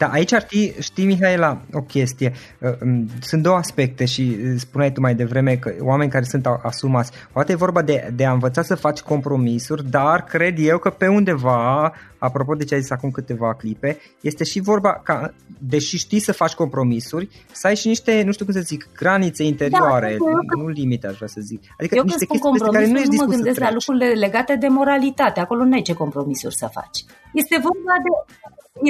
da, 0.01 0.07
aici 0.07 0.33
ar 0.33 0.45
fi, 0.47 0.73
știi, 0.79 1.05
Mihaela, 1.05 1.61
o 1.73 1.81
chestie. 1.81 2.33
Uh, 2.59 2.69
um, 2.83 3.07
sunt 3.19 3.43
două 3.43 3.55
aspecte 3.55 4.05
și 4.05 4.37
uh, 4.43 4.53
spuneai 4.57 4.91
tu 4.91 5.01
mai 5.01 5.15
devreme 5.15 5.55
că 5.55 5.73
oameni 5.79 6.11
care 6.11 6.23
sunt 6.23 6.45
asumați. 6.45 7.11
Poate 7.31 7.51
e 7.51 7.55
vorba 7.55 7.81
de, 7.81 8.11
de 8.15 8.25
a 8.25 8.31
învăța 8.31 8.61
să 8.61 8.75
faci 8.75 8.99
compromisuri, 8.99 9.89
dar 9.89 10.23
cred 10.23 10.55
eu 10.59 10.77
că 10.77 10.89
pe 10.89 11.07
undeva, 11.07 11.93
apropo 12.27 12.53
de 12.55 12.63
ce 12.63 12.73
ai 12.73 12.81
zis 12.81 12.91
acum 12.91 13.11
câteva 13.11 13.53
clipe, 13.53 13.97
este 14.21 14.43
și 14.43 14.59
vorba 14.59 14.91
ca, 15.03 15.33
deși 15.73 15.97
știi 15.97 16.19
să 16.19 16.31
faci 16.31 16.53
compromisuri, 16.53 17.29
să 17.51 17.67
ai 17.67 17.75
și 17.75 17.87
niște, 17.87 18.23
nu 18.25 18.31
știu 18.31 18.45
cum 18.45 18.53
să 18.53 18.59
zic, 18.59 18.89
granițe 18.97 19.43
interioare, 19.43 20.17
da, 20.19 20.25
nu, 20.25 20.61
nu 20.61 20.67
limite, 20.67 21.07
aș 21.07 21.15
vrea 21.15 21.27
să 21.27 21.41
zic. 21.41 21.61
Adică 21.79 21.95
eu 21.95 22.03
niște 22.03 22.25
chestii 22.25 22.51
pe 22.51 22.69
care 22.71 22.87
nu 22.87 22.99
ești 22.99 23.15
nu 23.15 23.23
mă 23.25 23.31
gândesc 23.31 23.59
la 23.59 23.71
lucrurile 23.71 24.07
legate 24.25 24.55
de 24.55 24.67
moralitate. 24.67 25.39
Acolo 25.39 25.63
nu 25.63 25.73
ai 25.73 25.81
ce 25.81 25.93
compromisuri 25.93 26.55
să 26.55 26.67
faci. 26.77 26.97
Este 27.33 27.55
vorba 27.67 27.95
de, 28.05 28.11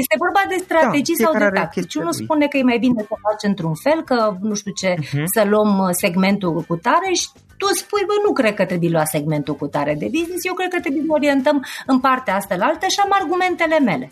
este 0.01 0.15
vorba 0.23 0.41
de 0.51 0.57
strategii 0.65 1.15
da, 1.15 1.23
sau 1.23 1.31
de 1.37 1.49
tactici. 1.59 1.95
Unul 1.95 2.13
spune 2.23 2.47
că 2.47 2.57
e 2.57 2.63
mai 2.63 2.79
bine 2.85 3.01
să 3.09 3.15
faci 3.27 3.43
într-un 3.51 3.75
fel, 3.85 3.99
că 4.03 4.17
nu 4.41 4.53
știu 4.53 4.71
ce, 4.81 4.91
uh-huh. 4.93 5.25
să 5.35 5.41
luăm 5.51 5.71
uh, 5.77 5.89
segmentul 5.91 6.51
cu 6.67 6.75
tare 6.75 7.11
și 7.21 7.27
tu 7.61 7.67
spui, 7.73 8.03
bă, 8.09 8.15
nu 8.25 8.31
cred 8.39 8.53
că 8.53 8.65
trebuie 8.65 8.89
luat 8.89 9.07
segmentul 9.07 9.55
cu 9.55 9.67
tare 9.67 9.93
de 10.01 10.07
business, 10.15 10.45
eu 10.49 10.53
cred 10.53 10.69
că 10.73 10.79
trebuie 10.79 11.03
să 11.05 11.11
orientăm 11.19 11.57
în 11.85 11.99
partea 11.99 12.35
asta 12.35 12.55
la 12.55 12.65
altă 12.65 12.85
și 12.93 12.99
am 13.03 13.11
argumentele 13.21 13.79
mele 13.79 14.11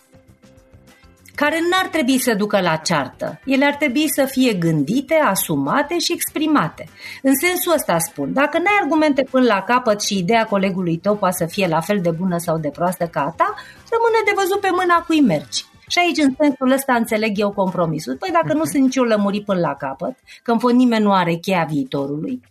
care 1.41 1.59
n-ar 1.69 1.87
trebui 1.87 2.17
să 2.17 2.33
ducă 2.33 2.59
la 2.61 2.75
ceartă. 2.75 3.39
Ele 3.45 3.65
ar 3.65 3.75
trebui 3.75 4.05
să 4.07 4.25
fie 4.25 4.53
gândite, 4.53 5.13
asumate 5.13 5.97
și 5.99 6.11
exprimate. 6.13 6.83
În 7.21 7.33
sensul 7.35 7.73
ăsta 7.73 7.97
spun, 7.97 8.33
dacă 8.33 8.57
n-ai 8.57 8.79
argumente 8.81 9.23
până 9.31 9.45
la 9.45 9.61
capăt 9.61 10.01
și 10.01 10.17
ideea 10.17 10.45
colegului 10.45 10.97
tău 10.97 11.15
poate 11.15 11.35
să 11.37 11.45
fie 11.45 11.67
la 11.67 11.79
fel 11.79 11.99
de 12.01 12.11
bună 12.11 12.37
sau 12.37 12.57
de 12.57 12.69
proastă 12.69 13.05
ca 13.05 13.19
a 13.19 13.33
ta, 13.37 13.53
rămâne 13.93 14.19
de 14.25 14.31
văzut 14.35 14.59
pe 14.59 14.69
mâna 14.71 15.03
cui 15.07 15.21
mergi. 15.21 15.63
Și 15.87 15.99
aici, 15.99 16.17
în 16.17 16.33
sensul 16.39 16.71
ăsta, 16.71 16.93
înțeleg 16.93 17.39
eu 17.39 17.51
compromisul. 17.51 18.15
Păi 18.17 18.29
dacă 18.31 18.53
nu 18.53 18.63
sunt 18.63 18.83
nici 18.83 18.95
eu 18.95 19.03
lămurit 19.03 19.45
până 19.45 19.59
la 19.59 19.75
capăt, 19.75 20.15
că 20.43 20.51
în 20.51 20.59
fond 20.59 20.75
nimeni 20.75 21.03
nu 21.03 21.13
are 21.13 21.33
cheia 21.35 21.65
viitorului, 21.69 22.41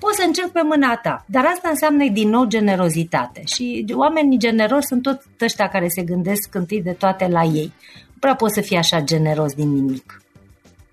poți 0.00 0.16
să 0.16 0.24
încerc 0.26 0.50
pe 0.50 0.60
mâna 0.62 0.96
ta. 0.96 1.24
Dar 1.26 1.44
asta 1.44 1.68
înseamnă 1.68 2.08
din 2.08 2.28
nou 2.28 2.44
generozitate. 2.44 3.42
Și 3.44 3.84
oamenii 3.94 4.38
generoși 4.38 4.86
sunt 4.86 5.02
toți 5.02 5.26
ăștia 5.40 5.68
care 5.68 5.88
se 5.88 6.02
gândesc 6.02 6.54
întâi 6.54 6.82
de 6.82 6.92
toate 6.92 7.26
la 7.26 7.42
ei. 7.42 7.72
Nu 8.06 8.16
prea 8.20 8.34
poți 8.34 8.54
să 8.54 8.60
fii 8.60 8.76
așa 8.76 9.00
generos 9.00 9.54
din 9.54 9.72
nimic. 9.72 10.22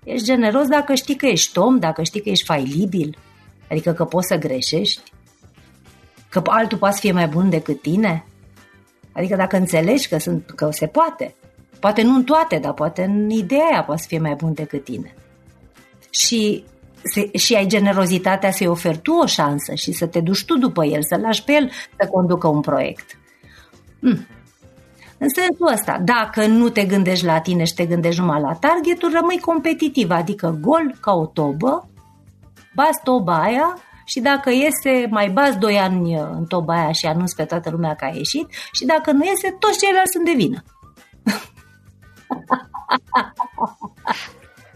Ești 0.04 0.24
generos 0.24 0.66
dacă 0.66 0.94
știi 0.94 1.16
că 1.16 1.26
ești 1.26 1.58
om, 1.58 1.78
dacă 1.78 2.02
știi 2.02 2.20
că 2.20 2.28
ești 2.28 2.44
failibil, 2.44 3.18
adică 3.70 3.92
că 3.92 4.04
poți 4.04 4.26
să 4.26 4.36
greșești, 4.36 5.02
că 6.28 6.42
altul 6.44 6.78
poate 6.78 6.94
să 6.94 7.00
fie 7.00 7.12
mai 7.12 7.26
bun 7.26 7.50
decât 7.50 7.82
tine, 7.82 8.24
adică 9.12 9.36
dacă 9.36 9.56
înțelegi 9.56 10.08
că, 10.08 10.18
sunt, 10.18 10.50
că 10.50 10.68
se 10.70 10.86
poate. 10.86 11.34
Poate 11.80 12.02
nu 12.02 12.14
în 12.14 12.24
toate, 12.24 12.58
dar 12.58 12.72
poate 12.72 13.02
în 13.02 13.30
ideea 13.30 13.66
aia 13.70 13.84
poate 13.84 14.00
să 14.00 14.06
fie 14.08 14.18
mai 14.18 14.34
bun 14.34 14.54
decât 14.54 14.84
tine. 14.84 15.14
Și 16.10 16.64
se, 17.02 17.36
și 17.36 17.54
ai 17.54 17.66
generozitatea 17.66 18.50
să-i 18.50 18.66
oferi 18.66 18.98
tu 18.98 19.12
o 19.12 19.26
șansă 19.26 19.74
și 19.74 19.92
să 19.92 20.06
te 20.06 20.20
duci 20.20 20.44
tu 20.44 20.58
după 20.58 20.84
el, 20.84 21.02
să 21.02 21.16
lași 21.16 21.44
pe 21.44 21.52
el 21.52 21.70
să 21.98 22.08
conducă 22.10 22.48
un 22.48 22.60
proiect. 22.60 23.18
Hmm. 24.00 24.26
În 25.18 25.28
sensul 25.28 25.72
ăsta, 25.72 25.98
dacă 26.04 26.46
nu 26.46 26.68
te 26.68 26.84
gândești 26.84 27.24
la 27.24 27.40
tine 27.40 27.64
și 27.64 27.74
te 27.74 27.86
gândești 27.86 28.20
numai 28.20 28.40
la 28.40 28.52
targetul, 28.52 29.12
rămâi 29.12 29.40
competitiv, 29.40 30.10
adică 30.10 30.58
gol 30.60 30.94
ca 31.00 31.12
o 31.12 31.26
tobă, 31.26 31.88
bați 32.74 33.00
toba 33.02 33.42
aia 33.42 33.78
și 34.04 34.20
dacă 34.20 34.50
iese, 34.50 35.06
mai 35.10 35.28
bați 35.28 35.58
doi 35.58 35.78
ani 35.78 36.14
în 36.14 36.44
toba 36.44 36.74
aia 36.74 36.92
și 36.92 37.06
anunți 37.06 37.36
pe 37.36 37.44
toată 37.44 37.70
lumea 37.70 37.94
că 37.94 38.04
a 38.04 38.14
ieșit 38.14 38.48
și 38.72 38.84
dacă 38.84 39.12
nu 39.12 39.24
iese, 39.24 39.56
toți 39.58 39.78
ceilalți 39.78 40.12
sunt 40.12 40.24
de 40.24 40.32
vină. 40.36 40.62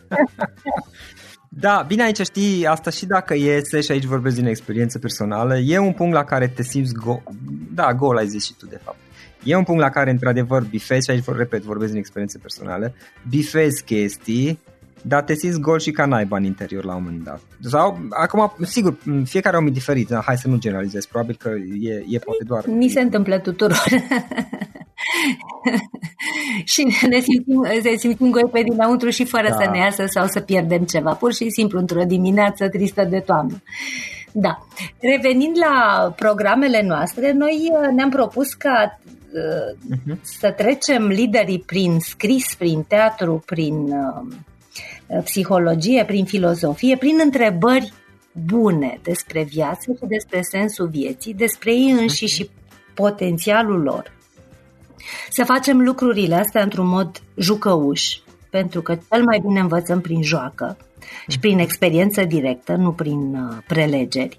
Da, 1.61 1.85
bine 1.87 2.03
aici 2.03 2.21
știi, 2.21 2.67
asta 2.67 2.91
și 2.91 3.07
dacă 3.07 3.35
iese 3.35 3.81
și 3.81 3.93
aici 3.93 4.05
vorbesc 4.05 4.37
din 4.37 4.47
experiență 4.47 4.99
personală, 4.99 5.59
e 5.59 5.79
un 5.79 5.93
punct 5.93 6.15
la 6.15 6.25
care 6.25 6.49
te 6.49 6.63
simți 6.63 6.93
go- 6.93 7.23
da, 7.75 7.95
gol 7.95 8.17
ai 8.17 8.27
zis 8.27 8.45
și 8.45 8.55
tu 8.59 8.67
de 8.67 8.81
fapt. 8.85 8.99
E 9.45 9.57
un 9.57 9.65
punct 9.65 9.81
la 9.81 9.91
care 9.91 10.11
într-adevăr 10.11 10.63
bifezi, 10.63 11.05
și 11.05 11.11
aici 11.11 11.25
vor 11.25 11.37
repet, 11.37 11.63
vorbesc 11.63 11.91
din 11.91 11.99
experiență 11.99 12.39
personală, 12.39 12.95
bifezi 13.29 13.85
chestii, 13.85 14.59
dar 15.03 15.23
te 15.23 15.35
simți 15.35 15.61
gol 15.61 15.79
și 15.79 15.91
ca 15.91 16.07
naiba 16.07 16.37
în 16.37 16.45
interior 16.45 16.85
la 16.85 16.95
un 16.95 17.03
moment 17.03 17.25
dat. 17.25 17.41
Sau, 17.61 17.99
acum, 18.11 18.53
sigur, 18.65 18.99
fiecare 19.25 19.57
om 19.57 19.67
e 19.67 19.71
diferit, 19.71 20.09
dar 20.09 20.23
hai 20.23 20.37
să 20.37 20.49
nu 20.49 20.59
generalizez, 20.59 21.07
probabil 21.07 21.37
că 21.39 21.51
e, 21.81 22.05
e 22.09 22.19
poate 22.19 22.45
doar... 22.47 22.67
Mi 22.67 22.89
se 22.89 23.01
întâmplă 23.01 23.39
tuturor. 23.39 23.85
și 26.73 26.83
ne 27.09 27.19
simțim, 27.21 27.67
ne 27.83 27.97
simțim 27.97 28.31
goi 28.31 28.49
pe 28.53 28.63
dinăuntru 28.63 29.11
și 29.11 29.25
fără 29.25 29.49
da. 29.49 29.55
să 29.55 29.71
ne 29.71 29.79
iasă 29.79 30.05
sau 30.07 30.27
să 30.27 30.41
pierdem 30.41 30.85
ceva, 30.85 31.13
pur 31.13 31.33
și 31.33 31.51
simplu 31.51 31.79
într-o 31.79 32.03
dimineață 32.03 32.69
tristă 32.69 33.05
de 33.05 33.19
toamnă. 33.19 33.63
Da. 34.33 34.59
Revenind 35.01 35.57
la 35.59 36.09
programele 36.17 36.83
noastre, 36.83 37.33
noi 37.33 37.71
uh, 37.73 37.89
ne-am 37.95 38.11
propus 38.11 38.55
ca 38.55 38.99
uh, 39.33 39.97
uh-huh. 39.97 40.21
să 40.21 40.51
trecem 40.51 41.07
liderii 41.07 41.63
prin 41.67 41.99
scris, 42.01 42.55
prin 42.55 42.83
teatru, 42.83 43.43
prin 43.47 43.75
uh, 43.75 44.35
psihologie, 45.25 46.05
prin 46.05 46.25
filozofie, 46.25 46.97
prin 46.97 47.21
întrebări 47.25 47.93
bune 48.33 48.99
despre 49.03 49.43
viață 49.43 49.93
și 49.93 50.07
despre 50.07 50.43
sensul 50.43 50.89
vieții, 50.89 51.35
despre 51.35 51.73
ei 51.73 51.91
înșiși 51.91 52.35
și 52.35 52.51
potențialul 52.95 53.83
lor. 53.83 54.13
Să 55.31 55.45
facem 55.45 55.81
lucrurile 55.81 56.35
astea 56.35 56.63
într-un 56.63 56.87
mod 56.87 57.23
jucăuș, 57.37 58.17
pentru 58.51 58.83
că 58.83 58.95
cel 58.95 59.25
mai 59.25 59.39
bine 59.47 59.61
învățăm 59.61 60.01
prin 60.01 60.23
joacă 60.23 60.77
și 61.29 61.39
prin 61.39 61.59
experiență 61.59 62.25
directă, 62.25 62.75
nu 62.75 62.93
prin 62.93 63.35
uh, 63.35 63.57
prelegeri. 63.67 64.39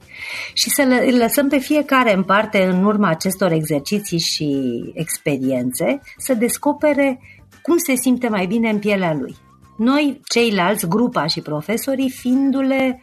Și 0.53 0.69
să 0.69 0.81
le 0.81 1.17
lăsăm 1.17 1.49
pe 1.49 1.57
fiecare 1.57 2.13
în 2.13 2.23
parte, 2.23 2.63
în 2.63 2.83
urma 2.83 3.07
acestor 3.07 3.51
exerciții 3.51 4.19
și 4.19 4.81
experiențe, 4.93 6.01
să 6.17 6.33
descopere 6.33 7.19
cum 7.61 7.77
se 7.77 7.95
simte 7.95 8.27
mai 8.27 8.45
bine 8.45 8.69
în 8.69 8.79
pielea 8.79 9.13
lui. 9.13 9.35
Noi, 9.77 10.21
ceilalți, 10.27 10.87
grupa 10.87 11.25
și 11.25 11.41
profesorii, 11.41 12.09
fiindu-le 12.09 13.01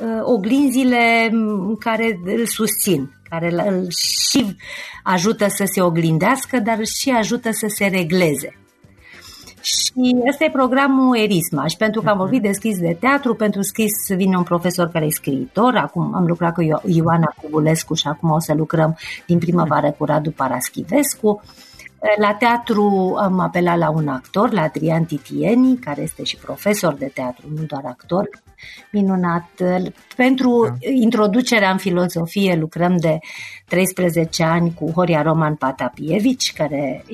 uh, 0.00 0.06
oglinzile 0.22 1.30
care 1.78 2.20
îl 2.24 2.46
susțin, 2.46 3.10
care 3.28 3.68
îl 3.68 3.86
și 3.90 4.56
ajută 5.02 5.46
să 5.48 5.64
se 5.72 5.80
oglindească, 5.82 6.58
dar 6.58 6.78
și 6.84 7.10
ajută 7.10 7.50
să 7.52 7.66
se 7.68 7.86
regleze. 7.86 8.58
Și 9.60 10.16
ăsta 10.28 10.44
e 10.44 10.50
programul 10.50 11.18
Erisma 11.18 11.66
și 11.66 11.76
pentru 11.76 12.02
că 12.02 12.08
am 12.08 12.16
vorbit 12.16 12.42
de 12.42 12.52
scris 12.52 12.78
de 12.78 12.96
teatru, 13.00 13.34
pentru 13.34 13.62
scris 13.62 13.92
vine 14.16 14.36
un 14.36 14.42
profesor 14.42 14.88
care 14.88 15.04
e 15.04 15.10
scriitor, 15.10 15.74
acum 15.76 16.14
am 16.14 16.24
lucrat 16.26 16.54
cu 16.54 16.62
Ioana 16.84 17.34
Cubulescu 17.42 17.94
și 17.94 18.06
acum 18.06 18.30
o 18.30 18.38
să 18.38 18.54
lucrăm 18.54 18.96
din 19.26 19.38
primăvară 19.38 19.90
cu 19.90 20.04
Radu 20.04 20.30
Paraschivescu. 20.30 21.42
La 22.18 22.34
teatru 22.34 23.16
am 23.20 23.38
apelat 23.38 23.78
la 23.78 23.90
un 23.90 24.08
actor, 24.08 24.52
la 24.52 24.62
Adrian 24.62 25.04
Titieni, 25.04 25.78
care 25.78 26.02
este 26.02 26.24
și 26.24 26.36
profesor 26.36 26.94
de 26.94 27.10
teatru, 27.14 27.46
nu 27.56 27.62
doar 27.62 27.84
actor, 27.84 28.28
minunat. 28.92 29.48
Pentru 30.16 30.64
da. 30.64 30.90
introducerea 30.90 31.70
în 31.70 31.76
filozofie 31.76 32.56
lucrăm 32.56 32.96
de 32.96 33.18
13 33.64 34.42
ani 34.42 34.74
cu 34.74 34.90
Horia 34.90 35.22
Roman 35.22 35.54
Patapievici, 35.54 36.52
care 36.52 37.04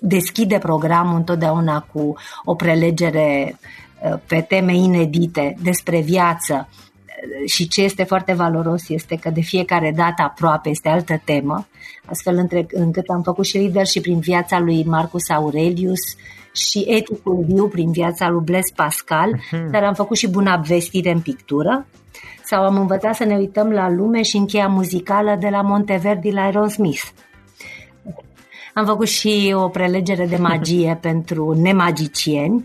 deschide 0.00 0.58
programul 0.58 1.16
întotdeauna 1.16 1.80
cu 1.92 2.16
o 2.44 2.54
prelegere 2.54 3.58
uh, 4.02 4.18
pe 4.26 4.40
teme 4.40 4.74
inedite 4.74 5.56
despre 5.62 6.00
viață 6.00 6.68
și 7.46 7.68
ce 7.68 7.82
este 7.82 8.02
foarte 8.02 8.32
valoros 8.32 8.88
este 8.88 9.16
că 9.16 9.30
de 9.30 9.40
fiecare 9.40 9.92
dată 9.96 10.22
aproape 10.22 10.68
este 10.68 10.88
altă 10.88 11.20
temă, 11.24 11.66
astfel 12.04 12.36
între, 12.36 12.66
încât 12.70 13.08
am 13.08 13.22
făcut 13.22 13.44
și 13.44 13.58
leadership 13.58 14.02
prin 14.02 14.18
viața 14.18 14.58
lui 14.58 14.84
Marcus 14.84 15.30
Aurelius 15.30 16.00
și 16.54 16.84
eticul 16.88 17.44
viu 17.48 17.68
prin 17.68 17.90
viața 17.90 18.28
lui 18.28 18.44
Blaise 18.44 18.72
Pascal, 18.76 19.36
uh-huh. 19.36 19.70
dar 19.70 19.82
am 19.82 19.94
făcut 19.94 20.16
și 20.16 20.28
bună 20.28 20.62
vestire 20.66 21.10
în 21.10 21.20
pictură 21.20 21.86
sau 22.44 22.64
am 22.64 22.76
învățat 22.76 23.14
să 23.14 23.24
ne 23.24 23.36
uităm 23.36 23.70
la 23.70 23.90
lume 23.90 24.22
și 24.22 24.36
încheia 24.36 24.68
muzicală 24.68 25.36
de 25.40 25.48
la 25.48 25.60
Monteverdi 25.60 26.30
la 26.30 26.42
Aerosmith. 26.42 27.04
Am 28.74 28.86
făcut 28.86 29.08
și 29.08 29.54
o 29.56 29.68
prelegere 29.68 30.26
de 30.26 30.36
magie 30.36 30.98
pentru 31.08 31.52
nemagicieni, 31.52 32.54
uh, 32.54 32.62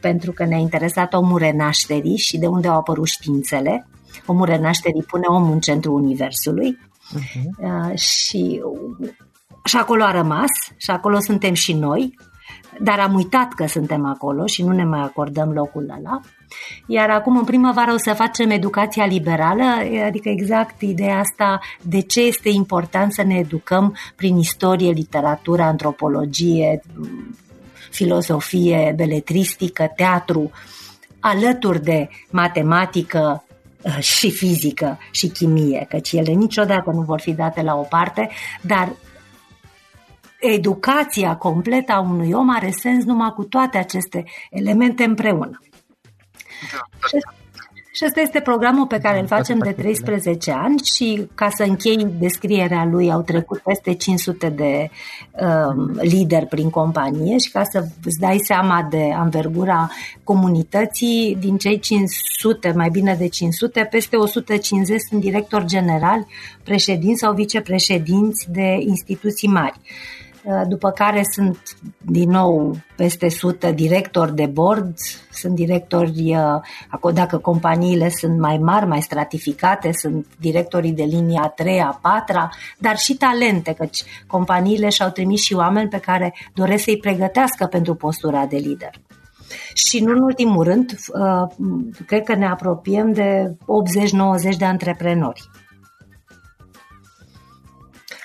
pentru 0.00 0.32
că 0.32 0.44
ne-a 0.44 0.58
interesat 0.58 1.14
omul 1.14 1.38
renașterii 1.38 2.16
și 2.16 2.38
de 2.38 2.46
unde 2.46 2.68
au 2.68 2.78
apărut 2.78 3.06
științele. 3.06 3.86
Omul 4.26 4.46
renașterii 4.46 5.02
pune 5.02 5.24
omul 5.28 5.52
în 5.52 5.60
centrul 5.60 5.94
universului 5.94 6.78
uh-huh. 7.18 7.94
și, 7.94 8.62
și 9.64 9.76
acolo 9.76 10.04
a 10.04 10.10
rămas 10.10 10.50
și 10.76 10.90
acolo 10.90 11.18
suntem 11.20 11.54
și 11.54 11.72
noi, 11.72 12.14
dar 12.80 12.98
am 12.98 13.14
uitat 13.14 13.52
că 13.52 13.66
suntem 13.66 14.06
acolo 14.06 14.46
și 14.46 14.62
nu 14.62 14.72
ne 14.72 14.84
mai 14.84 15.00
acordăm 15.00 15.52
locul 15.52 15.94
ăla. 15.98 16.20
Iar 16.86 17.10
acum, 17.10 17.36
în 17.36 17.44
primăvară, 17.44 17.92
o 17.92 17.96
să 17.96 18.12
facem 18.12 18.50
educația 18.50 19.06
liberală, 19.06 19.62
adică 20.06 20.28
exact 20.28 20.80
ideea 20.80 21.18
asta 21.18 21.60
de 21.82 22.00
ce 22.00 22.20
este 22.20 22.48
important 22.48 23.12
să 23.12 23.22
ne 23.22 23.34
educăm 23.34 23.96
prin 24.16 24.36
istorie, 24.36 24.90
literatură, 24.90 25.62
antropologie, 25.62 26.80
filozofie, 27.94 28.92
beletristică, 28.96 29.92
teatru, 29.96 30.50
alături 31.20 31.82
de 31.82 32.08
matematică 32.30 33.44
uh, 33.82 33.98
și 33.98 34.30
fizică 34.30 34.98
și 35.10 35.28
chimie, 35.28 35.86
căci 35.88 36.12
ele 36.12 36.32
niciodată 36.32 36.90
nu 36.90 37.00
vor 37.00 37.20
fi 37.20 37.32
date 37.32 37.62
la 37.62 37.74
o 37.74 37.82
parte, 37.82 38.30
dar 38.60 38.92
educația 40.40 41.36
completă 41.36 41.92
a 41.92 42.00
unui 42.00 42.32
om 42.32 42.50
are 42.50 42.70
sens 42.70 43.04
numai 43.04 43.32
cu 43.34 43.44
toate 43.44 43.78
aceste 43.78 44.24
elemente 44.50 45.04
împreună. 45.04 45.58
Da. 46.72 47.43
Și 47.96 48.04
ăsta 48.06 48.20
este 48.20 48.40
programul 48.40 48.86
pe 48.86 48.98
care 48.98 49.20
îl 49.20 49.26
facem 49.26 49.58
de 49.58 49.70
13 49.70 50.50
ani 50.50 50.78
și 50.78 51.26
ca 51.34 51.48
să 51.48 51.62
închei 51.62 52.06
descrierea 52.18 52.84
lui 52.84 53.10
au 53.10 53.22
trecut 53.22 53.58
peste 53.58 53.94
500 53.94 54.48
de 54.48 54.90
um, 55.40 55.98
lideri 56.00 56.46
prin 56.46 56.70
companie 56.70 57.38
și 57.38 57.50
ca 57.50 57.62
să 57.64 57.84
îți 58.04 58.18
dai 58.18 58.38
seama 58.38 58.86
de 58.90 59.10
anvergura 59.16 59.90
comunității, 60.24 61.36
din 61.40 61.56
cei 61.56 61.78
500, 61.78 62.72
mai 62.76 62.88
bine 62.88 63.14
de 63.18 63.28
500, 63.28 63.88
peste 63.90 64.16
150 64.16 65.00
sunt 65.08 65.20
directori 65.20 65.66
generali, 65.66 66.26
președinți 66.64 67.20
sau 67.20 67.34
vicepreședinți 67.34 68.46
de 68.50 68.76
instituții 68.80 69.48
mari. 69.48 69.80
Uh, 70.44 70.62
după 70.68 70.90
care 70.90 71.22
sunt 71.32 71.58
din 71.98 72.30
nou 72.30 72.76
peste 72.96 73.26
100 73.26 73.70
directori 73.70 74.34
de 74.34 74.46
board, 74.46 74.96
sunt 75.30 75.54
directori, 75.54 76.36
uh, 77.00 77.12
dacă 77.12 77.38
companiile 77.38 78.08
sunt 78.08 78.38
mai 78.38 78.58
mari, 78.58 78.86
mai 78.86 79.02
stratificate, 79.02 79.92
sunt 79.92 80.26
directorii 80.40 80.92
de 80.92 81.02
linia 81.02 81.40
a 81.42 81.48
3 81.48 81.80
a 81.80 81.98
4 82.02 82.48
dar 82.78 82.96
și 82.96 83.14
talente, 83.14 83.72
căci 83.72 84.02
companiile 84.26 84.88
și-au 84.88 85.10
trimis 85.10 85.40
și 85.40 85.54
oameni 85.54 85.88
pe 85.88 85.98
care 85.98 86.34
doresc 86.54 86.84
să-i 86.84 86.98
pregătească 86.98 87.66
pentru 87.66 87.94
postura 87.94 88.46
de 88.46 88.56
lider. 88.56 88.90
Și 89.74 90.00
nu 90.00 90.12
în 90.12 90.22
ultimul 90.22 90.64
rând, 90.64 90.90
uh, 90.90 91.48
cred 92.06 92.22
că 92.22 92.34
ne 92.34 92.46
apropiem 92.46 93.12
de 93.12 93.56
80-90 93.66 94.56
de 94.56 94.64
antreprenori. 94.64 95.42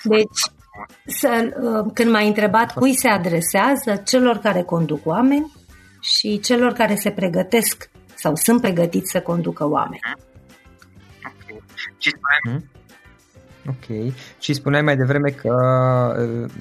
Deci, 0.04 0.59
să, 1.06 1.50
uh, 1.62 1.92
când 1.94 2.12
m-ai 2.12 2.28
întrebat 2.28 2.74
cui 2.74 2.94
se 2.94 3.08
adresează, 3.08 4.02
celor 4.06 4.38
care 4.38 4.62
conduc 4.62 5.06
oameni 5.06 5.52
și 6.02 6.40
celor 6.40 6.74
care 6.74 6.96
se 6.96 7.12
pregătesc 7.12 7.90
sau 8.16 8.36
sunt 8.36 8.62
pregătiți 8.62 9.12
să 9.12 9.22
conducă 9.22 9.70
oameni. 9.70 10.00
Mhm. 12.46 12.70
Ok. 13.68 14.14
Și 14.40 14.54
spuneai 14.54 14.82
mai 14.82 14.96
devreme 14.96 15.30
că 15.30 15.56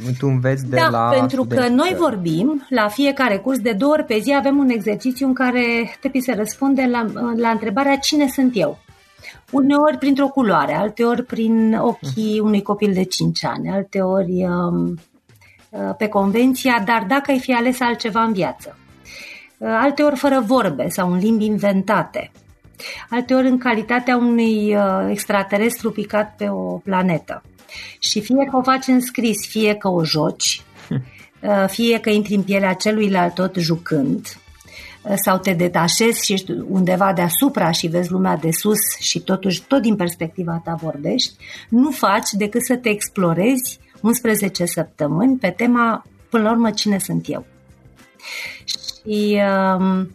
uh, 0.05 0.14
tu 0.19 0.27
înveți 0.27 0.66
de 0.69 0.77
da, 0.77 0.89
la 0.89 1.09
pentru 1.09 1.43
studenți. 1.43 1.69
că 1.69 1.75
noi 1.75 1.95
vorbim 1.99 2.66
la 2.69 2.89
fiecare 2.89 3.37
curs 3.37 3.59
de 3.59 3.73
două 3.73 3.93
ori 3.93 4.05
pe 4.05 4.19
zi 4.19 4.35
avem 4.35 4.59
un 4.59 4.69
exercițiu 4.69 5.27
în 5.27 5.35
care 5.35 5.97
trebuie 6.01 6.23
să 6.23 6.35
răspunde 6.37 6.89
la, 6.91 7.07
la 7.37 7.49
întrebarea 7.49 7.97
cine 7.97 8.29
sunt 8.29 8.51
eu. 8.55 8.79
Uneori 9.51 9.99
printr-o 9.99 10.29
culoare, 10.29 10.74
alteori 10.74 11.24
prin 11.24 11.74
ochii 11.74 12.41
unui 12.41 12.62
copil 12.62 12.93
de 12.93 13.03
5 13.03 13.45
ani, 13.45 13.70
alteori 13.70 14.45
um, 14.45 14.99
uh, 15.70 15.95
pe 15.99 16.09
convenția, 16.09 16.83
dar 16.87 17.05
dacă 17.09 17.31
ai 17.31 17.39
fi 17.39 17.53
ales 17.53 17.81
altceva 17.81 18.22
în 18.22 18.33
viață. 18.33 18.79
Uh, 19.59 19.68
alteori 19.81 20.16
fără 20.16 20.43
vorbe 20.47 20.89
sau 20.89 21.12
în 21.12 21.18
limbi 21.18 21.45
inventate. 21.45 22.31
Alteori 23.11 23.49
în 23.49 23.59
calitatea 23.59 24.16
unui 24.16 24.74
uh, 24.74 25.07
extraterestru 25.11 25.91
picat 25.91 26.35
pe 26.37 26.49
o 26.49 26.76
planetă. 26.76 27.43
Și 27.99 28.20
fie 28.20 28.49
că 28.51 28.57
o 28.57 28.62
faci 28.62 28.87
în 28.87 29.01
scris, 29.01 29.47
fie 29.49 29.74
că 29.74 29.89
o 29.89 30.05
joci, 30.05 30.62
fie 31.66 32.01
că 32.01 32.11
intri 32.11 32.35
în 32.35 32.43
pielea 32.43 32.72
celuilalt 32.72 33.35
tot 33.35 33.55
jucând, 33.55 34.26
sau 35.14 35.38
te 35.38 35.52
detașezi 35.52 36.24
și 36.24 36.32
ești 36.32 36.52
undeva 36.68 37.12
deasupra 37.12 37.70
și 37.70 37.86
vezi 37.86 38.11
lumea 38.11 38.36
de 38.36 38.50
sus 38.50 38.78
și 38.98 39.20
totuși 39.20 39.62
tot 39.62 39.82
din 39.82 39.96
perspectiva 39.96 40.61
ta 40.64 40.74
vorbești, 40.74 41.36
nu 41.68 41.90
faci 41.90 42.30
decât 42.32 42.64
să 42.64 42.76
te 42.76 42.88
explorezi 42.88 43.80
11 44.00 44.64
săptămâni 44.64 45.36
pe 45.36 45.50
tema, 45.50 46.04
până 46.30 46.42
la 46.42 46.50
urmă, 46.50 46.70
cine 46.70 46.98
sunt 46.98 47.24
eu. 47.28 47.46
Și 48.64 49.40
um, 49.78 50.11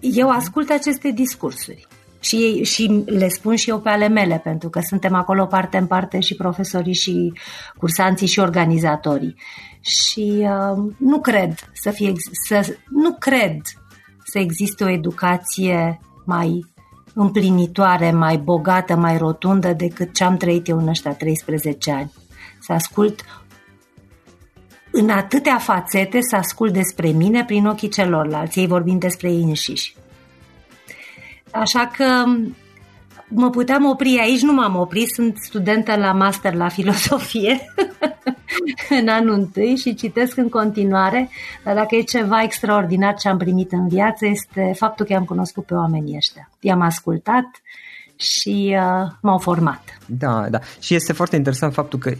eu 0.00 0.30
ascult 0.30 0.70
aceste 0.70 1.10
discursuri. 1.10 1.86
Și, 2.20 2.62
și 2.62 3.02
le 3.06 3.28
spun 3.28 3.56
și 3.56 3.70
eu 3.70 3.80
pe 3.80 3.88
ale 3.88 4.08
mele, 4.08 4.40
pentru 4.44 4.68
că 4.68 4.80
suntem 4.88 5.14
acolo 5.14 5.46
parte 5.46 5.76
în 5.76 5.86
parte 5.86 6.20
și 6.20 6.34
profesorii 6.34 6.94
și 6.94 7.32
cursanții 7.76 8.26
și 8.26 8.40
organizatorii. 8.40 9.36
Și 9.80 10.36
uh, 10.40 10.92
nu 10.98 11.20
cred 11.20 11.54
să 11.72 11.90
fie, 11.90 12.12
să, 12.46 12.76
nu 12.88 13.16
cred 13.18 13.60
să 14.30 14.38
existe 14.38 14.84
o 14.84 14.90
educație 14.90 16.00
mai 16.24 16.66
împlinitoare, 17.14 18.10
mai 18.10 18.36
bogată, 18.36 18.96
mai 18.96 19.16
rotundă 19.16 19.72
decât 19.72 20.14
ce 20.14 20.24
am 20.24 20.36
trăit 20.36 20.68
eu 20.68 20.78
în 20.78 20.88
ăștia 20.88 21.12
13 21.12 21.90
ani. 21.90 22.12
Să 22.60 22.72
ascult 22.72 23.24
în 24.90 25.10
atâtea 25.10 25.58
fațete, 25.58 26.18
să 26.20 26.36
ascult 26.36 26.72
despre 26.72 27.08
mine 27.08 27.44
prin 27.44 27.66
ochii 27.66 27.88
celorlalți, 27.88 28.58
ei 28.58 28.66
vorbind 28.66 29.00
despre 29.00 29.30
ei 29.30 29.42
înșiși. 29.42 29.94
Așa 31.52 31.90
că 31.96 32.24
mă 33.30 33.50
puteam 33.50 33.84
opri 33.84 34.18
aici, 34.20 34.40
nu 34.40 34.52
m-am 34.52 34.76
oprit, 34.76 35.08
sunt 35.08 35.36
studentă 35.36 35.96
la 35.96 36.12
master 36.12 36.54
la 36.54 36.68
filosofie 36.68 37.60
în 39.00 39.08
anul 39.08 39.34
întâi 39.34 39.76
și 39.76 39.94
citesc 39.94 40.36
în 40.36 40.48
continuare, 40.48 41.28
dar 41.64 41.74
dacă 41.74 41.94
e 41.94 42.02
ceva 42.02 42.42
extraordinar 42.42 43.14
ce 43.14 43.28
am 43.28 43.38
primit 43.38 43.72
în 43.72 43.88
viață 43.88 44.26
este 44.26 44.72
faptul 44.76 45.06
că 45.06 45.14
am 45.14 45.24
cunoscut 45.24 45.64
pe 45.64 45.74
oamenii 45.74 46.16
ăștia. 46.16 46.50
I-am 46.60 46.80
ascultat 46.80 47.46
și 48.16 48.76
uh, 48.78 49.10
m-au 49.20 49.38
format. 49.38 49.98
Da, 50.06 50.46
da. 50.50 50.58
Și 50.80 50.94
este 50.94 51.12
foarte 51.12 51.36
interesant 51.36 51.72
faptul 51.72 51.98
că 51.98 52.12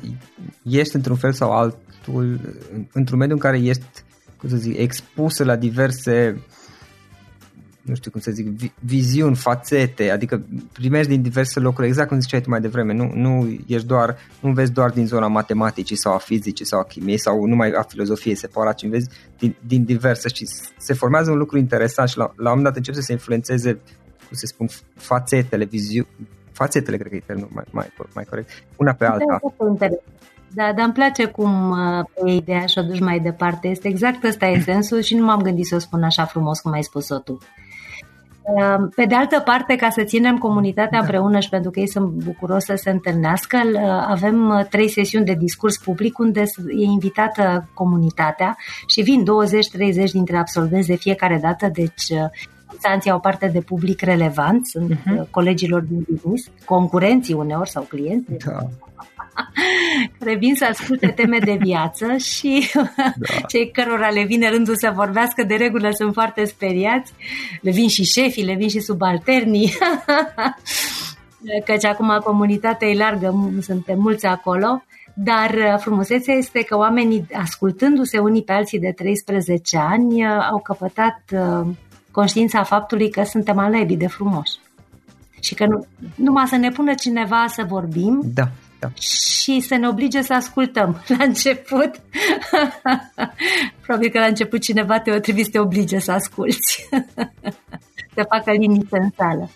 ești 0.63 0.97
într-un 0.97 1.17
fel 1.17 1.33
sau 1.33 1.51
altul 1.51 2.41
într-un 2.93 3.19
mediu 3.19 3.35
în 3.35 3.41
care 3.41 3.59
ești, 3.59 3.85
cum 4.37 4.49
să 4.49 4.57
zic, 4.57 4.79
expusă 4.79 5.45
la 5.45 5.57
diverse 5.57 6.35
uh, 6.37 6.59
nu 7.91 7.97
știu 7.97 8.11
cum 8.11 8.21
să 8.21 8.31
zic, 8.31 8.73
viziuni, 8.79 9.37
fațete, 9.37 10.11
adică 10.11 10.43
primești 10.73 11.11
din 11.11 11.23
diverse 11.23 11.61
locuri, 11.61 11.87
exact 11.87 12.09
cum 12.09 12.21
ziceai 12.21 12.41
tu 12.41 12.51
mai 12.51 12.61
devreme, 12.61 12.93
nu, 12.93 13.13
nu 13.15 13.59
ești 13.67 13.87
doar, 13.87 14.17
nu 14.41 14.53
vezi 14.53 14.73
doar 14.73 14.91
din 14.91 15.07
zona 15.07 15.27
matematicii 15.27 15.97
sau 15.97 16.13
a 16.13 16.19
fizicii 16.19 16.65
sau 16.65 16.81
a 16.81 16.85
chimiei 16.85 17.19
sau 17.19 17.45
numai 17.47 17.71
a 17.71 17.83
filozofiei 17.83 18.35
separat, 18.35 18.75
ci 18.75 18.87
vezi 18.87 19.09
din, 19.39 19.57
din 19.67 19.85
diverse 19.85 20.29
și 20.29 20.47
se 20.79 20.95
formează 20.95 21.31
un 21.31 21.39
lucru 21.39 21.59
interesant 21.59 22.09
și 22.09 22.19
la, 22.19 22.25
la 22.25 22.51
un 22.51 22.57
moment 22.57 22.65
dat 22.65 22.77
începe 22.77 22.97
să 22.97 23.03
se 23.03 23.13
influențeze, 23.13 23.73
cum 24.27 24.37
se 24.37 24.47
spun, 24.47 24.69
fațetele, 24.95 25.65
viziuni, 25.65 26.09
fațetele, 26.53 26.97
cred 26.97 27.11
că 27.11 27.17
e 27.17 27.23
termenul 27.27 27.51
mai, 27.53 27.65
mai, 27.71 27.93
mai 28.15 28.25
corect, 28.25 28.51
una 28.77 28.93
pe 28.93 29.05
alta. 29.05 29.41
Da, 30.55 30.73
dar 30.73 30.85
îmi 30.85 30.93
place 30.93 31.25
cum 31.25 31.71
uh, 31.71 32.05
pe 32.15 32.31
ideea 32.31 32.67
și 32.67 32.79
o 32.79 32.83
duci 32.83 33.01
mai 33.01 33.21
departe. 33.21 33.69
Este 33.69 33.89
exact 33.89 34.25
ăsta 34.25 34.47
e 34.47 34.61
sensul 34.73 35.01
și 35.01 35.15
nu 35.15 35.25
m-am 35.25 35.41
gândit 35.41 35.67
să 35.67 35.75
o 35.75 35.79
spun 35.79 36.03
așa 36.03 36.25
frumos 36.25 36.61
cum 36.61 36.73
ai 36.73 36.83
spus-o 36.83 37.19
tu. 37.19 37.39
Ehm, 38.43 38.93
pe 38.95 39.05
de 39.05 39.15
altă 39.15 39.41
parte, 39.45 39.77
ca 39.77 39.91
să 39.91 40.03
ținem 40.03 40.39
comunitatea 40.39 40.99
da. 40.99 40.99
împreună 40.99 41.41
și 41.41 41.49
pentru 41.49 41.71
că 41.71 41.81
ei 41.81 41.89
sunt 41.89 42.07
bucuroși 42.07 42.65
să 42.65 42.75
se 42.75 42.91
întâlnească, 42.91 43.59
avem 44.07 44.49
uh, 44.49 44.65
trei 44.65 44.89
sesiuni 44.89 45.25
de 45.25 45.35
discurs 45.35 45.79
public 45.79 46.19
unde 46.19 46.41
e 46.41 46.83
invitată 46.83 47.69
comunitatea 47.75 48.57
și 48.87 49.03
vin 49.03 49.25
20-30 50.09 50.11
dintre 50.13 50.37
absolvenți 50.37 50.89
de 50.89 50.97
fiecare 50.97 51.39
dată, 51.43 51.71
deci 51.73 52.13
uh, 52.71 52.73
instanții 52.73 53.11
au 53.11 53.21
parte 53.21 53.47
de 53.47 53.61
public 53.61 54.01
relevant, 54.01 54.67
sunt 54.67 54.93
uh-huh. 54.95 55.31
colegilor 55.31 55.81
din 55.81 56.07
business, 56.09 56.51
concurenții 56.65 57.35
uneori 57.35 57.71
sau 57.71 57.83
clienți. 57.83 58.33
Da 58.45 58.59
care 60.19 60.37
vin 60.37 60.55
să 60.55 60.65
asculte 60.65 61.07
teme 61.07 61.39
de 61.39 61.57
viață 61.61 62.17
și 62.17 62.71
da. 62.75 63.41
cei 63.49 63.71
cărora 63.71 64.09
le 64.09 64.25
vine 64.25 64.51
rândul 64.51 64.77
să 64.77 64.93
vorbească 64.95 65.43
de 65.43 65.55
regulă 65.55 65.91
sunt 65.93 66.13
foarte 66.13 66.45
speriați. 66.45 67.13
Le 67.61 67.71
vin 67.71 67.89
și 67.89 68.05
șefii, 68.05 68.45
le 68.45 68.55
vin 68.55 68.69
și 68.69 68.81
subalternii. 68.81 69.73
Căci 71.65 71.85
acum 71.85 72.21
comunitatea 72.25 72.89
e 72.89 72.97
largă, 72.97 73.53
suntem 73.61 73.99
mulți 73.99 74.27
acolo. 74.27 74.83
Dar 75.15 75.79
frumusețea 75.81 76.35
este 76.35 76.63
că 76.63 76.77
oamenii, 76.77 77.27
ascultându-se 77.33 78.19
unii 78.19 78.43
pe 78.43 78.53
alții 78.53 78.79
de 78.79 78.93
13 78.93 79.79
ani, 79.79 80.27
au 80.27 80.61
căpătat 80.63 81.23
uh, 81.33 81.67
conștiința 82.11 82.63
faptului 82.63 83.11
că 83.11 83.23
suntem 83.23 83.59
alebi 83.59 83.97
de 83.97 84.07
frumoși. 84.07 84.59
Și 85.41 85.55
că 85.55 85.67
nu, 85.67 85.87
numai 86.15 86.47
să 86.47 86.57
ne 86.57 86.71
pună 86.71 86.95
cineva 86.95 87.45
să 87.49 87.65
vorbim, 87.69 88.21
da 88.35 88.49
da. 88.81 88.89
și 88.95 89.61
să 89.61 89.77
ne 89.77 89.89
oblige 89.89 90.23
să 90.23 90.33
ascultăm. 90.33 91.03
La 91.19 91.25
început, 91.25 91.91
probabil 93.87 94.11
că 94.11 94.19
la 94.19 94.27
început 94.27 94.61
cineva 94.61 95.01
te 95.01 95.11
o 95.11 95.19
trebuie 95.19 95.45
să 95.45 95.51
te 95.51 95.59
oblige 95.59 95.99
să 95.99 96.13
asculți, 96.13 96.89
să 98.15 98.27
facă 98.29 98.51
liniște 98.51 98.99
în 98.99 99.11
sală. 99.17 99.51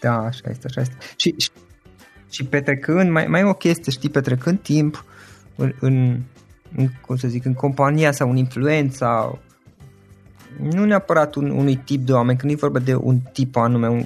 da, 0.00 0.16
așa 0.18 0.50
este, 0.50 0.66
așa 0.66 0.80
este. 0.80 0.96
Și, 1.16 1.34
și, 1.38 1.50
și 2.30 2.44
petrecând, 2.44 3.10
mai, 3.10 3.26
mai 3.26 3.40
e 3.40 3.44
o 3.44 3.52
chestie, 3.52 3.92
știi, 3.92 4.10
petrecând 4.10 4.60
timp 4.60 5.04
în, 5.56 5.72
în, 5.80 6.20
în, 6.76 6.88
cum 7.00 7.16
să 7.16 7.28
zic, 7.28 7.44
în 7.44 7.54
compania 7.54 8.12
sau 8.12 8.30
în 8.30 8.36
influența 8.36 9.38
nu 10.62 10.84
neapărat 10.84 11.34
un, 11.34 11.50
unui 11.50 11.76
tip 11.76 12.06
de 12.06 12.12
oameni, 12.12 12.38
când 12.38 12.52
e 12.52 12.54
vorba 12.54 12.78
de 12.78 12.94
un 12.94 13.18
tip 13.32 13.56
anume, 13.56 13.88
un, 13.88 14.04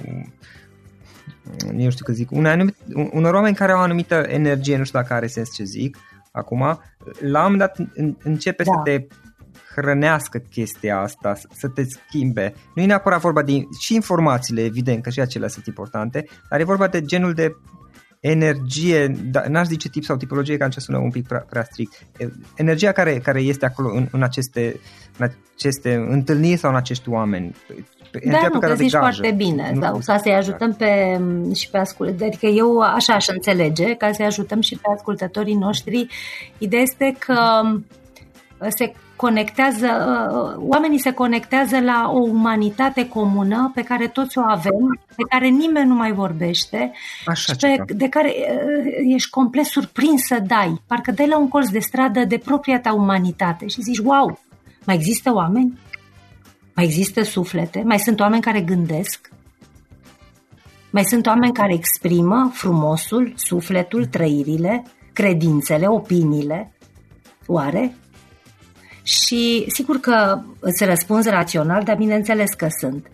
nu 1.73 1.89
știu 1.89 2.05
că 2.05 2.11
zic, 2.11 2.31
un 2.31 2.45
anumit, 2.45 2.75
unor 3.11 3.33
oameni 3.33 3.55
care 3.55 3.71
au 3.71 3.79
o 3.79 3.81
anumită 3.81 4.15
energie, 4.15 4.77
nu 4.77 4.83
știu 4.83 4.99
dacă 4.99 5.13
are 5.13 5.27
sens 5.27 5.53
ce 5.53 5.63
zic, 5.63 5.97
acum, 6.31 6.79
la 7.19 7.45
un 7.45 7.51
moment 7.51 7.59
dat 7.59 7.77
începe 8.23 8.63
da. 8.63 8.71
să 8.71 8.79
te 8.83 9.07
hrănească 9.75 10.37
chestia 10.37 10.99
asta, 10.99 11.33
să 11.51 11.67
te 11.67 11.83
schimbe. 11.83 12.53
Nu 12.75 12.81
e 12.81 12.85
neapărat 12.85 13.19
vorba 13.19 13.41
de 13.41 13.67
și 13.79 13.95
informațiile, 13.95 14.63
evident, 14.63 15.03
că 15.03 15.09
și 15.09 15.19
acelea 15.19 15.47
sunt 15.47 15.65
importante, 15.65 16.25
dar 16.49 16.59
e 16.59 16.63
vorba 16.63 16.87
de 16.87 17.01
genul 17.01 17.33
de 17.33 17.55
energie, 18.23 19.07
da, 19.07 19.43
n-aș 19.47 19.67
zice 19.67 19.89
tip 19.89 20.03
sau 20.03 20.15
tipologie, 20.15 20.57
că 20.57 20.67
sună 20.77 20.97
un 20.97 21.09
pic 21.09 21.27
prea, 21.27 21.45
prea 21.49 21.63
strict, 21.63 22.05
energia 22.55 22.91
care, 22.91 23.19
care 23.19 23.41
este 23.41 23.65
acolo 23.65 23.89
în, 23.95 24.07
în, 24.11 24.23
aceste, 24.23 24.79
în 25.17 25.27
aceste 25.55 25.93
întâlniri 26.09 26.59
sau 26.59 26.69
în 26.69 26.75
acești 26.75 27.09
oameni. 27.09 27.55
Da, 28.31 28.47
nu, 28.53 28.59
că 28.59 28.73
zici 28.75 28.91
foarte 28.91 29.31
bine, 29.31 29.71
nu, 29.73 29.81
sau 29.81 29.99
ca 30.05 30.17
să-i 30.17 30.33
ajutăm 30.33 30.73
pe, 30.73 31.21
și 31.53 31.69
pe 31.69 31.77
ascultători, 31.77 32.29
adică 32.29 32.45
eu 32.45 32.79
așa 32.79 33.13
aș 33.13 33.27
înțelege, 33.27 33.95
ca 33.95 34.11
să-i 34.11 34.25
ajutăm 34.25 34.61
și 34.61 34.75
pe 34.75 34.87
ascultătorii 34.95 35.55
noștri, 35.55 36.07
ideea 36.57 36.81
este 36.81 37.15
că 37.19 37.61
se 38.67 38.93
conectează, 39.15 39.87
uh, 39.87 40.63
oamenii 40.69 40.99
se 40.99 41.11
conectează 41.11 41.79
la 41.79 42.09
o 42.13 42.19
umanitate 42.19 43.07
comună 43.07 43.71
pe 43.75 43.81
care 43.81 44.07
toți 44.07 44.37
o 44.37 44.41
avem, 44.47 44.99
pe 45.15 45.23
care 45.29 45.47
nimeni 45.47 45.87
nu 45.87 45.95
mai 45.95 46.11
vorbește 46.11 46.91
Așa 47.25 47.53
și 47.53 47.59
pe, 47.59 47.93
de 47.93 48.09
care 48.09 48.33
uh, 48.35 49.13
ești 49.13 49.29
complet 49.29 49.65
surprins 49.65 50.21
să 50.25 50.39
dai. 50.47 50.81
Parcă 50.87 51.11
dai 51.11 51.27
la 51.27 51.37
un 51.37 51.47
colț 51.47 51.69
de 51.69 51.79
stradă 51.79 52.25
de 52.25 52.37
propria 52.37 52.79
ta 52.79 52.93
umanitate 52.93 53.67
și 53.67 53.81
zici, 53.81 53.97
wow, 53.97 54.39
mai 54.85 54.95
există 54.95 55.33
oameni? 55.33 55.79
Mai 56.75 56.85
există 56.85 57.21
suflete? 57.23 57.81
Mai 57.85 57.99
sunt 57.99 58.19
oameni 58.19 58.41
care 58.41 58.61
gândesc? 58.61 59.29
Mai 60.89 61.03
sunt 61.03 61.25
oameni 61.25 61.53
care 61.53 61.73
exprimă 61.73 62.49
frumosul, 62.53 63.33
sufletul, 63.35 64.05
trăirile, 64.05 64.83
credințele, 65.13 65.87
opiniile? 65.87 66.71
Oare? 67.45 67.95
Și 69.03 69.65
sigur 69.67 69.99
că 69.99 70.41
îți 70.59 70.85
răspunzi 70.85 71.29
rațional, 71.29 71.83
dar 71.83 71.95
bineînțeles 71.95 72.53
că 72.53 72.67
sunt. 72.79 73.07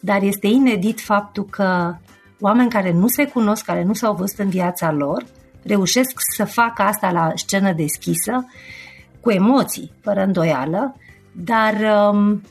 Dar 0.00 0.22
este 0.22 0.46
inedit 0.46 1.00
faptul 1.00 1.44
că 1.44 1.96
oameni 2.40 2.70
care 2.70 2.92
nu 2.92 3.08
se 3.08 3.26
cunosc, 3.26 3.64
care 3.64 3.82
nu 3.82 3.92
s-au 3.92 4.14
văzut 4.14 4.38
în 4.38 4.48
viața 4.48 4.92
lor, 4.92 5.24
reușesc 5.62 6.12
să 6.36 6.44
facă 6.44 6.82
asta 6.82 7.10
la 7.10 7.32
scenă 7.34 7.72
deschisă, 7.72 8.46
cu 9.20 9.30
emoții, 9.30 9.92
fără 10.02 10.22
îndoială, 10.22 10.96
dar 11.32 11.74
um, 12.10 12.42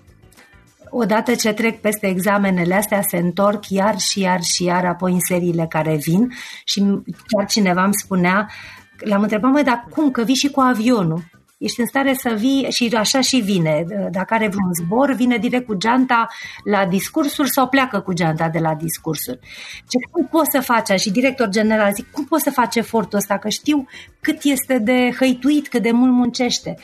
odată 0.89 1.35
ce 1.35 1.53
trec 1.53 1.81
peste 1.81 2.07
examenele 2.07 2.75
astea, 2.75 3.01
se 3.01 3.17
întorc 3.17 3.69
iar 3.69 3.99
și 3.99 4.19
iar 4.19 4.41
și 4.41 4.63
iar 4.63 4.85
apoi 4.85 5.11
în 5.11 5.19
seriile 5.19 5.65
care 5.69 5.95
vin 5.95 6.31
și 6.65 6.83
chiar 7.27 7.45
cineva 7.47 7.83
îmi 7.83 7.93
spunea, 7.93 8.49
l-am 8.97 9.21
întrebat, 9.21 9.51
mă, 9.51 9.61
dar 9.61 9.85
cum, 9.89 10.11
că 10.11 10.23
vii 10.23 10.35
și 10.35 10.49
cu 10.49 10.59
avionul? 10.59 11.23
Ești 11.57 11.79
în 11.79 11.85
stare 11.85 12.13
să 12.13 12.33
vii 12.37 12.71
și 12.71 12.95
așa 12.97 13.21
și 13.21 13.37
vine. 13.37 13.85
Dacă 14.11 14.33
are 14.33 14.47
vreun 14.47 14.73
zbor, 14.73 15.11
vine 15.11 15.37
direct 15.37 15.65
cu 15.65 15.73
geanta 15.73 16.27
la 16.63 16.85
discursuri 16.85 17.51
sau 17.51 17.67
pleacă 17.67 17.99
cu 17.99 18.13
geanta 18.13 18.49
de 18.49 18.59
la 18.59 18.73
discursuri. 18.73 19.39
Ce 19.87 19.97
cum 20.11 20.27
poți 20.27 20.51
să 20.51 20.59
faci? 20.59 20.99
Și 20.99 21.11
director 21.11 21.49
general 21.49 21.93
zic, 21.93 22.11
cum 22.11 22.25
poți 22.25 22.43
să 22.43 22.51
faci 22.51 22.75
efortul 22.75 23.17
ăsta? 23.17 23.37
Că 23.37 23.49
știu 23.49 23.87
cât 24.19 24.43
este 24.43 24.77
de 24.77 25.15
hăituit, 25.19 25.67
cât 25.67 25.81
de 25.81 25.91
mult 25.91 26.11
muncește. 26.11 26.75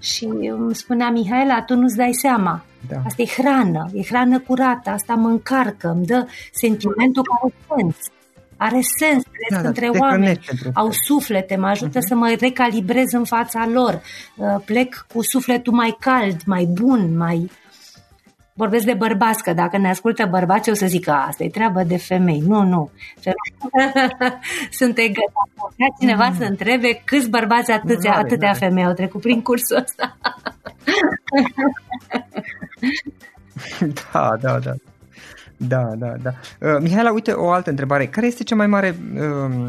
Și 0.00 0.24
îmi 0.24 0.74
spunea 0.74 1.10
Mihaela, 1.10 1.62
tu 1.62 1.74
nu-ți 1.74 1.96
dai 1.96 2.12
seama. 2.12 2.64
Da. 2.88 2.96
Asta 3.04 3.22
e 3.22 3.42
hrană, 3.42 3.90
e 3.92 4.02
hrană 4.02 4.38
curată, 4.38 4.90
asta 4.90 5.14
mă 5.14 5.28
încarcă, 5.28 5.88
îmi 5.88 6.06
dă 6.06 6.26
sentimentul 6.52 7.22
care 7.22 7.54
sens 7.76 7.96
are 8.58 8.80
sens, 8.98 9.22
cresc 9.22 9.50
da, 9.50 9.60
da, 9.60 9.68
între 9.68 9.88
oameni, 9.88 10.40
au 10.74 10.90
suflete, 10.90 11.56
mă 11.56 11.66
ajută 11.66 11.98
uh-huh. 11.98 12.08
să 12.08 12.14
mă 12.14 12.36
recalibrez 12.40 13.12
în 13.12 13.24
fața 13.24 13.68
lor, 13.72 14.02
uh, 14.36 14.56
plec 14.64 15.06
cu 15.12 15.22
sufletul 15.22 15.72
mai 15.72 15.96
cald, 16.00 16.40
mai 16.46 16.64
bun, 16.64 17.16
mai... 17.16 17.50
Vorbesc 18.52 18.84
de 18.84 18.94
bărbați, 18.94 19.42
că 19.42 19.52
dacă 19.52 19.78
ne 19.78 19.88
ascultă 19.88 20.26
bărbați, 20.26 20.70
o 20.70 20.74
să 20.74 20.86
zic 20.86 21.04
că 21.04 21.10
asta 21.10 21.44
e 21.44 21.48
treabă 21.48 21.82
de 21.82 21.96
femei. 21.96 22.42
Nu, 22.46 22.62
nu. 22.62 22.90
Sunt 24.78 24.98
egal. 24.98 25.30
Dacă 25.54 25.94
cineva 26.00 26.28
mm. 26.28 26.36
să 26.36 26.44
întrebe 26.44 27.02
câți 27.04 27.30
bărbați 27.30 27.70
atâția, 27.70 28.10
mare, 28.10 28.22
atâtea 28.22 28.50
mare. 28.50 28.64
femei 28.66 28.84
au 28.84 28.92
trecut 28.92 29.20
prin 29.20 29.42
cursul 29.42 29.76
ăsta. 29.76 30.16
da, 34.12 34.36
da, 34.40 34.58
da. 34.58 34.74
Da, 35.58 35.82
da, 35.96 36.14
da. 36.22 36.30
Uh, 36.60 36.80
Mihaela, 36.80 37.12
uite 37.12 37.32
o 37.32 37.50
altă 37.50 37.70
întrebare. 37.70 38.06
Care 38.06 38.26
este 38.26 38.44
cea 38.44 38.54
mai 38.54 38.66
mare 38.66 38.98
uh, 39.14 39.68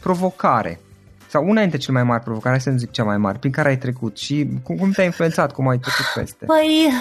provocare 0.00 0.80
sau 1.28 1.48
una 1.48 1.60
dintre 1.60 1.78
cele 1.78 1.96
mai 1.96 2.06
mari 2.06 2.22
provocare, 2.22 2.54
hai 2.54 2.72
să 2.72 2.78
zic 2.78 2.90
cea 2.90 3.04
mai 3.04 3.18
mare, 3.18 3.38
prin 3.38 3.52
care 3.52 3.68
ai 3.68 3.78
trecut 3.78 4.18
și 4.18 4.48
cum, 4.62 4.76
cum 4.76 4.90
te-a 4.90 5.04
influențat, 5.04 5.52
cum 5.52 5.68
ai 5.68 5.78
trecut 5.78 6.04
peste? 6.14 6.44
Păi, 6.44 6.92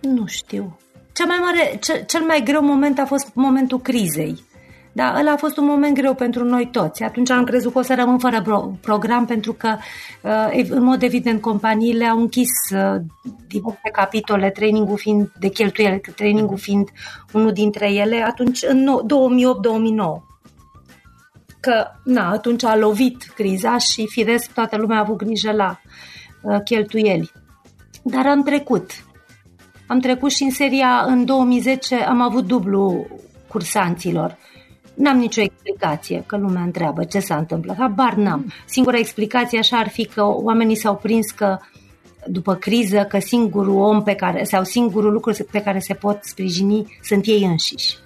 nu 0.00 0.26
știu. 0.26 0.78
Cea 1.12 1.24
mai 1.24 1.38
mare, 1.40 1.76
cel, 1.80 2.04
cel 2.06 2.20
mai 2.20 2.42
greu 2.44 2.62
moment 2.62 2.98
a 2.98 3.04
fost 3.04 3.30
momentul 3.34 3.80
crizei. 3.80 4.44
Da, 4.96 5.14
ăla 5.18 5.32
a 5.32 5.36
fost 5.36 5.56
un 5.56 5.66
moment 5.66 5.94
greu 5.94 6.14
pentru 6.14 6.44
noi 6.44 6.68
toți. 6.72 7.02
Atunci 7.02 7.30
am 7.30 7.44
crezut 7.44 7.72
că 7.72 7.78
o 7.78 7.82
să 7.82 7.94
rămân 7.94 8.18
fără 8.18 8.42
pro- 8.42 8.72
program 8.80 9.24
pentru 9.24 9.52
că, 9.52 9.76
uh, 10.22 10.66
în 10.68 10.82
mod 10.82 11.02
evident, 11.02 11.40
companiile 11.40 12.04
au 12.04 12.18
închis 12.18 12.50
uh, 12.74 13.00
diverse 13.46 13.90
capitole, 13.92 14.50
trainingul 14.50 14.96
fiind 14.96 15.32
de 15.38 15.48
cheltuieli, 15.48 16.00
trainingul 16.16 16.56
fiind 16.56 16.88
unul 17.32 17.52
dintre 17.52 17.92
ele, 17.92 18.22
atunci 18.22 18.62
în 18.62 19.00
2008-2009 19.02 20.22
că 21.60 21.86
na, 22.04 22.30
atunci 22.30 22.64
a 22.64 22.76
lovit 22.76 23.32
criza 23.34 23.78
și 23.78 24.06
firesc 24.06 24.52
toată 24.52 24.76
lumea 24.76 24.96
a 24.96 25.00
avut 25.00 25.16
grijă 25.16 25.52
la 25.52 25.80
uh, 26.42 26.60
cheltuieli. 26.64 27.30
Dar 28.02 28.26
am 28.26 28.42
trecut. 28.42 28.90
Am 29.86 30.00
trecut 30.00 30.30
și 30.30 30.42
în 30.42 30.50
seria 30.50 31.04
în 31.06 31.24
2010 31.24 31.94
am 31.94 32.20
avut 32.20 32.44
dublu 32.46 33.06
cursanților. 33.48 34.36
N-am 34.96 35.18
nicio 35.18 35.40
explicație, 35.40 36.24
că 36.26 36.36
lumea 36.36 36.62
întreabă 36.62 37.04
ce 37.04 37.18
s-a 37.18 37.36
întâmplat. 37.36 37.76
Habar 37.76 38.14
n-am. 38.14 38.52
Singura 38.66 38.98
explicație 38.98 39.58
așa 39.58 39.76
ar 39.76 39.88
fi 39.88 40.04
că 40.04 40.22
oamenii 40.24 40.76
s-au 40.76 40.96
prins 40.96 41.30
că 41.30 41.58
după 42.26 42.54
criză, 42.54 43.06
că 43.08 43.18
singurul 43.18 43.78
om 43.78 44.02
pe 44.02 44.14
care, 44.14 44.44
sau 44.44 44.64
singurul 44.64 45.12
lucru 45.12 45.32
pe 45.50 45.62
care 45.62 45.78
se 45.78 45.94
pot 45.94 46.18
sprijini 46.22 46.98
sunt 47.02 47.26
ei 47.26 47.44
înșiși. 47.44 47.96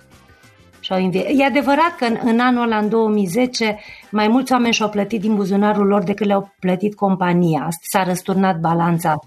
E 1.37 1.45
adevărat 1.45 1.97
că 1.99 2.05
în, 2.05 2.19
în 2.25 2.39
anul 2.39 2.63
ăla, 2.63 2.79
în 2.79 2.89
2010, 2.89 3.79
mai 4.11 4.29
mulți 4.29 4.53
oameni 4.53 4.73
și-au 4.73 4.89
plătit 4.89 5.21
din 5.21 5.35
buzunarul 5.35 5.87
lor 5.87 6.03
decât 6.03 6.27
le-au 6.27 6.55
plătit 6.59 6.95
compania. 6.95 7.69
S-a 7.81 8.03
răsturnat 8.03 8.61
balanța 8.61 9.19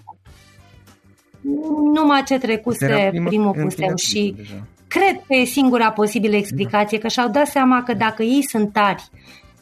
numai 1.94 2.22
ce 2.22 2.38
trecuse 2.38 3.10
primul 3.24 3.52
puseu 3.52 3.96
și 3.96 4.34
deja. 4.36 4.66
Cred 4.94 5.16
că 5.26 5.34
e 5.34 5.44
singura 5.44 5.90
posibilă 5.90 6.36
explicație, 6.36 6.98
că 6.98 7.08
și-au 7.08 7.28
dat 7.28 7.46
seama 7.46 7.82
că 7.82 7.94
dacă 7.94 8.22
ei 8.22 8.42
sunt 8.42 8.72
tari 8.72 9.08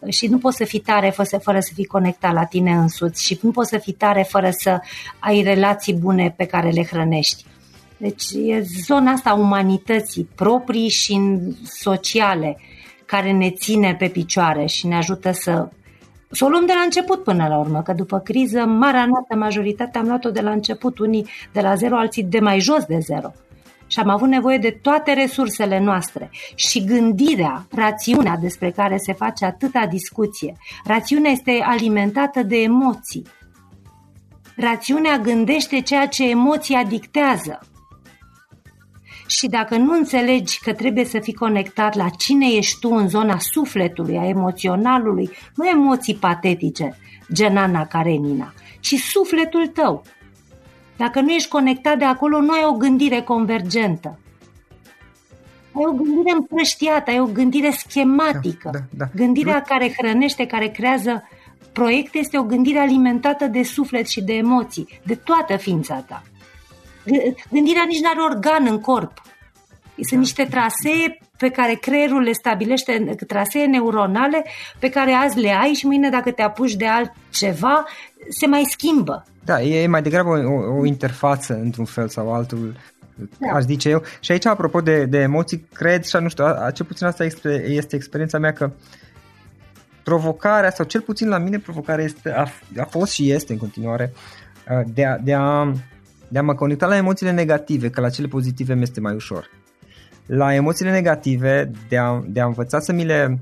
și 0.09 0.27
nu 0.27 0.39
poți 0.39 0.57
să 0.57 0.65
fii 0.65 0.79
tare 0.79 1.11
fără, 1.11 1.39
fără 1.43 1.61
să 1.61 1.71
fii 1.75 1.85
conectat 1.85 2.33
la 2.33 2.45
tine 2.45 2.73
însuți 2.73 3.25
și 3.25 3.39
nu 3.43 3.51
poți 3.51 3.69
să 3.69 3.79
fii 3.79 3.93
tare 3.93 4.23
fără 4.23 4.51
să 4.51 4.81
ai 5.19 5.43
relații 5.43 5.95
bune 5.95 6.35
pe 6.37 6.45
care 6.45 6.71
le 6.71 6.85
hrănești. 6.85 7.45
Deci 7.97 8.25
e 8.47 8.65
zona 8.85 9.11
asta 9.11 9.31
a 9.31 9.35
umanității 9.35 10.29
proprii 10.35 10.89
și 10.89 11.21
sociale 11.65 12.59
care 13.07 13.33
ne 13.33 13.51
ține 13.51 13.95
pe 13.95 14.09
picioare 14.09 14.67
și 14.67 14.87
ne 14.87 14.97
ajută 14.97 15.33
să 15.33 15.69
să 16.31 16.45
o 16.45 16.49
luăm 16.49 16.67
de 16.67 16.73
la 16.75 16.81
început 16.81 17.23
până 17.23 17.47
la 17.49 17.59
urmă, 17.59 17.83
că 17.83 17.93
după 17.93 18.19
criză, 18.19 18.65
marea 18.65 19.07
noastră 19.07 19.37
majoritate 19.37 19.99
am 19.99 20.07
luat-o 20.07 20.31
de 20.31 20.41
la 20.41 20.51
început, 20.51 20.99
unii 20.99 21.27
de 21.53 21.61
la 21.61 21.75
zero, 21.75 21.97
alții 21.97 22.23
de 22.23 22.39
mai 22.39 22.61
jos 22.61 22.85
de 22.85 22.99
zero 22.99 23.33
și 23.93 23.99
am 23.99 24.09
avut 24.09 24.29
nevoie 24.29 24.59
de 24.59 24.79
toate 24.83 25.13
resursele 25.13 25.79
noastre 25.81 26.31
și 26.55 26.85
gândirea, 26.85 27.67
rațiunea 27.71 28.37
despre 28.41 28.71
care 28.71 28.97
se 28.97 29.13
face 29.13 29.45
atâta 29.45 29.87
discuție. 29.87 30.57
Rațiunea 30.85 31.31
este 31.31 31.63
alimentată 31.65 32.43
de 32.43 32.57
emoții. 32.57 33.27
Rațiunea 34.57 35.19
gândește 35.19 35.81
ceea 35.81 36.07
ce 36.07 36.29
emoția 36.29 36.85
dictează. 36.85 37.61
Și 39.27 39.47
dacă 39.47 39.77
nu 39.77 39.93
înțelegi 39.93 40.61
că 40.61 40.73
trebuie 40.73 41.05
să 41.05 41.19
fii 41.19 41.35
conectat 41.35 41.95
la 41.95 42.09
cine 42.09 42.47
ești 42.47 42.79
tu 42.79 42.89
în 42.89 43.09
zona 43.09 43.39
sufletului, 43.39 44.19
a 44.19 44.29
emoționalului, 44.29 45.31
nu 45.55 45.69
emoții 45.69 46.15
patetice, 46.15 46.99
Genana 47.33 47.87
Karenina, 47.87 48.53
ci 48.81 48.95
sufletul 48.95 49.67
tău, 49.67 50.03
dacă 51.03 51.21
nu 51.21 51.31
ești 51.31 51.49
conectat 51.49 51.99
de 51.99 52.05
acolo, 52.05 52.41
nu 52.41 52.53
ai 52.53 52.65
o 52.65 52.73
gândire 52.73 53.21
convergentă. 53.21 54.19
Ai 55.73 55.85
o 55.85 55.93
gândire 55.93 56.33
împrăștiată, 56.33 57.11
ai 57.11 57.21
o 57.21 57.25
gândire 57.25 57.71
schematică. 57.71 58.71
Da, 58.73 58.79
da, 58.79 58.85
da. 58.91 59.05
Gândirea 59.15 59.57
nu? 59.57 59.65
care 59.67 59.95
hrănește, 59.99 60.47
care 60.47 60.69
creează 60.69 61.29
proiecte 61.73 62.19
este 62.19 62.39
o 62.39 62.43
gândire 62.43 62.79
alimentată 62.79 63.47
de 63.47 63.63
suflet 63.63 64.09
și 64.09 64.23
de 64.23 64.33
emoții, 64.33 65.01
de 65.05 65.15
toată 65.15 65.57
ființa 65.57 66.05
ta. 66.09 66.23
Gândirea 67.51 67.85
nici 67.87 68.01
nu 68.01 68.09
are 68.09 68.21
organ 68.21 68.67
în 68.67 68.81
corp. 68.81 69.23
Sunt 70.01 70.21
niște 70.21 70.45
trasee 70.51 71.19
pe 71.37 71.49
care 71.49 71.75
creierul 71.75 72.23
le 72.23 72.33
stabilește, 72.33 73.15
trasee 73.27 73.67
neuronale 73.67 74.45
pe 74.79 74.89
care 74.89 75.13
azi 75.13 75.39
le 75.39 75.51
ai 75.51 75.73
și 75.73 75.87
mâine 75.87 76.09
dacă 76.09 76.31
te 76.31 76.43
apuci 76.43 76.75
de 76.75 76.87
altceva, 76.87 77.85
se 78.29 78.47
mai 78.47 78.63
schimbă. 78.65 79.25
Da, 79.45 79.63
e 79.63 79.87
mai 79.87 80.03
degrabă 80.03 80.29
o, 80.29 80.79
o 80.81 80.87
interfață 80.87 81.55
într-un 81.63 81.85
fel 81.85 82.09
sau 82.09 82.33
altul 82.33 82.77
da. 83.39 83.53
aș 83.53 83.63
zice 83.63 83.89
eu. 83.89 84.03
Și 84.21 84.33
aici, 84.33 84.47
apropo 84.47 84.81
de, 84.81 85.05
de 85.05 85.19
emoții, 85.19 85.67
cred 85.73 86.05
și 86.05 86.17
nu 86.17 86.29
știu, 86.29 86.45
a, 86.45 86.71
cel 86.75 86.87
puțin 86.87 87.07
asta 87.07 87.25
este, 87.25 87.65
este 87.69 87.97
experiența 87.97 88.39
mea 88.39 88.53
că 88.53 88.71
provocarea, 90.03 90.71
sau 90.71 90.85
cel 90.85 91.01
puțin 91.01 91.29
la 91.29 91.39
mine 91.39 91.59
provocarea 91.59 92.05
este, 92.05 92.31
a, 92.31 92.47
a 92.79 92.85
fost 92.85 93.13
și 93.13 93.31
este 93.31 93.53
în 93.53 93.59
continuare, 93.59 94.13
de 94.87 95.07
a, 95.07 95.19
de, 95.19 95.35
a, 95.35 95.73
de 96.29 96.39
a 96.39 96.43
mă 96.43 96.55
conecta 96.55 96.87
la 96.87 96.97
emoțiile 96.97 97.33
negative, 97.33 97.91
că 97.91 98.01
la 98.01 98.11
cele 98.11 98.27
pozitive 98.27 98.75
mi 98.75 98.83
este 98.83 99.01
mai 99.01 99.15
ușor. 99.15 99.51
La 100.27 100.55
emoțiile 100.55 100.91
negative, 100.91 101.71
de 101.89 101.97
a, 101.97 102.23
de 102.27 102.41
a 102.41 102.47
învăța 102.47 102.79
să 102.79 102.93
mi 102.93 103.05
le 103.05 103.39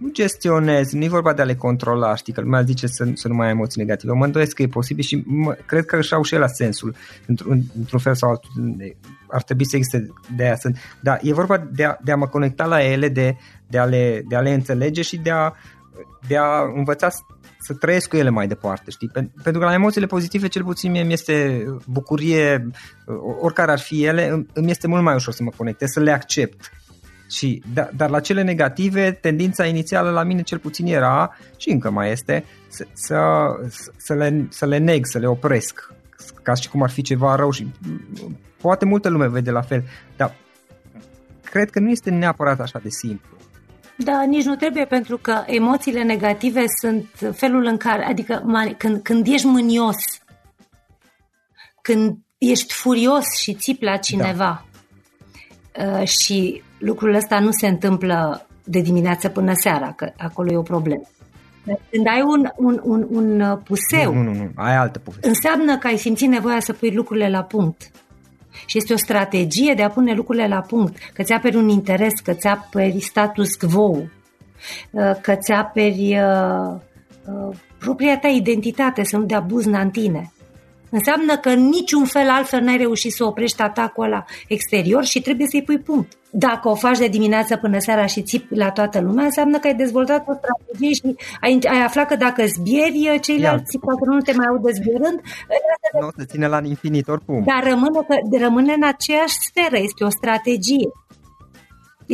nu 0.00 0.08
gestionez, 0.12 0.92
nu 0.92 1.04
e 1.04 1.08
vorba 1.08 1.32
de 1.32 1.42
a 1.42 1.44
le 1.44 1.54
controla, 1.54 2.14
știi, 2.14 2.32
că 2.32 2.40
lumea 2.40 2.62
zice 2.62 2.86
să, 2.86 3.08
să 3.14 3.28
nu 3.28 3.34
mai 3.34 3.46
ai 3.46 3.52
emoții 3.52 3.80
negative. 3.80 4.12
Mă 4.12 4.24
îndoiesc 4.24 4.54
că 4.54 4.62
e 4.62 4.66
posibil 4.66 5.04
și 5.04 5.22
mă, 5.26 5.56
cred 5.66 5.84
că 5.84 5.96
își 5.96 6.14
au 6.14 6.22
și 6.22 6.34
la 6.34 6.46
sensul, 6.46 6.94
într-un, 7.26 7.62
într-un 7.78 7.98
fel 7.98 8.14
sau 8.14 8.30
altul, 8.30 8.50
ar 9.28 9.42
trebui 9.42 9.66
să 9.66 9.76
existe 9.76 10.12
de 10.36 10.42
aia. 10.42 10.56
Sunt. 10.56 10.76
Dar 11.00 11.18
e 11.22 11.32
vorba 11.32 11.68
de 11.72 11.84
a, 11.84 11.96
de 12.04 12.12
a 12.12 12.16
mă 12.16 12.26
conecta 12.26 12.64
la 12.64 12.84
ele, 12.84 13.08
de, 13.08 13.36
de, 13.66 13.78
a 13.78 13.84
le, 13.84 14.22
de 14.28 14.36
a 14.36 14.40
le 14.40 14.52
înțelege 14.52 15.02
și 15.02 15.16
de 15.16 15.30
a, 15.30 15.52
de 16.28 16.36
a 16.36 16.62
învăța 16.74 17.08
să 17.62 17.74
trăiesc 17.74 18.08
cu 18.08 18.16
ele 18.16 18.30
mai 18.30 18.46
departe, 18.46 18.90
știi? 18.90 19.10
Pentru 19.42 19.60
că 19.60 19.66
la 19.66 19.72
emoțiile 19.72 20.06
pozitive, 20.06 20.48
cel 20.48 20.64
puțin 20.64 20.90
mie 20.90 21.02
mi 21.02 21.12
este 21.12 21.64
bucurie, 21.86 22.70
oricare 23.40 23.70
ar 23.70 23.78
fi 23.78 24.04
ele, 24.04 24.46
îmi 24.52 24.70
este 24.70 24.86
mult 24.86 25.02
mai 25.02 25.14
ușor 25.14 25.34
să 25.34 25.42
mă 25.42 25.50
conectez, 25.56 25.88
să 25.88 26.00
le 26.00 26.12
accept 26.12 26.70
și, 27.30 27.62
da, 27.72 27.88
dar 27.96 28.10
la 28.10 28.20
cele 28.20 28.42
negative, 28.42 29.12
tendința 29.12 29.66
inițială 29.66 30.10
la 30.10 30.22
mine 30.22 30.42
cel 30.42 30.58
puțin 30.58 30.86
era, 30.86 31.36
și 31.56 31.70
încă 31.70 31.90
mai 31.90 32.10
este, 32.10 32.44
să, 32.68 32.86
să, 32.92 33.16
să, 33.96 34.14
le, 34.14 34.46
să 34.50 34.66
le 34.66 34.78
neg, 34.78 35.06
să 35.06 35.18
le 35.18 35.26
opresc, 35.26 35.92
ca 36.42 36.54
și 36.54 36.68
cum 36.68 36.82
ar 36.82 36.90
fi 36.90 37.02
ceva 37.02 37.34
rău 37.34 37.50
și 37.50 37.72
poate 38.60 38.84
multă 38.84 39.08
lume 39.08 39.28
vede 39.28 39.50
la 39.50 39.60
fel, 39.60 39.84
dar 40.16 40.36
cred 41.44 41.70
că 41.70 41.80
nu 41.80 41.90
este 41.90 42.10
neapărat 42.10 42.60
așa 42.60 42.78
de 42.82 42.88
simplu. 42.88 43.36
Da, 44.04 44.22
nici 44.22 44.44
nu 44.44 44.56
trebuie, 44.56 44.84
pentru 44.84 45.16
că 45.16 45.42
emoțiile 45.46 46.02
negative 46.02 46.64
sunt 46.80 47.06
felul 47.36 47.64
în 47.64 47.76
care, 47.76 48.04
adică 48.04 48.42
când, 48.78 49.02
când 49.02 49.26
ești 49.26 49.46
mânios, 49.46 49.96
când 51.82 52.16
ești 52.38 52.72
furios 52.72 53.24
și 53.40 53.54
țipi 53.54 53.84
la 53.84 53.96
cineva 53.96 54.64
da. 55.72 56.00
uh, 56.00 56.06
și 56.06 56.62
lucrul 56.78 57.14
ăsta 57.14 57.38
nu 57.38 57.50
se 57.50 57.66
întâmplă 57.66 58.46
de 58.64 58.80
dimineață 58.80 59.28
până 59.28 59.52
seara, 59.54 59.92
că 59.92 60.12
acolo 60.16 60.52
e 60.52 60.56
o 60.56 60.62
problemă. 60.62 61.02
Când 61.64 62.06
ai 62.06 62.22
un, 62.22 62.48
un, 62.56 62.80
un, 62.82 63.06
un 63.10 63.58
puseu, 63.64 64.14
nu, 64.14 64.22
nu, 64.22 64.32
nu, 64.32 64.50
ai 64.54 64.76
altă 64.76 64.98
poveste. 64.98 65.28
înseamnă 65.28 65.78
că 65.78 65.86
ai 65.86 65.96
simțit 65.96 66.28
nevoia 66.28 66.60
să 66.60 66.72
pui 66.72 66.94
lucrurile 66.94 67.28
la 67.28 67.42
punct. 67.42 67.90
Și 68.66 68.78
este 68.78 68.92
o 68.92 68.96
strategie 68.96 69.74
de 69.74 69.82
a 69.82 69.88
pune 69.88 70.14
lucrurile 70.14 70.48
la 70.48 70.60
punct, 70.60 70.96
că 71.12 71.22
ți 71.22 71.32
aperi 71.32 71.56
un 71.56 71.68
interes, 71.68 72.20
că 72.20 72.32
ți 72.32 72.46
aperi 72.46 73.00
status 73.00 73.54
quo, 73.54 73.88
uh, 74.90 75.14
că 75.22 75.34
ți 75.34 75.52
aperi 75.52 76.18
uh, 76.18 76.74
uh, 77.26 77.56
propria 77.78 78.18
ta 78.18 78.28
identitate, 78.28 79.04
să 79.04 79.16
nu 79.16 79.24
dea 79.24 79.40
buzna 79.40 79.80
în 79.80 79.90
tine. 79.90 80.32
Înseamnă 80.90 81.36
că 81.36 81.52
niciun 81.54 82.04
fel 82.04 82.28
altfel 82.28 82.60
n-ai 82.60 82.76
reușit 82.76 83.12
să 83.12 83.24
oprești 83.24 83.62
atacul 83.62 84.04
ăla 84.04 84.24
exterior 84.48 85.04
și 85.04 85.20
trebuie 85.20 85.46
să-i 85.50 85.62
pui 85.62 85.78
punct. 85.78 86.12
Dacă 86.30 86.68
o 86.68 86.74
faci 86.74 86.98
de 86.98 87.08
dimineață 87.08 87.56
până 87.56 87.78
seara 87.78 88.06
și 88.06 88.22
țipi 88.22 88.54
la 88.54 88.70
toată 88.70 89.00
lumea, 89.00 89.24
înseamnă 89.24 89.58
că 89.58 89.66
ai 89.66 89.74
dezvoltat 89.74 90.24
o 90.28 90.32
strategie 90.32 90.92
și 90.92 91.16
ai, 91.40 91.58
ai 91.68 91.82
aflat 91.82 92.06
că 92.06 92.16
dacă 92.16 92.44
zbieri, 92.46 93.18
ceilalți, 93.20 93.74
Ia. 93.74 93.80
dacă 93.86 94.04
nu 94.04 94.20
te 94.20 94.32
mai 94.32 94.46
aud 94.48 94.72
zbierând... 94.72 95.20
Nu 96.00 96.06
o 96.06 96.10
să 96.16 96.24
ține 96.24 96.46
la 96.46 96.60
infinit 96.64 97.08
oricum. 97.08 97.42
Dar 97.46 97.62
rămâne, 97.70 97.98
că, 98.08 98.36
rămâne 98.38 98.72
în 98.72 98.84
aceeași 98.84 99.34
sferă, 99.48 99.76
este 99.82 100.04
o 100.04 100.08
strategie. 100.08 100.88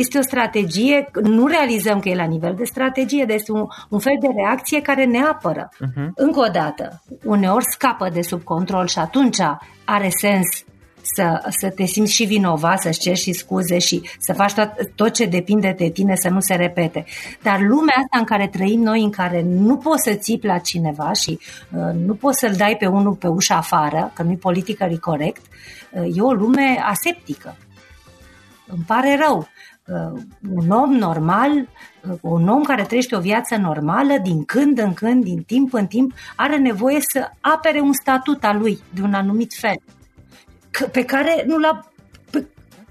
Este 0.03 0.17
o 0.17 0.21
strategie, 0.21 1.09
nu 1.23 1.47
realizăm 1.47 1.99
că 1.99 2.09
e 2.09 2.15
la 2.15 2.25
nivel 2.25 2.53
de 2.55 2.63
strategie, 2.63 3.25
dar 3.25 3.35
este 3.35 3.51
un, 3.51 3.65
un 3.89 3.99
fel 3.99 4.17
de 4.19 4.27
reacție 4.35 4.81
care 4.81 5.05
ne 5.05 5.19
apără. 5.19 5.69
Uh-huh. 5.69 6.07
Încă 6.15 6.39
o 6.39 6.47
dată, 6.51 7.01
uneori 7.23 7.65
scapă 7.71 8.09
de 8.09 8.21
sub 8.21 8.43
control 8.43 8.87
și 8.87 8.99
atunci 8.99 9.37
are 9.85 10.09
sens 10.09 10.47
să, 11.01 11.49
să 11.59 11.69
te 11.69 11.85
simți 11.85 12.13
și 12.13 12.25
vinovat, 12.25 12.81
să-ți 12.81 12.99
ceri 12.99 13.19
și 13.19 13.31
scuze 13.31 13.77
și 13.79 14.01
să 14.19 14.33
faci 14.33 14.53
tot, 14.53 14.71
tot 14.95 15.13
ce 15.13 15.25
depinde 15.25 15.75
de 15.77 15.89
tine 15.89 16.15
să 16.15 16.29
nu 16.29 16.39
se 16.39 16.55
repete. 16.55 17.05
Dar 17.41 17.59
lumea 17.59 17.95
asta 17.97 18.17
în 18.17 18.23
care 18.23 18.47
trăim 18.47 18.81
noi, 18.81 19.03
în 19.03 19.11
care 19.11 19.41
nu 19.45 19.77
poți 19.77 20.03
să 20.03 20.13
țipi 20.13 20.45
la 20.45 20.57
cineva 20.57 21.11
și 21.11 21.39
uh, 21.71 21.93
nu 22.05 22.13
poți 22.13 22.39
să-l 22.39 22.53
dai 22.57 22.75
pe 22.79 22.85
unul 22.85 23.13
pe 23.13 23.27
ușa 23.27 23.55
afară, 23.55 24.11
că 24.13 24.23
nu-i 24.23 24.37
politică 24.37 24.97
corect, 25.01 25.41
uh, 25.91 26.17
e 26.17 26.21
o 26.21 26.31
lume 26.31 26.83
aseptică. 26.83 27.55
Îmi 28.67 28.83
pare 28.87 29.17
rău. 29.27 29.47
Uh, 29.87 30.19
un 30.53 30.69
om 30.69 30.93
normal, 30.93 31.51
uh, 31.51 32.17
un 32.21 32.47
om 32.47 32.63
care 32.63 32.83
trăiește 32.83 33.15
o 33.15 33.19
viață 33.19 33.55
normală, 33.55 34.17
din 34.23 34.45
când 34.45 34.77
în 34.77 34.93
când, 34.93 35.23
din 35.23 35.43
timp 35.43 35.73
în 35.73 35.85
timp, 35.85 36.13
are 36.35 36.57
nevoie 36.57 36.99
să 37.01 37.29
apere 37.41 37.79
un 37.79 37.93
statut 37.93 38.43
al 38.43 38.57
lui 38.57 38.79
de 38.93 39.01
un 39.01 39.13
anumit 39.13 39.53
fel, 39.53 39.75
pe 40.91 41.03
care 41.03 41.43
nu 41.45 41.57
l-a, 41.57 41.89
pe, 42.31 42.45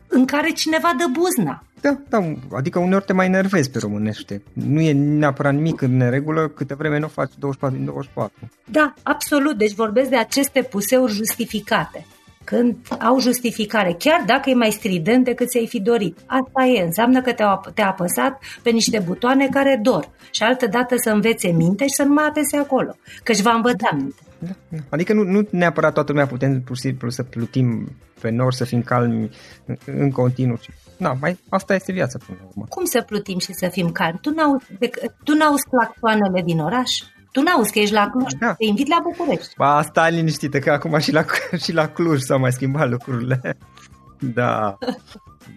în 0.09 0.24
care 0.24 0.51
cineva 0.51 0.92
dă 0.99 1.07
buzna. 1.12 1.62
Da, 1.80 1.99
da, 2.09 2.18
adică 2.57 2.78
uneori 2.78 3.05
te 3.05 3.12
mai 3.12 3.28
nervezi 3.28 3.70
pe 3.70 3.78
românește. 3.78 4.42
Nu 4.53 4.80
e 4.80 4.92
neapărat 4.92 5.55
nimic 5.55 5.80
în 5.80 5.97
neregulă 5.97 6.49
câte 6.49 6.74
vreme 6.74 6.99
nu 6.99 7.05
o 7.05 7.09
faci 7.09 7.30
24 7.38 7.76
din 7.76 7.86
24. 7.86 8.32
Da, 8.64 8.94
absolut. 9.03 9.59
Deci 9.59 9.74
vorbesc 9.74 10.11
de 10.11 10.16
aceste 10.16 10.62
puseuri 10.62 11.12
justificate 11.12 12.07
când 12.47 12.76
au 12.99 13.20
justificare, 13.20 13.94
chiar 13.99 14.22
dacă 14.26 14.51
e 14.51 14.55
mai 14.55 14.70
strident 14.70 15.24
decât 15.24 15.49
ți-ai 15.49 15.66
fi 15.66 15.80
dorit. 15.80 16.18
Asta 16.26 16.64
e, 16.64 16.82
înseamnă 16.82 17.22
că 17.22 17.32
te-a, 17.32 17.61
te-a 17.74 17.88
apăsat 17.88 18.42
pe 18.62 18.70
niște 18.70 19.03
butoane 19.07 19.49
care 19.49 19.80
dor 19.82 20.09
și 20.30 20.42
altă 20.42 20.66
dată 20.66 20.94
să 20.97 21.11
învețe 21.11 21.49
minte 21.49 21.84
și 21.84 21.94
să 21.94 22.03
nu 22.03 22.12
mai 22.12 22.26
apese 22.26 22.57
acolo, 22.57 22.97
că 23.22 23.32
își 23.32 23.42
va 23.42 23.53
învăța 23.53 23.90
minte. 23.92 24.20
Da, 24.38 24.55
da. 24.68 24.78
Adică 24.88 25.12
nu, 25.12 25.22
nu 25.22 25.49
neapărat 25.51 25.92
toată 25.92 26.12
lumea 26.12 26.26
putem 26.26 26.61
pur 26.61 26.76
și 26.76 26.82
simplu 26.82 27.11
să 27.11 27.22
plutim 27.22 27.97
pe 28.20 28.30
nor, 28.30 28.53
să 28.53 28.64
fim 28.64 28.82
calmi 28.82 29.30
în 29.84 30.11
continuu. 30.11 30.59
Da, 30.97 31.12
mai, 31.20 31.38
asta 31.49 31.74
este 31.74 31.92
viața 31.92 32.18
până 32.26 32.38
la 32.40 32.47
urmă. 32.49 32.66
Cum 32.68 32.84
să 32.84 33.03
plutim 33.07 33.38
și 33.38 33.53
să 33.53 33.68
fim 33.68 33.90
calmi? 33.92 34.18
Tu 34.20 34.30
n-auzi, 34.30 34.66
tu 35.24 35.34
n-auzi 35.34 35.64
clactoanele 35.70 36.42
din 36.42 36.59
oraș? 36.59 36.90
Tu 37.37 37.43
n-auzi 37.43 37.72
că 37.72 37.78
ești 37.78 37.95
la 37.95 38.09
Cluj, 38.11 38.32
da. 38.39 38.55
te 38.55 38.64
invit 38.64 38.89
la 38.89 39.01
București. 39.03 39.55
Ba, 39.57 39.82
stai 39.82 40.12
liniștită 40.12 40.59
că 40.59 40.70
acum 40.70 40.99
și 40.99 41.12
la, 41.12 41.24
și 41.64 41.72
la 41.72 41.89
Cluj 41.89 42.20
s-au 42.20 42.39
mai 42.39 42.53
schimbat 42.53 42.89
lucrurile. 42.91 43.41
Da. 44.34 44.78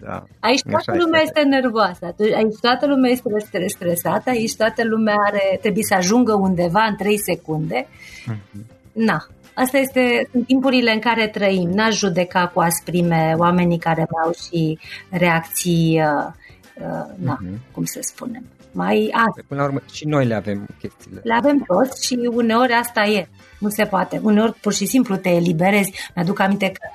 Da. 0.01 0.23
Aici 0.39 0.61
toată 0.61 0.93
lumea 0.97 1.21
este 1.21 1.41
nervoasă, 1.41 2.15
aici 2.35 2.59
toată 2.61 2.87
lumea 2.87 3.11
este 3.11 3.67
stresată, 3.67 4.29
aici 4.29 4.55
toată 4.55 4.83
lumea 4.83 5.15
are, 5.27 5.57
trebuie 5.61 5.83
să 5.83 5.93
ajungă 5.93 6.33
undeva 6.33 6.83
în 6.83 6.95
3 6.95 7.17
secunde. 7.17 7.87
Mm-hmm. 7.87 8.65
Na, 8.91 9.27
Asta 9.53 9.77
este, 9.77 10.27
sunt 10.31 10.45
timpurile 10.45 10.91
în 10.91 10.99
care 10.99 11.27
trăim. 11.27 11.69
N-aș 11.69 11.97
judeca 11.97 12.47
cu 12.47 12.59
asprime 12.59 13.33
oamenii 13.37 13.77
care 13.77 14.07
au 14.23 14.31
și 14.31 14.79
reacții, 15.09 16.01
uh, 16.01 16.33
uh, 16.81 17.05
na, 17.15 17.37
mm-hmm. 17.41 17.71
cum 17.71 17.83
să 17.83 17.99
spunem, 18.01 18.43
mai 18.71 19.11
azi. 19.13 19.47
Până 19.47 19.59
la 19.61 19.67
urmă, 19.67 19.81
și 19.91 20.07
noi 20.07 20.25
le 20.25 20.33
avem 20.33 20.67
chestiile. 20.79 21.21
Le 21.23 21.33
avem 21.33 21.63
toți 21.67 22.05
și 22.05 22.29
uneori 22.31 22.73
asta 22.73 23.03
e. 23.03 23.27
Nu 23.59 23.69
se 23.69 23.85
poate. 23.85 24.19
Uneori 24.23 24.53
pur 24.53 24.73
și 24.73 24.85
simplu 24.85 25.15
te 25.15 25.29
eliberezi. 25.29 25.93
Mi-aduc 26.15 26.39
aminte 26.39 26.71
că 26.71 26.87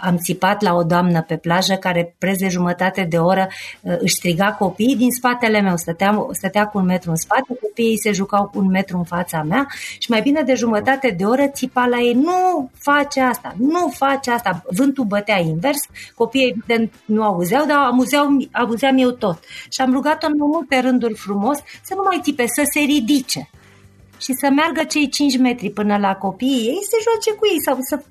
am 0.00 0.16
țipat 0.16 0.62
la 0.62 0.74
o 0.74 0.82
doamnă 0.82 1.22
pe 1.22 1.36
plajă 1.36 1.74
care 1.74 2.14
preț 2.18 2.38
de 2.38 2.48
jumătate 2.48 3.06
de 3.08 3.16
oră 3.16 3.48
uh, 3.80 3.94
își 3.98 4.14
striga 4.14 4.52
copiii 4.52 4.96
din 4.96 5.10
spatele 5.10 5.60
meu. 5.60 5.76
Stătea, 5.76 6.26
stătea 6.32 6.66
cu 6.66 6.78
un 6.78 6.84
metru 6.84 7.10
în 7.10 7.16
spate, 7.16 7.58
copiii 7.62 8.00
se 8.00 8.12
jucau 8.12 8.44
cu 8.44 8.58
un 8.58 8.66
metru 8.66 8.96
în 8.96 9.04
fața 9.04 9.42
mea 9.42 9.66
și 9.98 10.10
mai 10.10 10.20
bine 10.20 10.42
de 10.42 10.54
jumătate 10.54 11.14
de 11.18 11.24
oră 11.24 11.46
țipa 11.46 11.86
la 11.86 11.98
ei. 11.98 12.14
Nu 12.14 12.70
face 12.78 13.20
asta, 13.20 13.54
nu 13.58 13.88
face 13.88 14.30
asta. 14.30 14.62
Vântul 14.70 15.04
bătea 15.04 15.38
invers, 15.38 15.80
copiii 16.14 16.48
evident 16.48 16.92
nu 17.04 17.22
auzeau, 17.22 17.66
dar 17.66 17.76
amuzeau, 17.76 18.26
auzeam 18.52 18.98
eu 18.98 19.10
tot. 19.10 19.38
Și 19.70 19.80
am 19.80 19.92
rugat-o 19.92 20.26
în 20.26 20.32
multe 20.36 20.80
rânduri 20.80 21.14
frumos 21.14 21.58
să 21.82 21.94
nu 21.94 22.02
mai 22.04 22.20
țipe, 22.22 22.46
să 22.46 22.62
se 22.72 22.80
ridice 22.80 23.48
și 24.18 24.32
să 24.40 24.50
meargă 24.50 24.84
cei 24.84 25.08
5 25.08 25.38
metri 25.38 25.70
până 25.70 25.96
la 25.96 26.14
copiii 26.14 26.66
ei, 26.66 26.80
să 26.90 26.96
joace 27.02 27.38
cu 27.38 27.46
ei 27.46 27.62
sau 27.62 27.78
să, 27.80 28.02